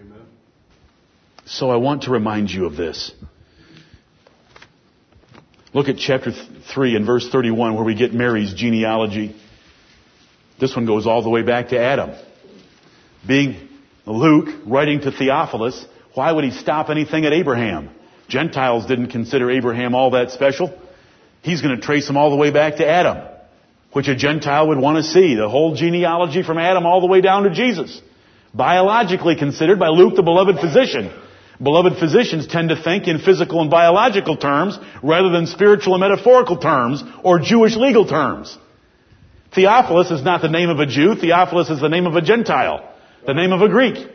Amen. 0.00 0.22
So 1.46 1.70
I 1.70 1.76
want 1.76 2.02
to 2.02 2.10
remind 2.10 2.50
you 2.50 2.66
of 2.66 2.76
this. 2.76 3.12
Look 5.72 5.88
at 5.88 5.98
chapter 5.98 6.32
3 6.74 6.96
and 6.96 7.06
verse 7.06 7.28
31 7.28 7.76
where 7.76 7.84
we 7.84 7.94
get 7.94 8.12
Mary's 8.12 8.52
genealogy. 8.52 9.36
This 10.58 10.74
one 10.74 10.86
goes 10.86 11.06
all 11.06 11.22
the 11.22 11.30
way 11.30 11.42
back 11.42 11.68
to 11.68 11.78
Adam. 11.78 12.10
Being 13.26 13.68
Luke 14.06 14.48
writing 14.66 15.00
to 15.00 15.12
Theophilus, 15.12 15.84
why 16.14 16.32
would 16.32 16.44
he 16.44 16.50
stop 16.50 16.90
anything 16.90 17.24
at 17.26 17.32
Abraham? 17.32 17.90
Gentiles 18.28 18.86
didn't 18.86 19.08
consider 19.08 19.50
Abraham 19.50 19.94
all 19.94 20.10
that 20.12 20.30
special. 20.30 20.72
He's 21.42 21.62
going 21.62 21.76
to 21.76 21.82
trace 21.82 22.08
him 22.08 22.16
all 22.16 22.30
the 22.30 22.36
way 22.36 22.50
back 22.50 22.76
to 22.76 22.88
Adam, 22.88 23.26
which 23.92 24.08
a 24.08 24.14
Gentile 24.14 24.68
would 24.68 24.78
want 24.78 24.96
to 24.98 25.02
see. 25.02 25.34
The 25.34 25.48
whole 25.48 25.74
genealogy 25.74 26.42
from 26.42 26.58
Adam 26.58 26.86
all 26.86 27.00
the 27.00 27.06
way 27.06 27.20
down 27.20 27.44
to 27.44 27.50
Jesus. 27.50 28.00
Biologically 28.54 29.36
considered 29.36 29.78
by 29.78 29.88
Luke, 29.88 30.16
the 30.16 30.22
beloved 30.22 30.58
physician. 30.58 31.12
Beloved 31.62 31.98
physicians 31.98 32.46
tend 32.46 32.70
to 32.70 32.82
think 32.82 33.06
in 33.06 33.18
physical 33.18 33.60
and 33.60 33.70
biological 33.70 34.36
terms 34.36 34.78
rather 35.02 35.28
than 35.28 35.46
spiritual 35.46 35.94
and 35.94 36.00
metaphorical 36.00 36.56
terms 36.56 37.02
or 37.22 37.38
Jewish 37.38 37.76
legal 37.76 38.06
terms. 38.06 38.56
Theophilus 39.54 40.10
is 40.10 40.22
not 40.22 40.40
the 40.42 40.48
name 40.48 40.70
of 40.70 40.78
a 40.78 40.86
Jew. 40.86 41.16
Theophilus 41.16 41.68
is 41.70 41.80
the 41.80 41.88
name 41.88 42.06
of 42.06 42.14
a 42.14 42.22
Gentile, 42.22 42.89
the 43.26 43.34
name 43.34 43.52
of 43.52 43.62
a 43.62 43.68
Greek. 43.68 44.08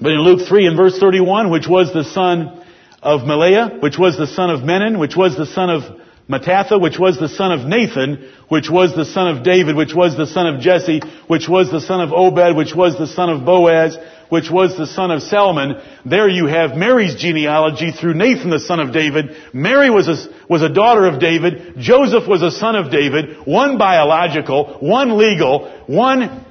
But 0.00 0.12
in 0.12 0.20
Luke 0.20 0.46
3 0.48 0.66
and 0.66 0.76
verse 0.76 0.98
31, 0.98 1.50
which 1.50 1.68
was 1.68 1.92
the 1.92 2.04
son 2.04 2.64
of 3.02 3.22
Melea, 3.22 3.82
which 3.82 3.98
was 3.98 4.16
the 4.16 4.26
son 4.26 4.50
of 4.50 4.60
Menan, 4.60 4.98
which 4.98 5.16
was 5.16 5.36
the 5.36 5.46
son 5.46 5.70
of 5.70 5.82
Mattatha, 6.28 6.80
which 6.80 6.98
was 6.98 7.18
the 7.18 7.28
son 7.28 7.52
of 7.52 7.66
Nathan, 7.66 8.30
which 8.48 8.70
was 8.70 8.94
the 8.94 9.04
son 9.04 9.28
of 9.28 9.42
David, 9.42 9.74
which 9.74 9.94
was 9.94 10.16
the 10.16 10.26
son 10.26 10.46
of 10.46 10.60
Jesse, 10.60 11.00
which 11.26 11.48
was 11.48 11.70
the 11.70 11.80
son 11.80 12.00
of 12.00 12.12
Obed, 12.12 12.56
which 12.56 12.74
was 12.74 12.96
the 12.96 13.08
son 13.08 13.30
of 13.30 13.44
Boaz, 13.44 13.98
which 14.28 14.48
was 14.48 14.76
the 14.76 14.86
son 14.86 15.10
of 15.10 15.22
Salmon. 15.22 15.80
There 16.06 16.28
you 16.28 16.46
have 16.46 16.76
Mary's 16.76 17.16
genealogy 17.16 17.90
through 17.90 18.14
Nathan, 18.14 18.50
the 18.50 18.60
son 18.60 18.78
of 18.78 18.92
David. 18.92 19.36
Mary 19.52 19.90
was 19.90 20.06
a, 20.08 20.16
was 20.48 20.62
a 20.62 20.68
daughter 20.68 21.06
of 21.06 21.18
David. 21.18 21.74
Joseph 21.78 22.28
was 22.28 22.42
a 22.42 22.52
son 22.52 22.76
of 22.76 22.92
David. 22.92 23.44
One 23.44 23.76
biological, 23.76 24.78
one 24.78 25.18
legal, 25.18 25.68
one 25.88 26.46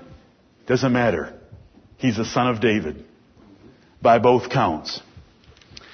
doesn't 0.70 0.94
matter. 0.94 1.34
He's 1.98 2.20
a 2.20 2.26
son 2.26 2.48
of 2.48 2.62
David 2.62 3.04
by 4.04 4.20
both 4.20 4.52
counts. 4.52 5.02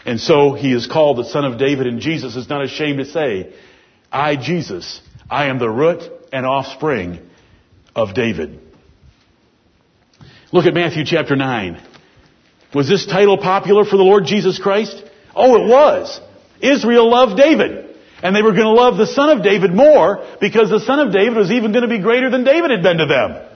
And 0.06 0.20
so 0.20 0.54
he 0.54 0.74
is 0.74 0.86
called 0.86 1.18
the 1.18 1.24
son 1.24 1.46
of 1.46 1.58
David 1.58 1.88
and 1.88 2.02
Jesus 2.02 2.36
is 2.36 2.50
not 2.50 2.62
ashamed 2.62 3.00
to 3.00 3.06
say, 3.06 3.54
I, 4.12 4.36
Jesus, 4.36 5.02
I 5.30 5.46
am 5.46 5.60
the 5.60 5.70
root 5.70 6.04
and 6.34 6.46
offspring 6.46 7.26
of 7.96 8.14
David. 8.14 8.60
Look 10.52 10.66
at 10.66 10.74
Matthew 10.74 11.06
chapter 11.06 11.38
9. 11.38 11.82
Was 12.74 12.90
this 12.90 13.06
title 13.06 13.38
popular 13.38 13.86
for 13.86 13.96
the 13.96 14.04
Lord 14.04 14.26
Jesus 14.26 14.60
Christ? 14.60 15.02
Oh, 15.34 15.56
it 15.56 15.70
was. 15.70 16.20
Israel 16.62 17.10
loved 17.10 17.38
David. 17.38 17.96
And 18.22 18.36
they 18.36 18.42
were 18.42 18.52
going 18.52 18.64
to 18.64 18.72
love 18.72 18.98
the 18.98 19.08
son 19.08 19.30
of 19.30 19.42
David 19.42 19.74
more 19.74 20.28
because 20.42 20.70
the 20.70 20.82
son 20.82 21.00
of 21.00 21.14
David 21.14 21.38
was 21.38 21.50
even 21.50 21.72
going 21.72 21.84
to 21.84 21.90
be 21.90 22.00
greater 22.00 22.30
than 22.30 22.44
David 22.44 22.72
had 22.72 22.84
been 22.84 22.98
to 22.98 23.06
them. 23.06 23.55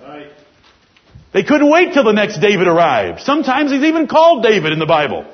They 1.32 1.44
couldn't 1.44 1.70
wait 1.70 1.94
till 1.94 2.04
the 2.04 2.12
next 2.12 2.40
David 2.40 2.68
arrived. 2.68 3.22
Sometimes 3.22 3.72
he's 3.72 3.84
even 3.84 4.08
called 4.08 4.44
David 4.44 4.74
in 4.74 4.80
the 4.80 4.88
Bible. 4.88 5.26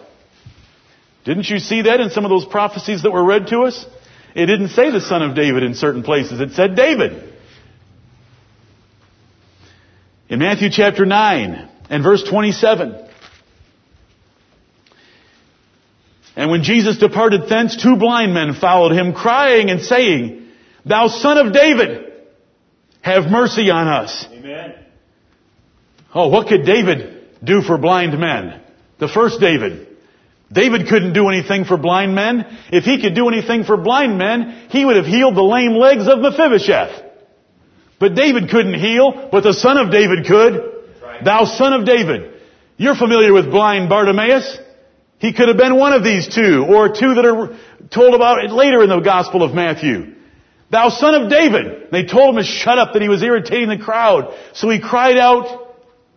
Didn't 1.24 1.50
you 1.50 1.60
see 1.60 1.84
that 1.84 2.00
in 2.00 2.10
some 2.10 2.26
of 2.26 2.30
those 2.30 2.46
prophecies 2.46 3.04
that 3.04 3.12
were 3.12 3.24
read 3.24 3.48
to 3.48 3.62
us? 3.62 3.86
It 4.36 4.46
didn't 4.48 4.70
say 4.70 4.92
the 4.92 5.02
son 5.02 5.22
of 5.22 5.36
David 5.36 5.64
in 5.64 5.74
certain 5.74 6.04
places. 6.04 6.42
It 6.42 6.52
said 6.52 6.76
David. 6.76 7.34
In 10.28 10.40
Matthew 10.40 10.70
chapter 10.70 11.06
9 11.06 11.70
and 11.90 12.04
verse 12.04 12.24
27. 12.24 13.04
And 16.36 16.52
when 16.52 16.64
Jesus 16.64 16.98
departed 16.98 17.48
thence, 17.48 17.82
two 17.82 17.96
blind 17.96 18.34
men 18.34 18.54
followed 18.54 18.92
him, 18.92 19.14
crying 19.14 19.70
and 19.70 19.82
saying, 19.82 20.50
Thou 20.86 21.08
son 21.08 21.38
of 21.38 21.54
David, 21.54 22.12
have 23.02 23.32
mercy 23.32 23.70
on 23.70 23.88
us. 23.88 24.28
Amen. 24.32 24.85
Oh, 26.16 26.30
what 26.30 26.48
could 26.48 26.66
David 26.66 27.28
do 27.44 27.62
for 27.62 27.78
blind 27.78 28.18
men? 28.18 28.62
The 29.00 29.10
first 29.10 29.42
David. 29.42 29.90
David 30.52 30.88
couldn't 30.88 31.12
do 31.12 31.28
anything 31.28 31.66
for 31.66 31.76
blind 31.76 32.16
men. 32.16 32.46
If 32.72 32.86
he 32.86 33.02
could 33.02 33.16
do 33.16 33.28
anything 33.28 33.66
for 33.66 33.76
blind 33.76 34.18
men, 34.18 34.68
he 34.70 34.86
would 34.86 34.96
have 34.96 35.06
healed 35.06 35.36
the 35.36 35.44
lame 35.44 35.74
legs 35.74 36.08
of 36.08 36.20
Mephibosheth. 36.20 37.04
But 38.00 38.16
David 38.16 38.50
couldn't 38.50 38.80
heal, 38.80 39.30
but 39.30 39.44
the 39.44 39.54
son 39.54 39.78
of 39.78 39.92
David 39.92 40.26
could. 40.26 40.72
Thou 41.26 41.44
son 41.44 41.74
of 41.74 41.86
David. 41.86 42.34
You're 42.78 42.96
familiar 42.96 43.34
with 43.34 43.52
blind 43.52 43.90
Bartimaeus. 43.90 44.60
He 45.20 45.34
could 45.34 45.50
have 45.50 45.58
been 45.58 45.78
one 45.78 45.94
of 45.94 46.04
these 46.04 46.34
two, 46.34 46.66
or 46.68 46.90
two 46.90 47.16
that 47.16 47.26
are 47.26 47.58
told 47.90 48.14
about 48.14 48.50
later 48.52 48.84
in 48.84 48.90
the 48.90 49.00
Gospel 49.00 49.44
of 49.44 49.54
Matthew. 49.54 50.14
Thou 50.72 50.90
son 50.90 51.24
of 51.24 51.30
David. 51.30 51.90
They 51.92 52.06
told 52.06 52.36
him 52.36 52.42
to 52.42 52.48
shut 52.48 52.78
up 52.78 52.94
that 52.94 53.02
he 53.02 53.10
was 53.10 53.24
irritating 53.24 53.70
the 53.70 53.78
crowd. 53.78 54.34
So 54.54 54.70
he 54.70 54.80
cried 54.80 55.18
out 55.18 55.65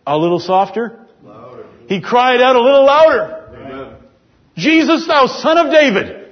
a 0.09 0.17
little 0.17 0.39
softer. 0.39 1.05
Louder. 1.23 1.65
He 1.87 2.01
cried 2.01 2.41
out 2.41 2.55
a 2.55 2.61
little 2.61 2.85
louder. 2.85 3.49
Amen. 3.53 3.95
Jesus, 4.57 5.07
thou 5.07 5.27
son 5.27 5.57
of 5.57 5.71
David. 5.71 6.27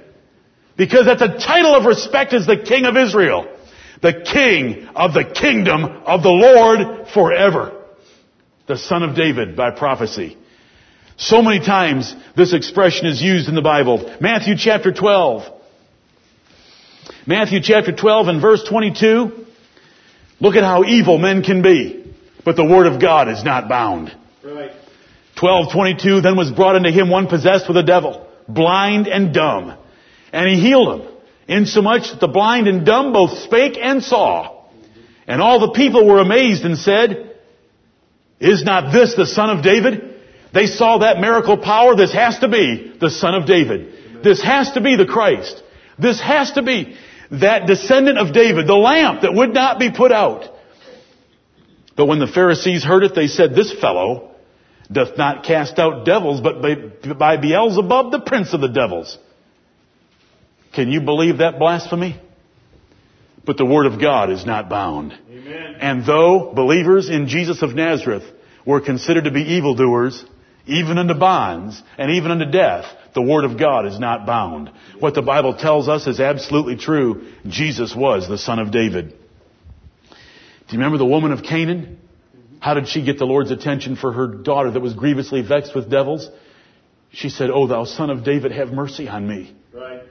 Because 0.76 1.06
that's 1.06 1.22
a 1.22 1.38
title 1.38 1.74
of 1.74 1.84
respect 1.84 2.32
as 2.32 2.46
the 2.46 2.56
King 2.56 2.84
of 2.84 2.96
Israel. 2.96 3.48
The 4.00 4.22
King 4.32 4.88
of 4.94 5.12
the 5.12 5.24
kingdom 5.24 5.84
of 5.84 6.22
the 6.22 6.28
Lord 6.28 7.08
forever. 7.08 7.84
The 8.66 8.76
son 8.76 9.02
of 9.02 9.16
David 9.16 9.56
by 9.56 9.70
prophecy. 9.70 10.36
So 11.16 11.42
many 11.42 11.64
times 11.64 12.14
this 12.36 12.52
expression 12.52 13.06
is 13.06 13.20
used 13.20 13.48
in 13.48 13.56
the 13.56 13.62
Bible. 13.62 14.16
Matthew 14.20 14.54
chapter 14.56 14.92
12. 14.92 15.42
Matthew 17.26 17.60
chapter 17.60 17.92
12 17.92 18.28
and 18.28 18.40
verse 18.40 18.62
22. 18.68 19.46
Look 20.40 20.54
at 20.54 20.62
how 20.62 20.84
evil 20.84 21.18
men 21.18 21.42
can 21.42 21.62
be. 21.62 21.97
But 22.48 22.56
the 22.56 22.64
word 22.64 22.86
of 22.86 22.98
God 22.98 23.28
is 23.28 23.44
not 23.44 23.68
bound. 23.68 24.08
Right. 24.42 24.70
1222 25.38 26.22
then 26.22 26.34
was 26.34 26.50
brought 26.50 26.76
unto 26.76 26.90
him 26.90 27.10
one 27.10 27.26
possessed 27.26 27.68
with 27.68 27.76
a 27.76 27.82
devil, 27.82 28.26
blind 28.48 29.06
and 29.06 29.34
dumb. 29.34 29.76
And 30.32 30.48
he 30.48 30.58
healed 30.58 30.98
him, 30.98 31.08
insomuch 31.46 32.10
that 32.10 32.20
the 32.20 32.26
blind 32.26 32.66
and 32.66 32.86
dumb 32.86 33.12
both 33.12 33.36
spake 33.40 33.76
and 33.76 34.02
saw. 34.02 34.64
And 35.26 35.42
all 35.42 35.60
the 35.60 35.72
people 35.72 36.06
were 36.06 36.20
amazed 36.20 36.64
and 36.64 36.78
said, 36.78 37.36
Is 38.40 38.64
not 38.64 38.94
this 38.94 39.14
the 39.14 39.26
son 39.26 39.50
of 39.50 39.62
David? 39.62 40.14
They 40.54 40.68
saw 40.68 41.00
that 41.00 41.20
miracle 41.20 41.58
power. 41.58 41.96
This 41.96 42.14
has 42.14 42.38
to 42.38 42.48
be 42.48 42.96
the 42.98 43.10
son 43.10 43.34
of 43.34 43.44
David. 43.44 44.24
This 44.24 44.42
has 44.42 44.72
to 44.72 44.80
be 44.80 44.96
the 44.96 45.04
Christ. 45.04 45.62
This 45.98 46.18
has 46.18 46.52
to 46.52 46.62
be 46.62 46.96
that 47.30 47.66
descendant 47.66 48.16
of 48.16 48.32
David, 48.32 48.66
the 48.66 48.74
lamp 48.74 49.20
that 49.20 49.34
would 49.34 49.52
not 49.52 49.78
be 49.78 49.90
put 49.92 50.12
out. 50.12 50.54
But 51.98 52.06
when 52.06 52.20
the 52.20 52.28
Pharisees 52.28 52.84
heard 52.84 53.02
it, 53.02 53.16
they 53.16 53.26
said, 53.26 53.56
This 53.56 53.72
fellow 53.72 54.30
doth 54.90 55.18
not 55.18 55.44
cast 55.44 55.80
out 55.80 56.06
devils, 56.06 56.40
but 56.40 56.62
by, 56.62 56.76
by 57.12 57.36
Beelzebub, 57.36 58.12
the 58.12 58.20
prince 58.20 58.54
of 58.54 58.60
the 58.60 58.68
devils. 58.68 59.18
Can 60.72 60.90
you 60.92 61.00
believe 61.00 61.38
that 61.38 61.58
blasphemy? 61.58 62.20
But 63.44 63.56
the 63.56 63.64
word 63.64 63.86
of 63.86 64.00
God 64.00 64.30
is 64.30 64.46
not 64.46 64.68
bound. 64.68 65.12
Amen. 65.28 65.76
And 65.80 66.06
though 66.06 66.52
believers 66.54 67.10
in 67.10 67.26
Jesus 67.26 67.62
of 67.62 67.74
Nazareth 67.74 68.24
were 68.64 68.80
considered 68.80 69.24
to 69.24 69.32
be 69.32 69.54
evildoers, 69.54 70.24
even 70.66 70.98
unto 70.98 71.14
bonds, 71.14 71.82
and 71.96 72.12
even 72.12 72.30
unto 72.30 72.44
death, 72.44 72.84
the 73.14 73.22
Word 73.22 73.44
of 73.44 73.58
God 73.58 73.86
is 73.86 73.98
not 73.98 74.26
bound. 74.26 74.70
What 75.00 75.14
the 75.14 75.22
Bible 75.22 75.56
tells 75.56 75.88
us 75.88 76.06
is 76.06 76.20
absolutely 76.20 76.76
true. 76.76 77.32
Jesus 77.46 77.96
was 77.96 78.28
the 78.28 78.36
Son 78.36 78.58
of 78.58 78.70
David. 78.70 79.14
Do 80.68 80.74
you 80.74 80.80
remember 80.80 80.98
the 80.98 81.06
woman 81.06 81.32
of 81.32 81.42
Canaan? 81.42 81.98
How 82.60 82.74
did 82.74 82.88
she 82.88 83.02
get 83.02 83.18
the 83.18 83.24
Lord's 83.24 83.50
attention 83.50 83.96
for 83.96 84.12
her 84.12 84.26
daughter 84.26 84.70
that 84.70 84.80
was 84.80 84.92
grievously 84.92 85.40
vexed 85.40 85.74
with 85.74 85.90
devils? 85.90 86.28
She 87.10 87.30
said, 87.30 87.48
O 87.50 87.66
thou 87.66 87.84
son 87.84 88.10
of 88.10 88.22
David, 88.22 88.52
have 88.52 88.70
mercy 88.70 89.08
on 89.08 89.26
me. 89.26 89.56
Right. 89.72 90.02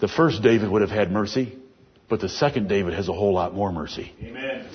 The 0.00 0.08
first 0.08 0.42
David 0.42 0.70
would 0.70 0.80
have 0.80 0.90
had 0.90 1.12
mercy, 1.12 1.58
but 2.08 2.20
the 2.20 2.30
second 2.30 2.68
David 2.68 2.94
has 2.94 3.08
a 3.08 3.12
whole 3.12 3.34
lot 3.34 3.54
more 3.54 3.70
mercy. 3.70 4.14
Amen. 4.22 4.66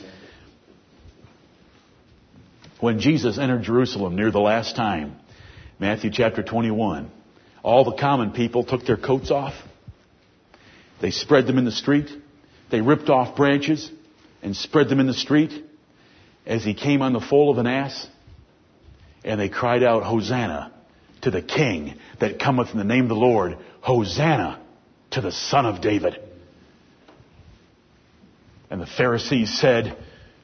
When 2.79 2.99
Jesus 2.99 3.39
entered 3.39 3.63
Jerusalem 3.63 4.15
near 4.15 4.29
the 4.29 4.39
last 4.39 4.75
time, 4.75 5.15
Matthew 5.79 6.11
chapter 6.11 6.43
21, 6.43 7.09
all 7.63 7.83
the 7.83 7.97
common 7.97 8.31
people 8.31 8.63
took 8.63 8.85
their 8.85 8.97
coats 8.97 9.31
off. 9.31 9.55
They 11.01 11.09
spread 11.09 11.47
them 11.47 11.57
in 11.57 11.65
the 11.65 11.71
street. 11.71 12.09
They 12.71 12.81
ripped 12.81 13.09
off 13.09 13.35
branches 13.35 13.91
and 14.41 14.55
spread 14.55 14.89
them 14.89 14.99
in 14.99 15.07
the 15.07 15.13
street 15.13 15.51
as 16.45 16.63
he 16.63 16.73
came 16.73 17.01
on 17.01 17.13
the 17.13 17.19
foal 17.19 17.51
of 17.51 17.57
an 17.57 17.67
ass. 17.67 18.07
And 19.23 19.39
they 19.39 19.49
cried 19.49 19.83
out, 19.83 20.03
Hosanna 20.03 20.71
to 21.21 21.31
the 21.31 21.41
King 21.41 21.95
that 22.19 22.39
cometh 22.39 22.71
in 22.71 22.77
the 22.77 22.83
name 22.83 23.03
of 23.03 23.09
the 23.09 23.15
Lord. 23.15 23.57
Hosanna 23.81 24.61
to 25.11 25.21
the 25.21 25.31
Son 25.31 25.65
of 25.65 25.81
David. 25.81 26.19
And 28.69 28.81
the 28.81 28.87
Pharisees 28.87 29.59
said, 29.59 29.97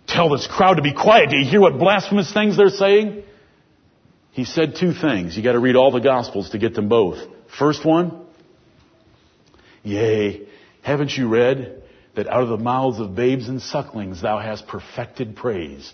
Tell 0.08 0.30
this 0.30 0.48
crowd 0.48 0.76
to 0.76 0.82
be 0.82 0.94
quiet. 0.94 1.30
Do 1.30 1.38
you 1.38 1.50
hear 1.50 1.62
what 1.62 1.78
blasphemous 1.78 2.34
things 2.34 2.58
they're 2.58 2.70
saying? 2.70 3.24
He 4.32 4.46
said 4.46 4.76
two 4.80 4.94
things. 4.94 5.36
You 5.38 5.44
gotta 5.44 5.60
read 5.60 5.76
all 5.76 5.92
the 5.92 6.00
Gospels 6.00 6.52
to 6.52 6.58
get 6.58 6.74
them 6.74 6.90
both. 6.90 7.20
First 7.58 7.86
one, 7.86 8.26
Yea, 9.84 10.48
haven't 10.82 11.12
you 11.12 11.28
read 11.28 11.81
that 12.16 12.28
out 12.28 12.44
of 12.44 12.50
the 12.50 12.58
mouths 12.58 13.00
of 13.00 13.16
babes 13.16 13.48
and 13.48 13.62
sucklings 13.62 14.22
thou 14.22 14.40
hast 14.40 14.68
perfected 14.68 15.36
praise? 15.36 15.94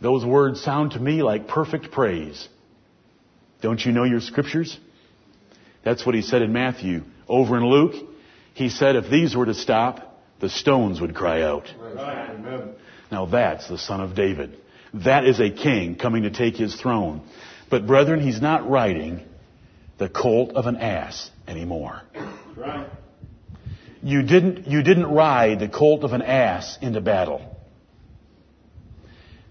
Those 0.00 0.24
words 0.24 0.60
sound 0.60 0.92
to 0.92 1.00
me 1.00 1.22
like 1.22 1.48
perfect 1.48 1.90
praise. 1.90 2.48
Don't 3.62 3.84
you 3.84 3.92
know 3.92 4.04
your 4.04 4.20
scriptures? 4.20 4.78
That's 5.84 6.04
what 6.04 6.14
he 6.14 6.22
said 6.22 6.42
in 6.42 6.52
Matthew. 6.52 7.02
Over 7.28 7.56
in 7.56 7.64
Luke, 7.64 7.94
he 8.54 8.68
said 8.68 8.96
if 8.96 9.10
these 9.10 9.34
were 9.34 9.46
to 9.46 9.54
stop, 9.54 10.20
the 10.40 10.50
stones 10.50 11.00
would 11.00 11.14
cry 11.14 11.42
out. 11.42 11.72
Now 13.10 13.26
that's 13.26 13.68
the 13.68 13.78
son 13.78 14.00
of 14.00 14.14
David. 14.14 14.58
That 14.92 15.24
is 15.24 15.40
a 15.40 15.50
king 15.50 15.96
coming 15.96 16.24
to 16.24 16.30
take 16.30 16.56
his 16.56 16.74
throne. 16.74 17.22
But 17.70 17.86
brethren, 17.86 18.20
he's 18.20 18.40
not 18.40 18.68
riding 18.68 19.22
the 19.98 20.08
colt 20.08 20.52
of 20.52 20.66
an 20.66 20.76
ass 20.76 21.30
anymore. 21.48 22.02
Right. 22.56 22.88
You 24.02 24.22
didn't, 24.22 24.66
you 24.66 24.82
didn't 24.82 25.06
ride 25.06 25.60
the 25.60 25.68
colt 25.68 26.04
of 26.04 26.12
an 26.12 26.22
ass 26.22 26.78
into 26.80 27.00
battle. 27.00 27.56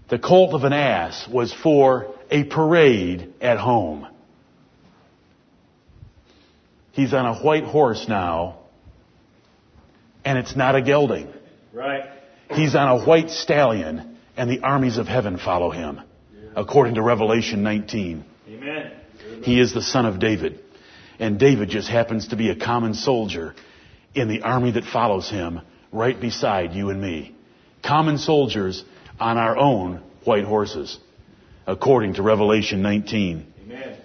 The 0.08 0.18
colt 0.18 0.54
of 0.54 0.64
an 0.64 0.72
ass 0.72 1.26
was 1.28 1.52
for 1.52 2.14
a 2.30 2.44
parade 2.44 3.34
at 3.40 3.58
home. 3.58 4.06
He's 6.92 7.12
on 7.12 7.26
a 7.26 7.34
white 7.34 7.64
horse 7.64 8.06
now, 8.08 8.60
and 10.24 10.38
it's 10.38 10.56
not 10.56 10.74
a 10.74 10.82
gelding. 10.82 11.28
Right. 11.72 12.04
He's 12.50 12.74
on 12.74 13.00
a 13.00 13.04
white 13.04 13.30
stallion, 13.30 14.16
and 14.36 14.48
the 14.48 14.60
armies 14.60 14.96
of 14.96 15.06
heaven 15.06 15.38
follow 15.38 15.70
him, 15.70 16.00
according 16.54 16.94
to 16.94 17.02
Revelation 17.02 17.62
19. 17.62 18.24
Amen. 18.48 18.92
He 19.42 19.60
is 19.60 19.74
the 19.74 19.82
son 19.82 20.06
of 20.06 20.18
David. 20.20 20.60
And 21.18 21.38
David 21.38 21.68
just 21.68 21.88
happens 21.88 22.28
to 22.28 22.36
be 22.36 22.50
a 22.50 22.56
common 22.56 22.94
soldier 22.94 23.54
in 24.16 24.28
the 24.28 24.42
army 24.42 24.72
that 24.72 24.84
follows 24.84 25.30
him 25.30 25.60
right 25.92 26.18
beside 26.20 26.72
you 26.72 26.90
and 26.90 27.00
me. 27.00 27.34
Common 27.84 28.18
soldiers 28.18 28.84
on 29.20 29.38
our 29.38 29.56
own 29.56 30.02
white 30.24 30.44
horses, 30.44 30.98
according 31.66 32.14
to 32.14 32.22
Revelation 32.22 32.82
19. 32.82 33.52
Amen. 33.64 33.98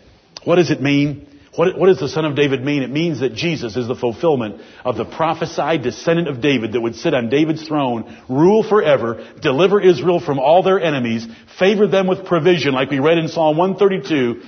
What 0.43 0.55
does 0.55 0.69
it 0.69 0.81
mean? 0.81 1.27
What, 1.55 1.77
what 1.77 1.87
does 1.87 1.99
the 1.99 2.07
Son 2.07 2.23
of 2.23 2.35
David 2.35 2.63
mean? 2.63 2.81
It 2.81 2.89
means 2.89 3.19
that 3.19 3.33
Jesus 3.33 3.75
is 3.75 3.87
the 3.87 3.95
fulfillment 3.95 4.61
of 4.85 4.95
the 4.95 5.03
prophesied 5.03 5.83
descendant 5.83 6.29
of 6.29 6.39
David 6.39 6.73
that 6.73 6.81
would 6.81 6.95
sit 6.95 7.13
on 7.13 7.29
David's 7.29 7.67
throne, 7.67 8.17
rule 8.29 8.63
forever, 8.63 9.27
deliver 9.41 9.81
Israel 9.81 10.21
from 10.21 10.39
all 10.39 10.63
their 10.63 10.79
enemies, 10.79 11.27
favor 11.59 11.87
them 11.87 12.07
with 12.07 12.25
provision, 12.25 12.73
like 12.73 12.89
we 12.89 12.99
read 12.99 13.17
in 13.17 13.27
Psalm 13.27 13.57
132, 13.57 14.41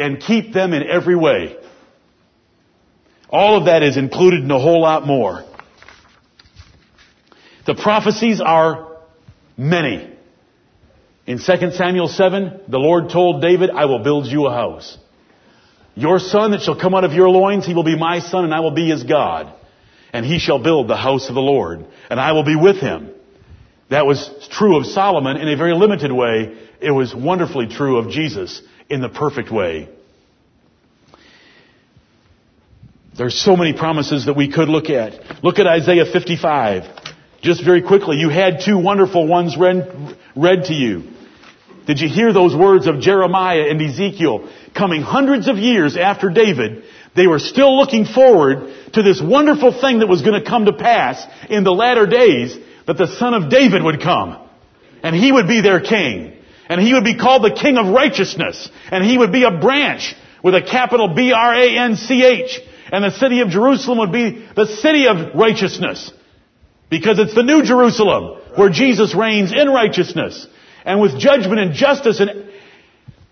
and 0.00 0.20
keep 0.20 0.54
them 0.54 0.72
in 0.72 0.88
every 0.88 1.16
way. 1.16 1.56
All 3.28 3.58
of 3.58 3.66
that 3.66 3.82
is 3.82 3.96
included 3.96 4.42
in 4.42 4.50
a 4.50 4.58
whole 4.58 4.80
lot 4.80 5.06
more. 5.06 5.44
The 7.66 7.74
prophecies 7.74 8.40
are 8.40 8.96
many. 9.56 10.12
In 11.26 11.38
2 11.38 11.72
Samuel 11.72 12.06
7, 12.06 12.60
the 12.68 12.78
Lord 12.78 13.10
told 13.10 13.42
David, 13.42 13.70
I 13.70 13.86
will 13.86 13.98
build 13.98 14.26
you 14.26 14.46
a 14.46 14.52
house. 14.52 14.96
Your 15.96 16.20
son 16.20 16.52
that 16.52 16.60
shall 16.60 16.78
come 16.78 16.94
out 16.94 17.04
of 17.04 17.12
your 17.12 17.28
loins, 17.28 17.66
he 17.66 17.74
will 17.74 17.82
be 17.82 17.98
my 17.98 18.20
son 18.20 18.44
and 18.44 18.54
I 18.54 18.60
will 18.60 18.70
be 18.70 18.88
his 18.88 19.02
God. 19.02 19.52
And 20.12 20.24
he 20.24 20.38
shall 20.38 20.62
build 20.62 20.88
the 20.88 20.96
house 20.96 21.28
of 21.28 21.34
the 21.34 21.40
Lord 21.40 21.84
and 22.08 22.20
I 22.20 22.32
will 22.32 22.44
be 22.44 22.54
with 22.54 22.76
him. 22.76 23.10
That 23.88 24.06
was 24.06 24.30
true 24.50 24.76
of 24.76 24.86
Solomon 24.86 25.36
in 25.36 25.48
a 25.48 25.56
very 25.56 25.74
limited 25.74 26.12
way. 26.12 26.56
It 26.80 26.90
was 26.90 27.14
wonderfully 27.14 27.66
true 27.66 27.98
of 27.98 28.10
Jesus 28.10 28.62
in 28.88 29.00
the 29.00 29.08
perfect 29.08 29.50
way. 29.50 29.88
There's 33.16 33.38
so 33.38 33.56
many 33.56 33.72
promises 33.72 34.26
that 34.26 34.36
we 34.36 34.52
could 34.52 34.68
look 34.68 34.90
at. 34.90 35.42
Look 35.42 35.58
at 35.58 35.66
Isaiah 35.66 36.04
55. 36.04 36.84
Just 37.40 37.64
very 37.64 37.80
quickly, 37.80 38.16
you 38.18 38.28
had 38.28 38.60
two 38.64 38.78
wonderful 38.78 39.26
ones 39.26 39.56
read, 39.56 40.16
read 40.34 40.64
to 40.64 40.74
you. 40.74 41.04
Did 41.86 42.00
you 42.00 42.08
hear 42.08 42.32
those 42.32 42.54
words 42.54 42.86
of 42.86 43.00
Jeremiah 43.00 43.68
and 43.70 43.80
Ezekiel 43.80 44.50
coming 44.74 45.00
hundreds 45.00 45.48
of 45.48 45.56
years 45.56 45.96
after 45.96 46.28
David, 46.28 46.84
they 47.14 47.26
were 47.26 47.38
still 47.38 47.78
looking 47.78 48.04
forward 48.04 48.74
to 48.92 49.02
this 49.02 49.22
wonderful 49.22 49.72
thing 49.80 50.00
that 50.00 50.08
was 50.08 50.20
going 50.22 50.42
to 50.42 50.46
come 50.48 50.66
to 50.66 50.72
pass 50.72 51.24
in 51.48 51.64
the 51.64 51.72
latter 51.72 52.06
days, 52.06 52.56
that 52.86 52.98
the 52.98 53.06
son 53.06 53.32
of 53.32 53.48
David 53.48 53.82
would 53.82 54.02
come. 54.02 54.36
And 55.02 55.16
he 55.16 55.32
would 55.32 55.48
be 55.48 55.62
their 55.62 55.80
king. 55.80 56.36
And 56.68 56.80
he 56.80 56.92
would 56.92 57.04
be 57.04 57.16
called 57.16 57.44
the 57.44 57.54
king 57.54 57.78
of 57.78 57.86
righteousness. 57.86 58.68
And 58.90 59.04
he 59.04 59.16
would 59.16 59.32
be 59.32 59.44
a 59.44 59.58
branch 59.58 60.14
with 60.42 60.54
a 60.54 60.62
capital 60.62 61.14
B-R-A-N-C-H. 61.14 62.60
And 62.92 63.04
the 63.04 63.10
city 63.10 63.40
of 63.40 63.48
Jerusalem 63.48 63.98
would 63.98 64.12
be 64.12 64.46
the 64.54 64.66
city 64.66 65.08
of 65.08 65.34
righteousness. 65.34 66.12
Because 66.88 67.18
it's 67.18 67.34
the 67.34 67.42
new 67.42 67.62
Jerusalem 67.62 68.40
where 68.56 68.68
Jesus 68.68 69.14
reigns 69.14 69.52
in 69.52 69.68
righteousness. 69.68 70.46
And 70.84 71.00
with 71.00 71.18
judgment 71.18 71.60
and 71.60 71.72
justice 71.74 72.20
and 72.20 72.48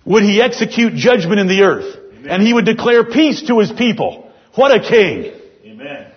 would 0.04 0.22
he 0.22 0.42
execute 0.42 0.94
judgment 0.94 1.40
in 1.40 1.46
the 1.46 1.62
earth. 1.62 1.96
And 2.28 2.42
he 2.42 2.52
would 2.52 2.64
declare 2.64 3.04
peace 3.04 3.42
to 3.48 3.58
his 3.60 3.70
people. 3.70 4.32
What 4.54 4.70
a 4.72 4.80
king. 4.80 5.32
Amen. 5.64 6.10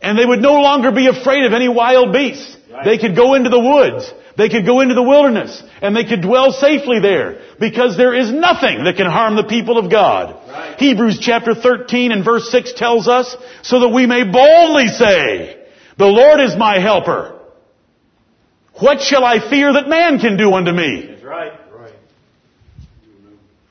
And 0.00 0.18
they 0.18 0.24
would 0.24 0.40
no 0.40 0.60
longer 0.60 0.92
be 0.92 1.06
afraid 1.08 1.44
of 1.44 1.52
any 1.52 1.68
wild 1.68 2.12
beasts. 2.12 2.56
Right. 2.70 2.84
They 2.84 2.98
could 2.98 3.16
go 3.16 3.34
into 3.34 3.50
the 3.50 3.58
woods. 3.58 4.12
They 4.36 4.48
could 4.48 4.64
go 4.64 4.80
into 4.80 4.94
the 4.94 5.02
wilderness. 5.02 5.62
And 5.82 5.96
they 5.96 6.04
could 6.04 6.22
dwell 6.22 6.52
safely 6.52 7.00
there. 7.00 7.40
Because 7.58 7.96
there 7.96 8.14
is 8.14 8.32
nothing 8.32 8.84
that 8.84 8.96
can 8.96 9.06
harm 9.06 9.36
the 9.36 9.44
people 9.44 9.76
of 9.76 9.90
God. 9.90 10.36
Right. 10.48 10.78
Hebrews 10.78 11.18
chapter 11.20 11.54
13 11.54 12.12
and 12.12 12.24
verse 12.24 12.50
6 12.50 12.74
tells 12.74 13.08
us, 13.08 13.36
so 13.62 13.80
that 13.80 13.88
we 13.88 14.06
may 14.06 14.24
boldly 14.24 14.88
say, 14.88 15.66
the 15.98 16.06
Lord 16.06 16.40
is 16.40 16.56
my 16.56 16.78
helper. 16.78 17.38
What 18.74 19.00
shall 19.02 19.24
I 19.24 19.50
fear 19.50 19.72
that 19.74 19.88
man 19.88 20.18
can 20.18 20.36
do 20.36 20.52
unto 20.54 20.72
me? 20.72 21.06
That's 21.08 21.22
right. 21.22 21.52
Right. 21.72 21.92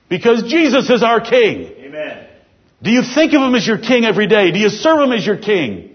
Because 0.10 0.43
Jesus 0.43 0.89
is 0.89 1.02
our 1.02 1.22
King. 1.22 1.74
Amen. 1.80 2.28
Do 2.84 2.91
you 2.91 3.02
think 3.02 3.34
of 3.34 3.41
Him 3.41 3.56
as 3.56 3.66
your 3.66 3.80
King 3.80 4.06
every 4.06 4.28
day? 4.28 4.52
Do 4.52 4.60
you 4.60 4.70
serve 4.70 5.00
Him 5.02 5.12
as 5.14 5.26
your 5.26 5.38
King? 5.38 5.88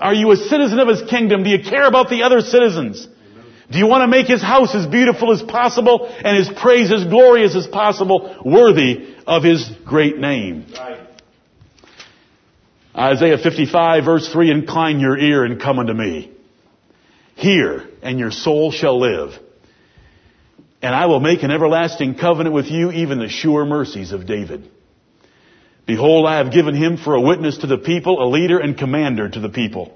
Are 0.00 0.14
you 0.14 0.30
a 0.30 0.36
citizen 0.36 0.78
of 0.78 0.88
His 0.88 1.02
kingdom? 1.08 1.42
Do 1.42 1.50
you 1.50 1.62
care 1.62 1.86
about 1.86 2.08
the 2.08 2.22
other 2.22 2.40
citizens? 2.40 3.06
Do 3.70 3.78
you 3.78 3.86
want 3.86 4.02
to 4.02 4.08
make 4.08 4.26
His 4.26 4.42
house 4.42 4.74
as 4.74 4.86
beautiful 4.86 5.32
as 5.32 5.42
possible 5.42 6.06
and 6.06 6.36
His 6.36 6.48
praise 6.48 6.92
as 6.92 7.04
glorious 7.04 7.54
as 7.56 7.66
possible, 7.66 8.40
worthy 8.44 9.14
of 9.26 9.42
His 9.42 9.70
great 9.84 10.18
name? 10.18 10.66
Right. 10.72 11.08
Isaiah 12.96 13.38
55 13.38 14.04
verse 14.04 14.28
3, 14.32 14.50
incline 14.50 15.00
your 15.00 15.16
ear 15.18 15.44
and 15.44 15.60
come 15.60 15.78
unto 15.78 15.92
me. 15.92 16.32
Hear, 17.36 17.88
and 18.02 18.18
your 18.18 18.32
soul 18.32 18.72
shall 18.72 18.98
live. 18.98 19.38
And 20.82 20.94
I 20.94 21.06
will 21.06 21.20
make 21.20 21.42
an 21.42 21.50
everlasting 21.50 22.16
covenant 22.16 22.54
with 22.54 22.66
you, 22.66 22.90
even 22.90 23.18
the 23.18 23.28
sure 23.28 23.64
mercies 23.64 24.12
of 24.12 24.26
David. 24.26 24.68
Behold, 25.88 26.26
I 26.26 26.36
have 26.36 26.52
given 26.52 26.74
him 26.74 26.98
for 26.98 27.14
a 27.14 27.20
witness 27.20 27.58
to 27.58 27.66
the 27.66 27.78
people, 27.78 28.22
a 28.22 28.28
leader 28.28 28.58
and 28.58 28.76
commander 28.76 29.26
to 29.26 29.40
the 29.40 29.48
people. 29.48 29.90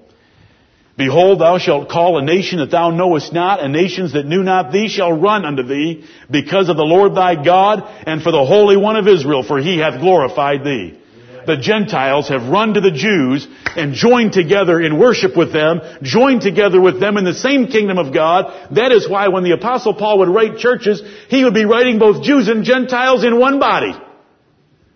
Behold, 0.96 1.42
thou 1.42 1.58
shalt 1.58 1.90
call 1.90 2.16
a 2.16 2.24
nation 2.24 2.60
that 2.60 2.70
thou 2.70 2.90
knowest 2.90 3.34
not, 3.34 3.62
and 3.62 3.74
nations 3.74 4.14
that 4.14 4.24
knew 4.24 4.42
not 4.42 4.72
thee 4.72 4.88
shall 4.88 5.12
run 5.12 5.44
unto 5.44 5.62
thee, 5.62 6.04
because 6.30 6.70
of 6.70 6.78
the 6.78 6.82
Lord 6.82 7.14
thy 7.14 7.44
God, 7.44 7.82
and 8.06 8.22
for 8.22 8.32
the 8.32 8.42
Holy 8.42 8.78
One 8.78 8.96
of 8.96 9.06
Israel, 9.06 9.42
for 9.42 9.58
he 9.58 9.76
hath 9.76 10.00
glorified 10.00 10.64
thee. 10.64 10.98
The 11.46 11.58
Gentiles 11.58 12.30
have 12.30 12.48
run 12.48 12.72
to 12.72 12.80
the 12.80 12.90
Jews 12.90 13.46
and 13.76 13.92
joined 13.92 14.32
together 14.32 14.80
in 14.80 14.98
worship 14.98 15.36
with 15.36 15.52
them, 15.52 15.82
joined 16.02 16.40
together 16.40 16.80
with 16.80 17.00
them 17.00 17.18
in 17.18 17.24
the 17.24 17.34
same 17.34 17.66
kingdom 17.66 17.98
of 17.98 18.14
God. 18.14 18.70
That 18.76 18.92
is 18.92 19.06
why 19.06 19.28
when 19.28 19.44
the 19.44 19.50
apostle 19.50 19.92
Paul 19.92 20.20
would 20.20 20.30
write 20.30 20.56
churches, 20.56 21.02
he 21.28 21.44
would 21.44 21.52
be 21.52 21.66
writing 21.66 21.98
both 21.98 22.22
Jews 22.22 22.48
and 22.48 22.64
Gentiles 22.64 23.24
in 23.24 23.38
one 23.38 23.58
body. 23.58 23.92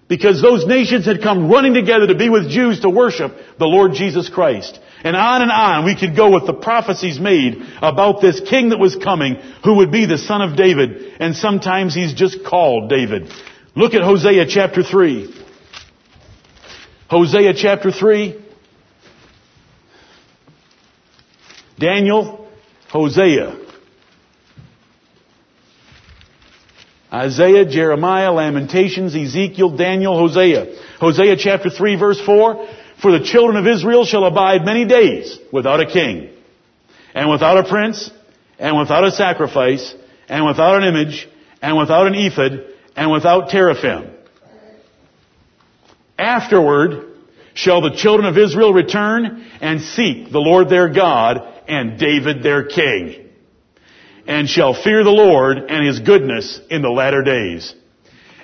Because 0.09 0.41
those 0.41 0.67
nations 0.67 1.05
had 1.05 1.21
come 1.21 1.51
running 1.51 1.75
together 1.75 2.07
to 2.07 2.15
be 2.15 2.29
with 2.29 2.49
Jews 2.49 2.81
to 2.81 2.91
worship 2.91 3.33
the 3.59 3.67
Lord 3.67 3.93
Jesus 3.93 4.29
Christ. 4.29 4.79
And 5.03 5.17
on 5.17 5.43
and 5.43 5.51
on 5.51 5.85
we 5.85 5.97
could 5.97 6.15
go 6.15 6.31
with 6.31 6.47
the 6.47 6.55
prophecies 6.55 7.19
made 7.19 7.61
about 7.83 8.21
this 8.21 8.41
king 8.41 8.69
that 8.69 8.79
was 8.79 8.95
coming 8.95 9.35
who 9.65 9.77
would 9.79 9.91
be 9.91 10.07
the 10.07 10.19
son 10.19 10.43
of 10.43 10.57
David. 10.57 11.17
And 11.19 11.35
sometimes 11.35 11.95
he's 11.95 12.15
just 12.15 12.45
called 12.45 12.89
David. 12.89 13.33
Look 13.75 13.95
at 13.95 14.03
Hosea 14.03 14.47
chapter 14.49 14.85
3. 14.85 15.35
Hosea 17.09 17.55
chapter 17.55 17.91
3. 17.91 18.43
Daniel, 21.79 22.49
Hosea. 22.89 23.66
Isaiah, 27.17 27.65
Jeremiah, 27.65 28.31
Lamentations, 28.31 29.15
Ezekiel, 29.15 29.75
Daniel, 29.75 30.19
Hosea. 30.19 30.77
Hosea 31.01 31.37
chapter 31.39 31.71
3 31.71 31.97
verse 31.97 32.21
4. 32.21 32.69
For 33.01 33.13
the 33.19 33.25
children 33.25 33.57
of 33.57 33.67
Israel 33.67 34.05
shall 34.05 34.25
abide 34.25 34.65
many 34.65 34.85
days 34.85 35.39
without 35.51 35.81
a 35.81 35.87
king, 35.87 36.31
and 37.15 37.31
without 37.31 37.59
a 37.59 37.69
prince, 37.69 38.11
and 38.59 38.79
without 38.79 39.05
a 39.05 39.11
sacrifice, 39.13 39.95
and 40.29 40.45
without 40.47 40.83
an 40.83 40.95
image, 40.95 41.27
and 41.63 41.79
without 41.79 42.07
an 42.07 42.15
ephod, 42.15 42.65
and 42.97 43.11
without 43.11 43.49
teraphim. 43.49 44.11
Afterward 46.19 47.13
shall 47.55 47.81
the 47.81 47.97
children 47.97 48.27
of 48.29 48.37
Israel 48.37 48.73
return 48.73 49.47
and 49.61 49.81
seek 49.81 50.31
the 50.31 50.39
Lord 50.39 50.69
their 50.69 50.91
God 50.91 51.41
and 51.67 51.99
David 51.99 52.43
their 52.43 52.65
king, 52.65 53.26
and 54.27 54.49
shall 54.49 54.75
fear 54.75 55.05
the 55.05 55.11
Lord 55.11 55.59
and 55.59 55.87
his 55.87 56.01
goodness 56.01 56.61
in 56.71 56.83
the 56.83 56.91
latter 56.91 57.23
days. 57.23 57.75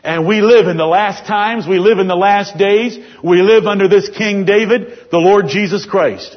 And 0.05 0.27
we 0.27 0.41
live 0.41 0.67
in 0.67 0.77
the 0.77 0.87
last 0.87 1.27
times, 1.27 1.67
we 1.67 1.79
live 1.79 1.99
in 1.99 2.09
the 2.09 2.17
last 2.17 2.59
days, 2.59 2.99
we 3.23 3.41
live 3.41 3.67
under 3.67 3.87
this 3.89 4.09
King 4.09 4.45
David, 4.45 5.11
the 5.11 5.19
Lord 5.19 5.49
Jesus 5.49 5.87
Christ. 5.87 6.37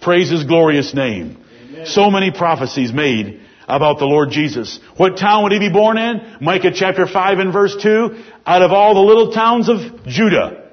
Praise 0.00 0.30
his 0.30 0.44
glorious 0.44 0.94
name. 0.94 1.42
Amen. 1.68 1.86
So 1.86 2.10
many 2.10 2.30
prophecies 2.30 2.92
made 2.92 3.40
about 3.66 3.98
the 3.98 4.04
Lord 4.04 4.30
Jesus. 4.30 4.78
What 4.96 5.16
town 5.16 5.42
would 5.42 5.52
he 5.52 5.58
be 5.58 5.68
born 5.68 5.98
in? 5.98 6.36
Micah 6.40 6.70
chapter 6.72 7.08
5 7.08 7.38
and 7.38 7.52
verse 7.52 7.76
2. 7.82 8.22
Out 8.46 8.62
of 8.62 8.70
all 8.70 8.94
the 8.94 9.00
little 9.00 9.32
towns 9.32 9.68
of 9.68 9.78
Judah, 10.06 10.70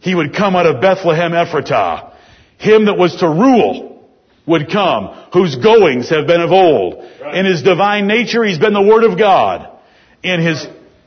he 0.00 0.14
would 0.14 0.34
come 0.34 0.56
out 0.56 0.66
of 0.66 0.80
Bethlehem 0.80 1.32
Ephratah. 1.32 2.16
Him 2.58 2.86
that 2.86 2.98
was 2.98 3.16
to 3.16 3.28
rule 3.28 3.93
would 4.46 4.70
come, 4.70 5.28
whose 5.32 5.56
goings 5.56 6.10
have 6.10 6.26
been 6.26 6.40
of 6.40 6.52
old. 6.52 7.04
In 7.32 7.46
his 7.46 7.62
divine 7.62 8.06
nature, 8.06 8.44
he's 8.44 8.58
been 8.58 8.74
the 8.74 8.82
Word 8.82 9.04
of 9.04 9.18
God. 9.18 9.70
In 10.22 10.40
his 10.40 10.66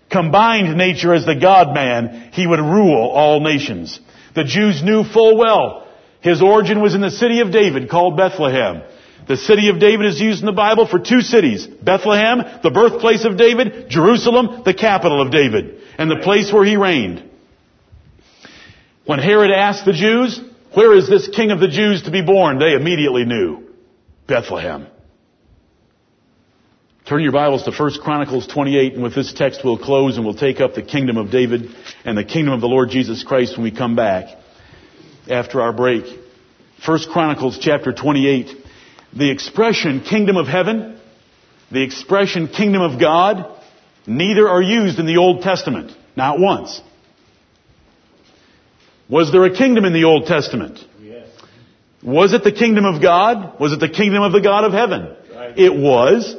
combined 0.10 0.78
nature 0.78 1.14
as 1.14 1.26
the 1.26 1.36
God-man, 1.36 2.32
he 2.34 2.48
would 2.48 2.60
rule 2.60 3.10
all 3.10 3.40
nations. 3.40 4.00
The 4.36 4.44
Jews 4.44 4.84
knew 4.84 5.04
full 5.04 5.38
well 5.38 5.88
his 6.22 6.42
origin 6.42 6.82
was 6.82 6.96
in 6.96 7.02
the 7.02 7.12
city 7.12 7.40
of 7.40 7.52
David 7.52 7.90
called 7.90 8.18
Bethlehem. 8.18 8.84
The 9.28 9.38
city 9.38 9.70
of 9.70 9.80
David 9.80 10.08
is 10.08 10.20
used 10.20 10.40
in 10.40 10.46
the 10.46 10.52
Bible 10.52 10.88
for 10.88 11.00
two 11.00 11.22
cities. 11.22 11.68
Bethlehem, 11.68 12.44
the 12.64 12.72
birthplace 12.72 13.26
of 13.26 13.38
David, 13.38 13.90
Jerusalem, 13.90 14.64
the 14.64 14.74
capital 14.74 15.22
of 15.22 15.32
David, 15.32 15.82
and 15.98 16.10
the 16.10 16.22
place 16.24 16.52
where 16.52 16.64
he 16.64 16.78
reigned. 16.78 17.24
When 19.06 19.20
Herod 19.20 19.52
asked 19.52 19.86
the 19.86 19.94
Jews, 19.94 20.40
where 20.78 20.94
is 20.94 21.10
this 21.10 21.28
king 21.28 21.50
of 21.50 21.60
the 21.60 21.68
Jews 21.68 22.04
to 22.04 22.12
be 22.12 22.22
born? 22.22 22.60
They 22.60 22.74
immediately 22.74 23.26
knew. 23.26 23.64
Bethlehem. 24.28 24.86
Turn 27.10 27.24
your 27.24 27.32
Bibles 27.32 27.64
to 27.64 27.72
1 27.72 27.94
Chronicles 28.04 28.46
28 28.46 28.94
and 28.94 29.02
with 29.02 29.16
this 29.16 29.34
text 29.34 29.62
we'll 29.64 29.80
close 29.80 30.18
and 30.18 30.24
we'll 30.24 30.36
take 30.36 30.62
up 30.62 30.76
the 30.76 30.84
kingdom 30.84 31.18
of 31.18 31.32
David 31.32 31.72
and 32.06 32.16
the 32.16 32.24
kingdom 32.24 32.54
of 32.54 32.62
the 32.62 32.68
Lord 32.68 32.92
Jesus 32.92 33.24
Christ 33.24 33.58
when 33.58 33.64
we 33.64 33.72
come 33.72 33.96
back 33.96 34.38
after 35.28 35.64
our 35.64 35.74
break. 35.74 36.04
1 36.86 37.00
Chronicles 37.12 37.58
chapter 37.60 37.92
28. 37.92 38.56
The 39.16 39.32
expression 39.32 40.02
kingdom 40.02 40.38
of 40.38 40.46
heaven, 40.46 41.00
the 41.72 41.82
expression 41.82 42.50
kingdom 42.50 42.84
of 42.84 43.00
God, 43.00 43.60
neither 44.06 44.48
are 44.48 44.62
used 44.62 45.00
in 45.00 45.08
the 45.08 45.18
Old 45.18 45.42
Testament. 45.42 45.92
Not 46.16 46.40
once. 46.40 46.80
Was 49.10 49.32
there 49.32 49.44
a 49.46 49.56
kingdom 49.56 49.86
in 49.86 49.94
the 49.94 50.04
Old 50.04 50.26
Testament? 50.26 50.80
Yes. 51.02 51.30
Was 52.04 52.34
it 52.34 52.44
the 52.44 52.52
kingdom 52.52 52.86
of 52.86 53.02
God? 53.02 53.60
Was 53.60 53.72
it 53.72 53.80
the 53.80 53.90
kingdom 53.90 54.22
of 54.22 54.34
the 54.34 54.42
God 54.42 54.66
of 54.66 54.74
heaven? 54.74 55.16
Right. 55.34 55.58
It 55.58 55.74
was, 55.74 56.36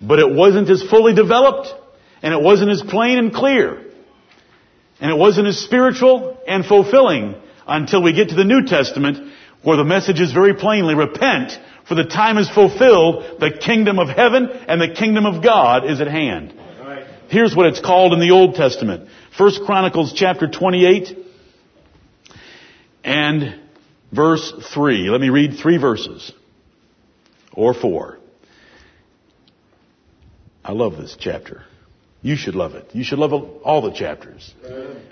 but 0.00 0.18
it 0.18 0.32
wasn't 0.32 0.70
as 0.70 0.82
fully 0.82 1.14
developed, 1.14 1.74
and 2.22 2.32
it 2.32 2.40
wasn't 2.40 2.70
as 2.70 2.82
plain 2.82 3.18
and 3.18 3.32
clear, 3.32 3.84
and 5.00 5.10
it 5.10 5.16
wasn't 5.16 5.48
as 5.48 5.58
spiritual 5.58 6.38
and 6.46 6.64
fulfilling 6.64 7.34
until 7.66 8.02
we 8.02 8.12
get 8.12 8.28
to 8.28 8.36
the 8.36 8.44
New 8.44 8.66
Testament, 8.66 9.32
where 9.62 9.76
the 9.76 9.84
message 9.84 10.20
is 10.20 10.32
very 10.32 10.54
plainly, 10.54 10.94
repent, 10.94 11.52
for 11.88 11.96
the 11.96 12.04
time 12.04 12.38
is 12.38 12.48
fulfilled, 12.48 13.40
the 13.40 13.50
kingdom 13.50 13.98
of 13.98 14.08
heaven 14.08 14.48
and 14.68 14.80
the 14.80 14.94
kingdom 14.94 15.26
of 15.26 15.42
God 15.42 15.90
is 15.90 16.00
at 16.00 16.06
hand. 16.06 16.54
Right. 16.80 17.04
Here's 17.28 17.54
what 17.54 17.66
it's 17.66 17.80
called 17.80 18.12
in 18.12 18.20
the 18.20 18.30
Old 18.30 18.54
Testament. 18.54 19.08
First 19.36 19.62
Chronicles 19.64 20.12
chapter 20.12 20.48
28 20.48 21.18
and 23.04 23.60
verse 24.12 24.52
3. 24.74 25.10
Let 25.10 25.20
me 25.20 25.30
read 25.30 25.58
three 25.58 25.78
verses. 25.78 26.32
Or 27.54 27.74
four. 27.74 28.18
I 30.64 30.72
love 30.72 30.96
this 30.96 31.16
chapter. 31.18 31.64
You 32.22 32.36
should 32.36 32.54
love 32.54 32.74
it. 32.74 32.94
You 32.94 33.02
should 33.02 33.18
love 33.18 33.32
all 33.64 33.82
the 33.82 33.92
chapters. 33.92 34.54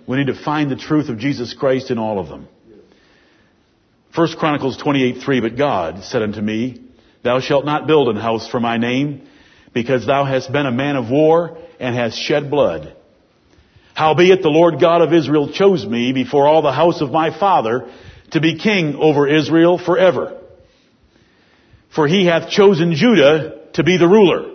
We 0.06 0.16
need 0.16 0.28
to 0.28 0.44
find 0.44 0.70
the 0.70 0.76
truth 0.76 1.08
of 1.08 1.18
Jesus 1.18 1.54
Christ 1.54 1.90
in 1.90 1.98
all 1.98 2.20
of 2.20 2.28
them. 2.28 2.46
First 4.14 4.38
Chronicles 4.38 4.76
28, 4.76 5.22
3, 5.22 5.40
but 5.40 5.56
God 5.56 6.04
said 6.04 6.22
unto 6.22 6.40
me, 6.40 6.82
Thou 7.22 7.40
shalt 7.40 7.64
not 7.64 7.86
build 7.86 8.08
an 8.08 8.16
house 8.16 8.48
for 8.48 8.60
my 8.60 8.76
name, 8.76 9.28
because 9.72 10.06
thou 10.06 10.24
hast 10.24 10.50
been 10.50 10.66
a 10.66 10.72
man 10.72 10.96
of 10.96 11.10
war 11.10 11.58
and 11.78 11.94
hast 11.94 12.16
shed 12.16 12.50
blood. 12.50 12.96
Howbeit 14.00 14.40
the 14.40 14.48
Lord 14.48 14.80
God 14.80 15.02
of 15.02 15.12
Israel 15.12 15.52
chose 15.52 15.84
me 15.84 16.14
before 16.14 16.48
all 16.48 16.62
the 16.62 16.72
house 16.72 17.02
of 17.02 17.10
my 17.10 17.38
father 17.38 17.92
to 18.30 18.40
be 18.40 18.58
king 18.58 18.94
over 18.94 19.28
Israel 19.28 19.76
forever. 19.76 20.40
For 21.94 22.08
he 22.08 22.24
hath 22.24 22.48
chosen 22.48 22.94
Judah 22.94 23.58
to 23.74 23.84
be 23.84 23.98
the 23.98 24.08
ruler, 24.08 24.54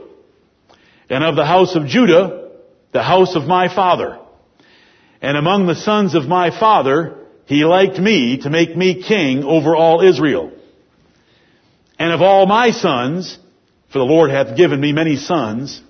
and 1.11 1.23
of 1.23 1.35
the 1.35 1.45
house 1.45 1.75
of 1.75 1.85
Judah, 1.85 2.53
the 2.91 3.03
house 3.03 3.35
of 3.35 3.43
my 3.43 3.67
father. 3.67 4.17
And 5.21 5.37
among 5.37 5.67
the 5.67 5.75
sons 5.75 6.15
of 6.15 6.23
my 6.23 6.49
father, 6.49 7.19
he 7.45 7.65
liked 7.65 7.99
me 7.99 8.37
to 8.37 8.49
make 8.49 8.75
me 8.75 9.03
king 9.03 9.43
over 9.43 9.75
all 9.75 10.01
Israel. 10.01 10.53
And 11.99 12.11
of 12.11 12.23
all 12.23 12.47
my 12.47 12.71
sons, 12.71 13.37
for 13.93 13.99
the 13.99 14.05
Lord 14.05 14.31
hath 14.31 14.57
given 14.57 14.81
me 14.81 14.91
many 14.91 15.17
sons, 15.17 15.83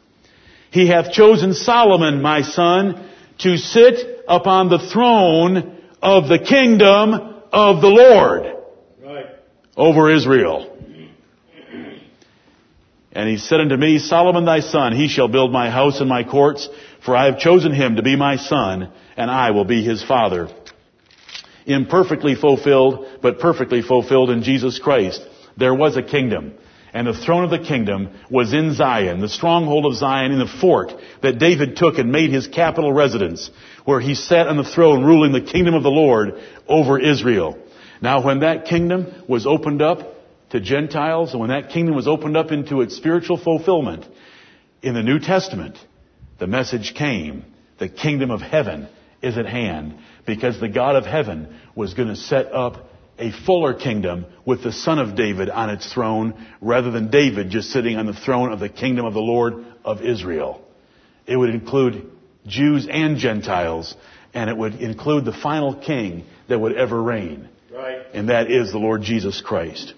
he 0.72 0.88
hath 0.88 1.14
chosen 1.14 1.54
Solomon, 1.54 2.22
my 2.22 2.42
son, 2.42 3.12
to 3.40 3.58
sit 3.58 4.24
upon 4.28 4.70
the 4.70 4.80
throne 4.80 5.78
of 6.02 6.28
the 6.28 6.40
kingdom 6.40 7.14
of 7.52 7.82
the 7.82 7.88
Lord 7.88 8.56
Right. 9.04 9.28
over 9.76 10.12
Israel. 10.12 10.72
And 13.12 13.30
he 13.30 13.38
said 13.38 13.62
unto 13.62 13.78
me, 13.78 13.98
Solomon 13.98 14.44
thy 14.44 14.60
son, 14.60 14.94
he 14.94 15.08
shall 15.08 15.30
build 15.30 15.52
my 15.52 15.70
house 15.70 16.02
and 16.02 16.10
my 16.10 16.26
courts, 16.26 16.68
for 17.06 17.16
I 17.16 17.26
have 17.26 17.40
chosen 17.40 17.72
him 17.72 17.96
to 17.96 18.04
be 18.04 18.18
my 18.18 18.36
son, 18.36 18.92
and 19.16 19.32
I 19.32 19.52
will 19.52 19.64
be 19.64 19.84
his 19.84 20.04
father. 20.04 20.50
Imperfectly 21.66 22.36
fulfilled, 22.36 23.08
but 23.22 23.40
perfectly 23.40 23.82
fulfilled 23.82 24.32
in 24.32 24.44
Jesus 24.44 24.80
Christ. 24.80 25.26
There 25.56 25.74
was 25.74 25.96
a 25.96 26.04
kingdom. 26.04 26.56
And 26.96 27.06
the 27.06 27.14
throne 27.14 27.44
of 27.44 27.50
the 27.50 27.60
kingdom 27.60 28.18
was 28.30 28.54
in 28.54 28.74
Zion, 28.74 29.20
the 29.20 29.28
stronghold 29.28 29.86
of 29.86 29.96
Zion 29.96 30.32
in 30.32 30.40
the 30.40 30.48
fort 30.48 30.94
that 31.22 31.40
David 31.40 31.76
took 31.76 31.98
and 31.98 32.10
made 32.10 32.32
his 32.32 32.48
capital 32.48 32.94
residence, 32.94 33.52
where 33.84 34.00
he 34.00 34.16
sat 34.16 34.48
on 34.48 34.56
the 34.56 34.64
throne 34.64 35.04
ruling 35.04 35.34
the 35.34 35.42
kingdom 35.42 35.74
of 35.74 35.84
the 35.84 35.90
Lord 35.90 36.42
over 36.70 36.98
Israel. 36.98 37.60
Now 38.02 38.24
when 38.24 38.40
that 38.40 38.68
kingdom 38.68 39.14
was 39.28 39.46
opened 39.46 39.82
up 39.82 40.16
to 40.52 40.62
Gentiles, 40.62 41.34
and 41.34 41.42
when 41.42 41.50
that 41.50 41.70
kingdom 41.70 41.98
was 41.98 42.08
opened 42.08 42.38
up 42.38 42.54
into 42.54 42.80
its 42.80 42.96
spiritual 42.96 43.36
fulfillment, 43.36 44.06
in 44.82 44.94
the 44.94 45.04
New 45.04 45.20
Testament, 45.20 45.78
the 46.40 46.48
message 46.48 46.94
came, 46.96 47.44
the 47.78 47.90
kingdom 47.90 48.32
of 48.32 48.40
heaven 48.40 48.88
is 49.22 49.38
at 49.38 49.48
hand, 49.48 49.96
because 50.26 50.62
the 50.62 50.70
God 50.70 50.96
of 50.96 51.06
heaven 51.06 51.60
was 51.76 51.94
going 51.94 52.08
to 52.08 52.16
set 52.16 52.54
up 52.54 52.88
a 53.18 53.32
fuller 53.46 53.74
kingdom 53.74 54.26
with 54.46 54.64
the 54.64 54.74
son 54.74 55.00
of 55.00 55.16
David 55.16 55.50
on 55.50 55.70
its 55.70 55.92
throne 55.92 56.34
rather 56.62 56.92
than 56.92 57.10
David 57.10 57.50
just 57.50 57.70
sitting 57.70 57.98
on 57.98 58.06
the 58.06 58.14
throne 58.14 58.52
of 58.52 58.60
the 58.60 58.70
kingdom 58.70 59.06
of 59.06 59.14
the 59.14 59.22
Lord 59.22 59.66
of 59.84 60.02
Israel. 60.02 60.62
It 61.26 61.38
would 61.38 61.50
include 61.50 62.12
Jews 62.46 62.88
and 62.90 63.18
Gentiles 63.18 63.96
and 64.34 64.50
it 64.50 64.58
would 64.58 64.76
include 64.76 65.26
the 65.26 65.34
final 65.34 65.76
king 65.76 66.26
that 66.50 66.60
would 66.60 66.76
ever 66.76 67.02
reign. 67.02 67.50
Right. 67.74 68.02
And 68.14 68.30
that 68.30 68.52
is 68.52 68.72
the 68.72 68.78
Lord 68.78 69.02
Jesus 69.02 69.42
Christ. 69.42 69.94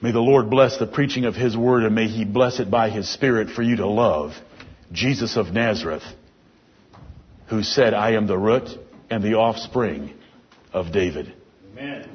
May 0.00 0.10
the 0.10 0.20
Lord 0.20 0.50
bless 0.50 0.78
the 0.78 0.86
preaching 0.86 1.24
of 1.24 1.34
His 1.34 1.56
word 1.56 1.84
and 1.84 1.94
may 1.94 2.08
He 2.08 2.24
bless 2.24 2.60
it 2.60 2.70
by 2.70 2.90
His 2.90 3.08
Spirit 3.08 3.50
for 3.50 3.62
you 3.62 3.76
to 3.76 3.86
love 3.86 4.32
Jesus 4.92 5.36
of 5.36 5.52
Nazareth, 5.52 6.02
who 7.48 7.62
said, 7.62 7.94
I 7.94 8.12
am 8.12 8.26
the 8.26 8.38
root 8.38 8.68
and 9.10 9.22
the 9.22 9.34
offspring 9.34 10.14
of 10.74 10.92
David. 10.92 11.32
Amen. 11.72 12.10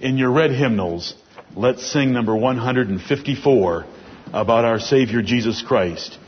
In 0.00 0.16
your 0.18 0.32
red 0.32 0.50
hymnals, 0.50 1.14
let's 1.54 1.86
sing 1.86 2.12
number 2.12 2.34
154 2.34 3.86
about 4.32 4.64
our 4.64 4.80
Savior 4.80 5.22
Jesus 5.22 5.62
Christ. 5.62 6.18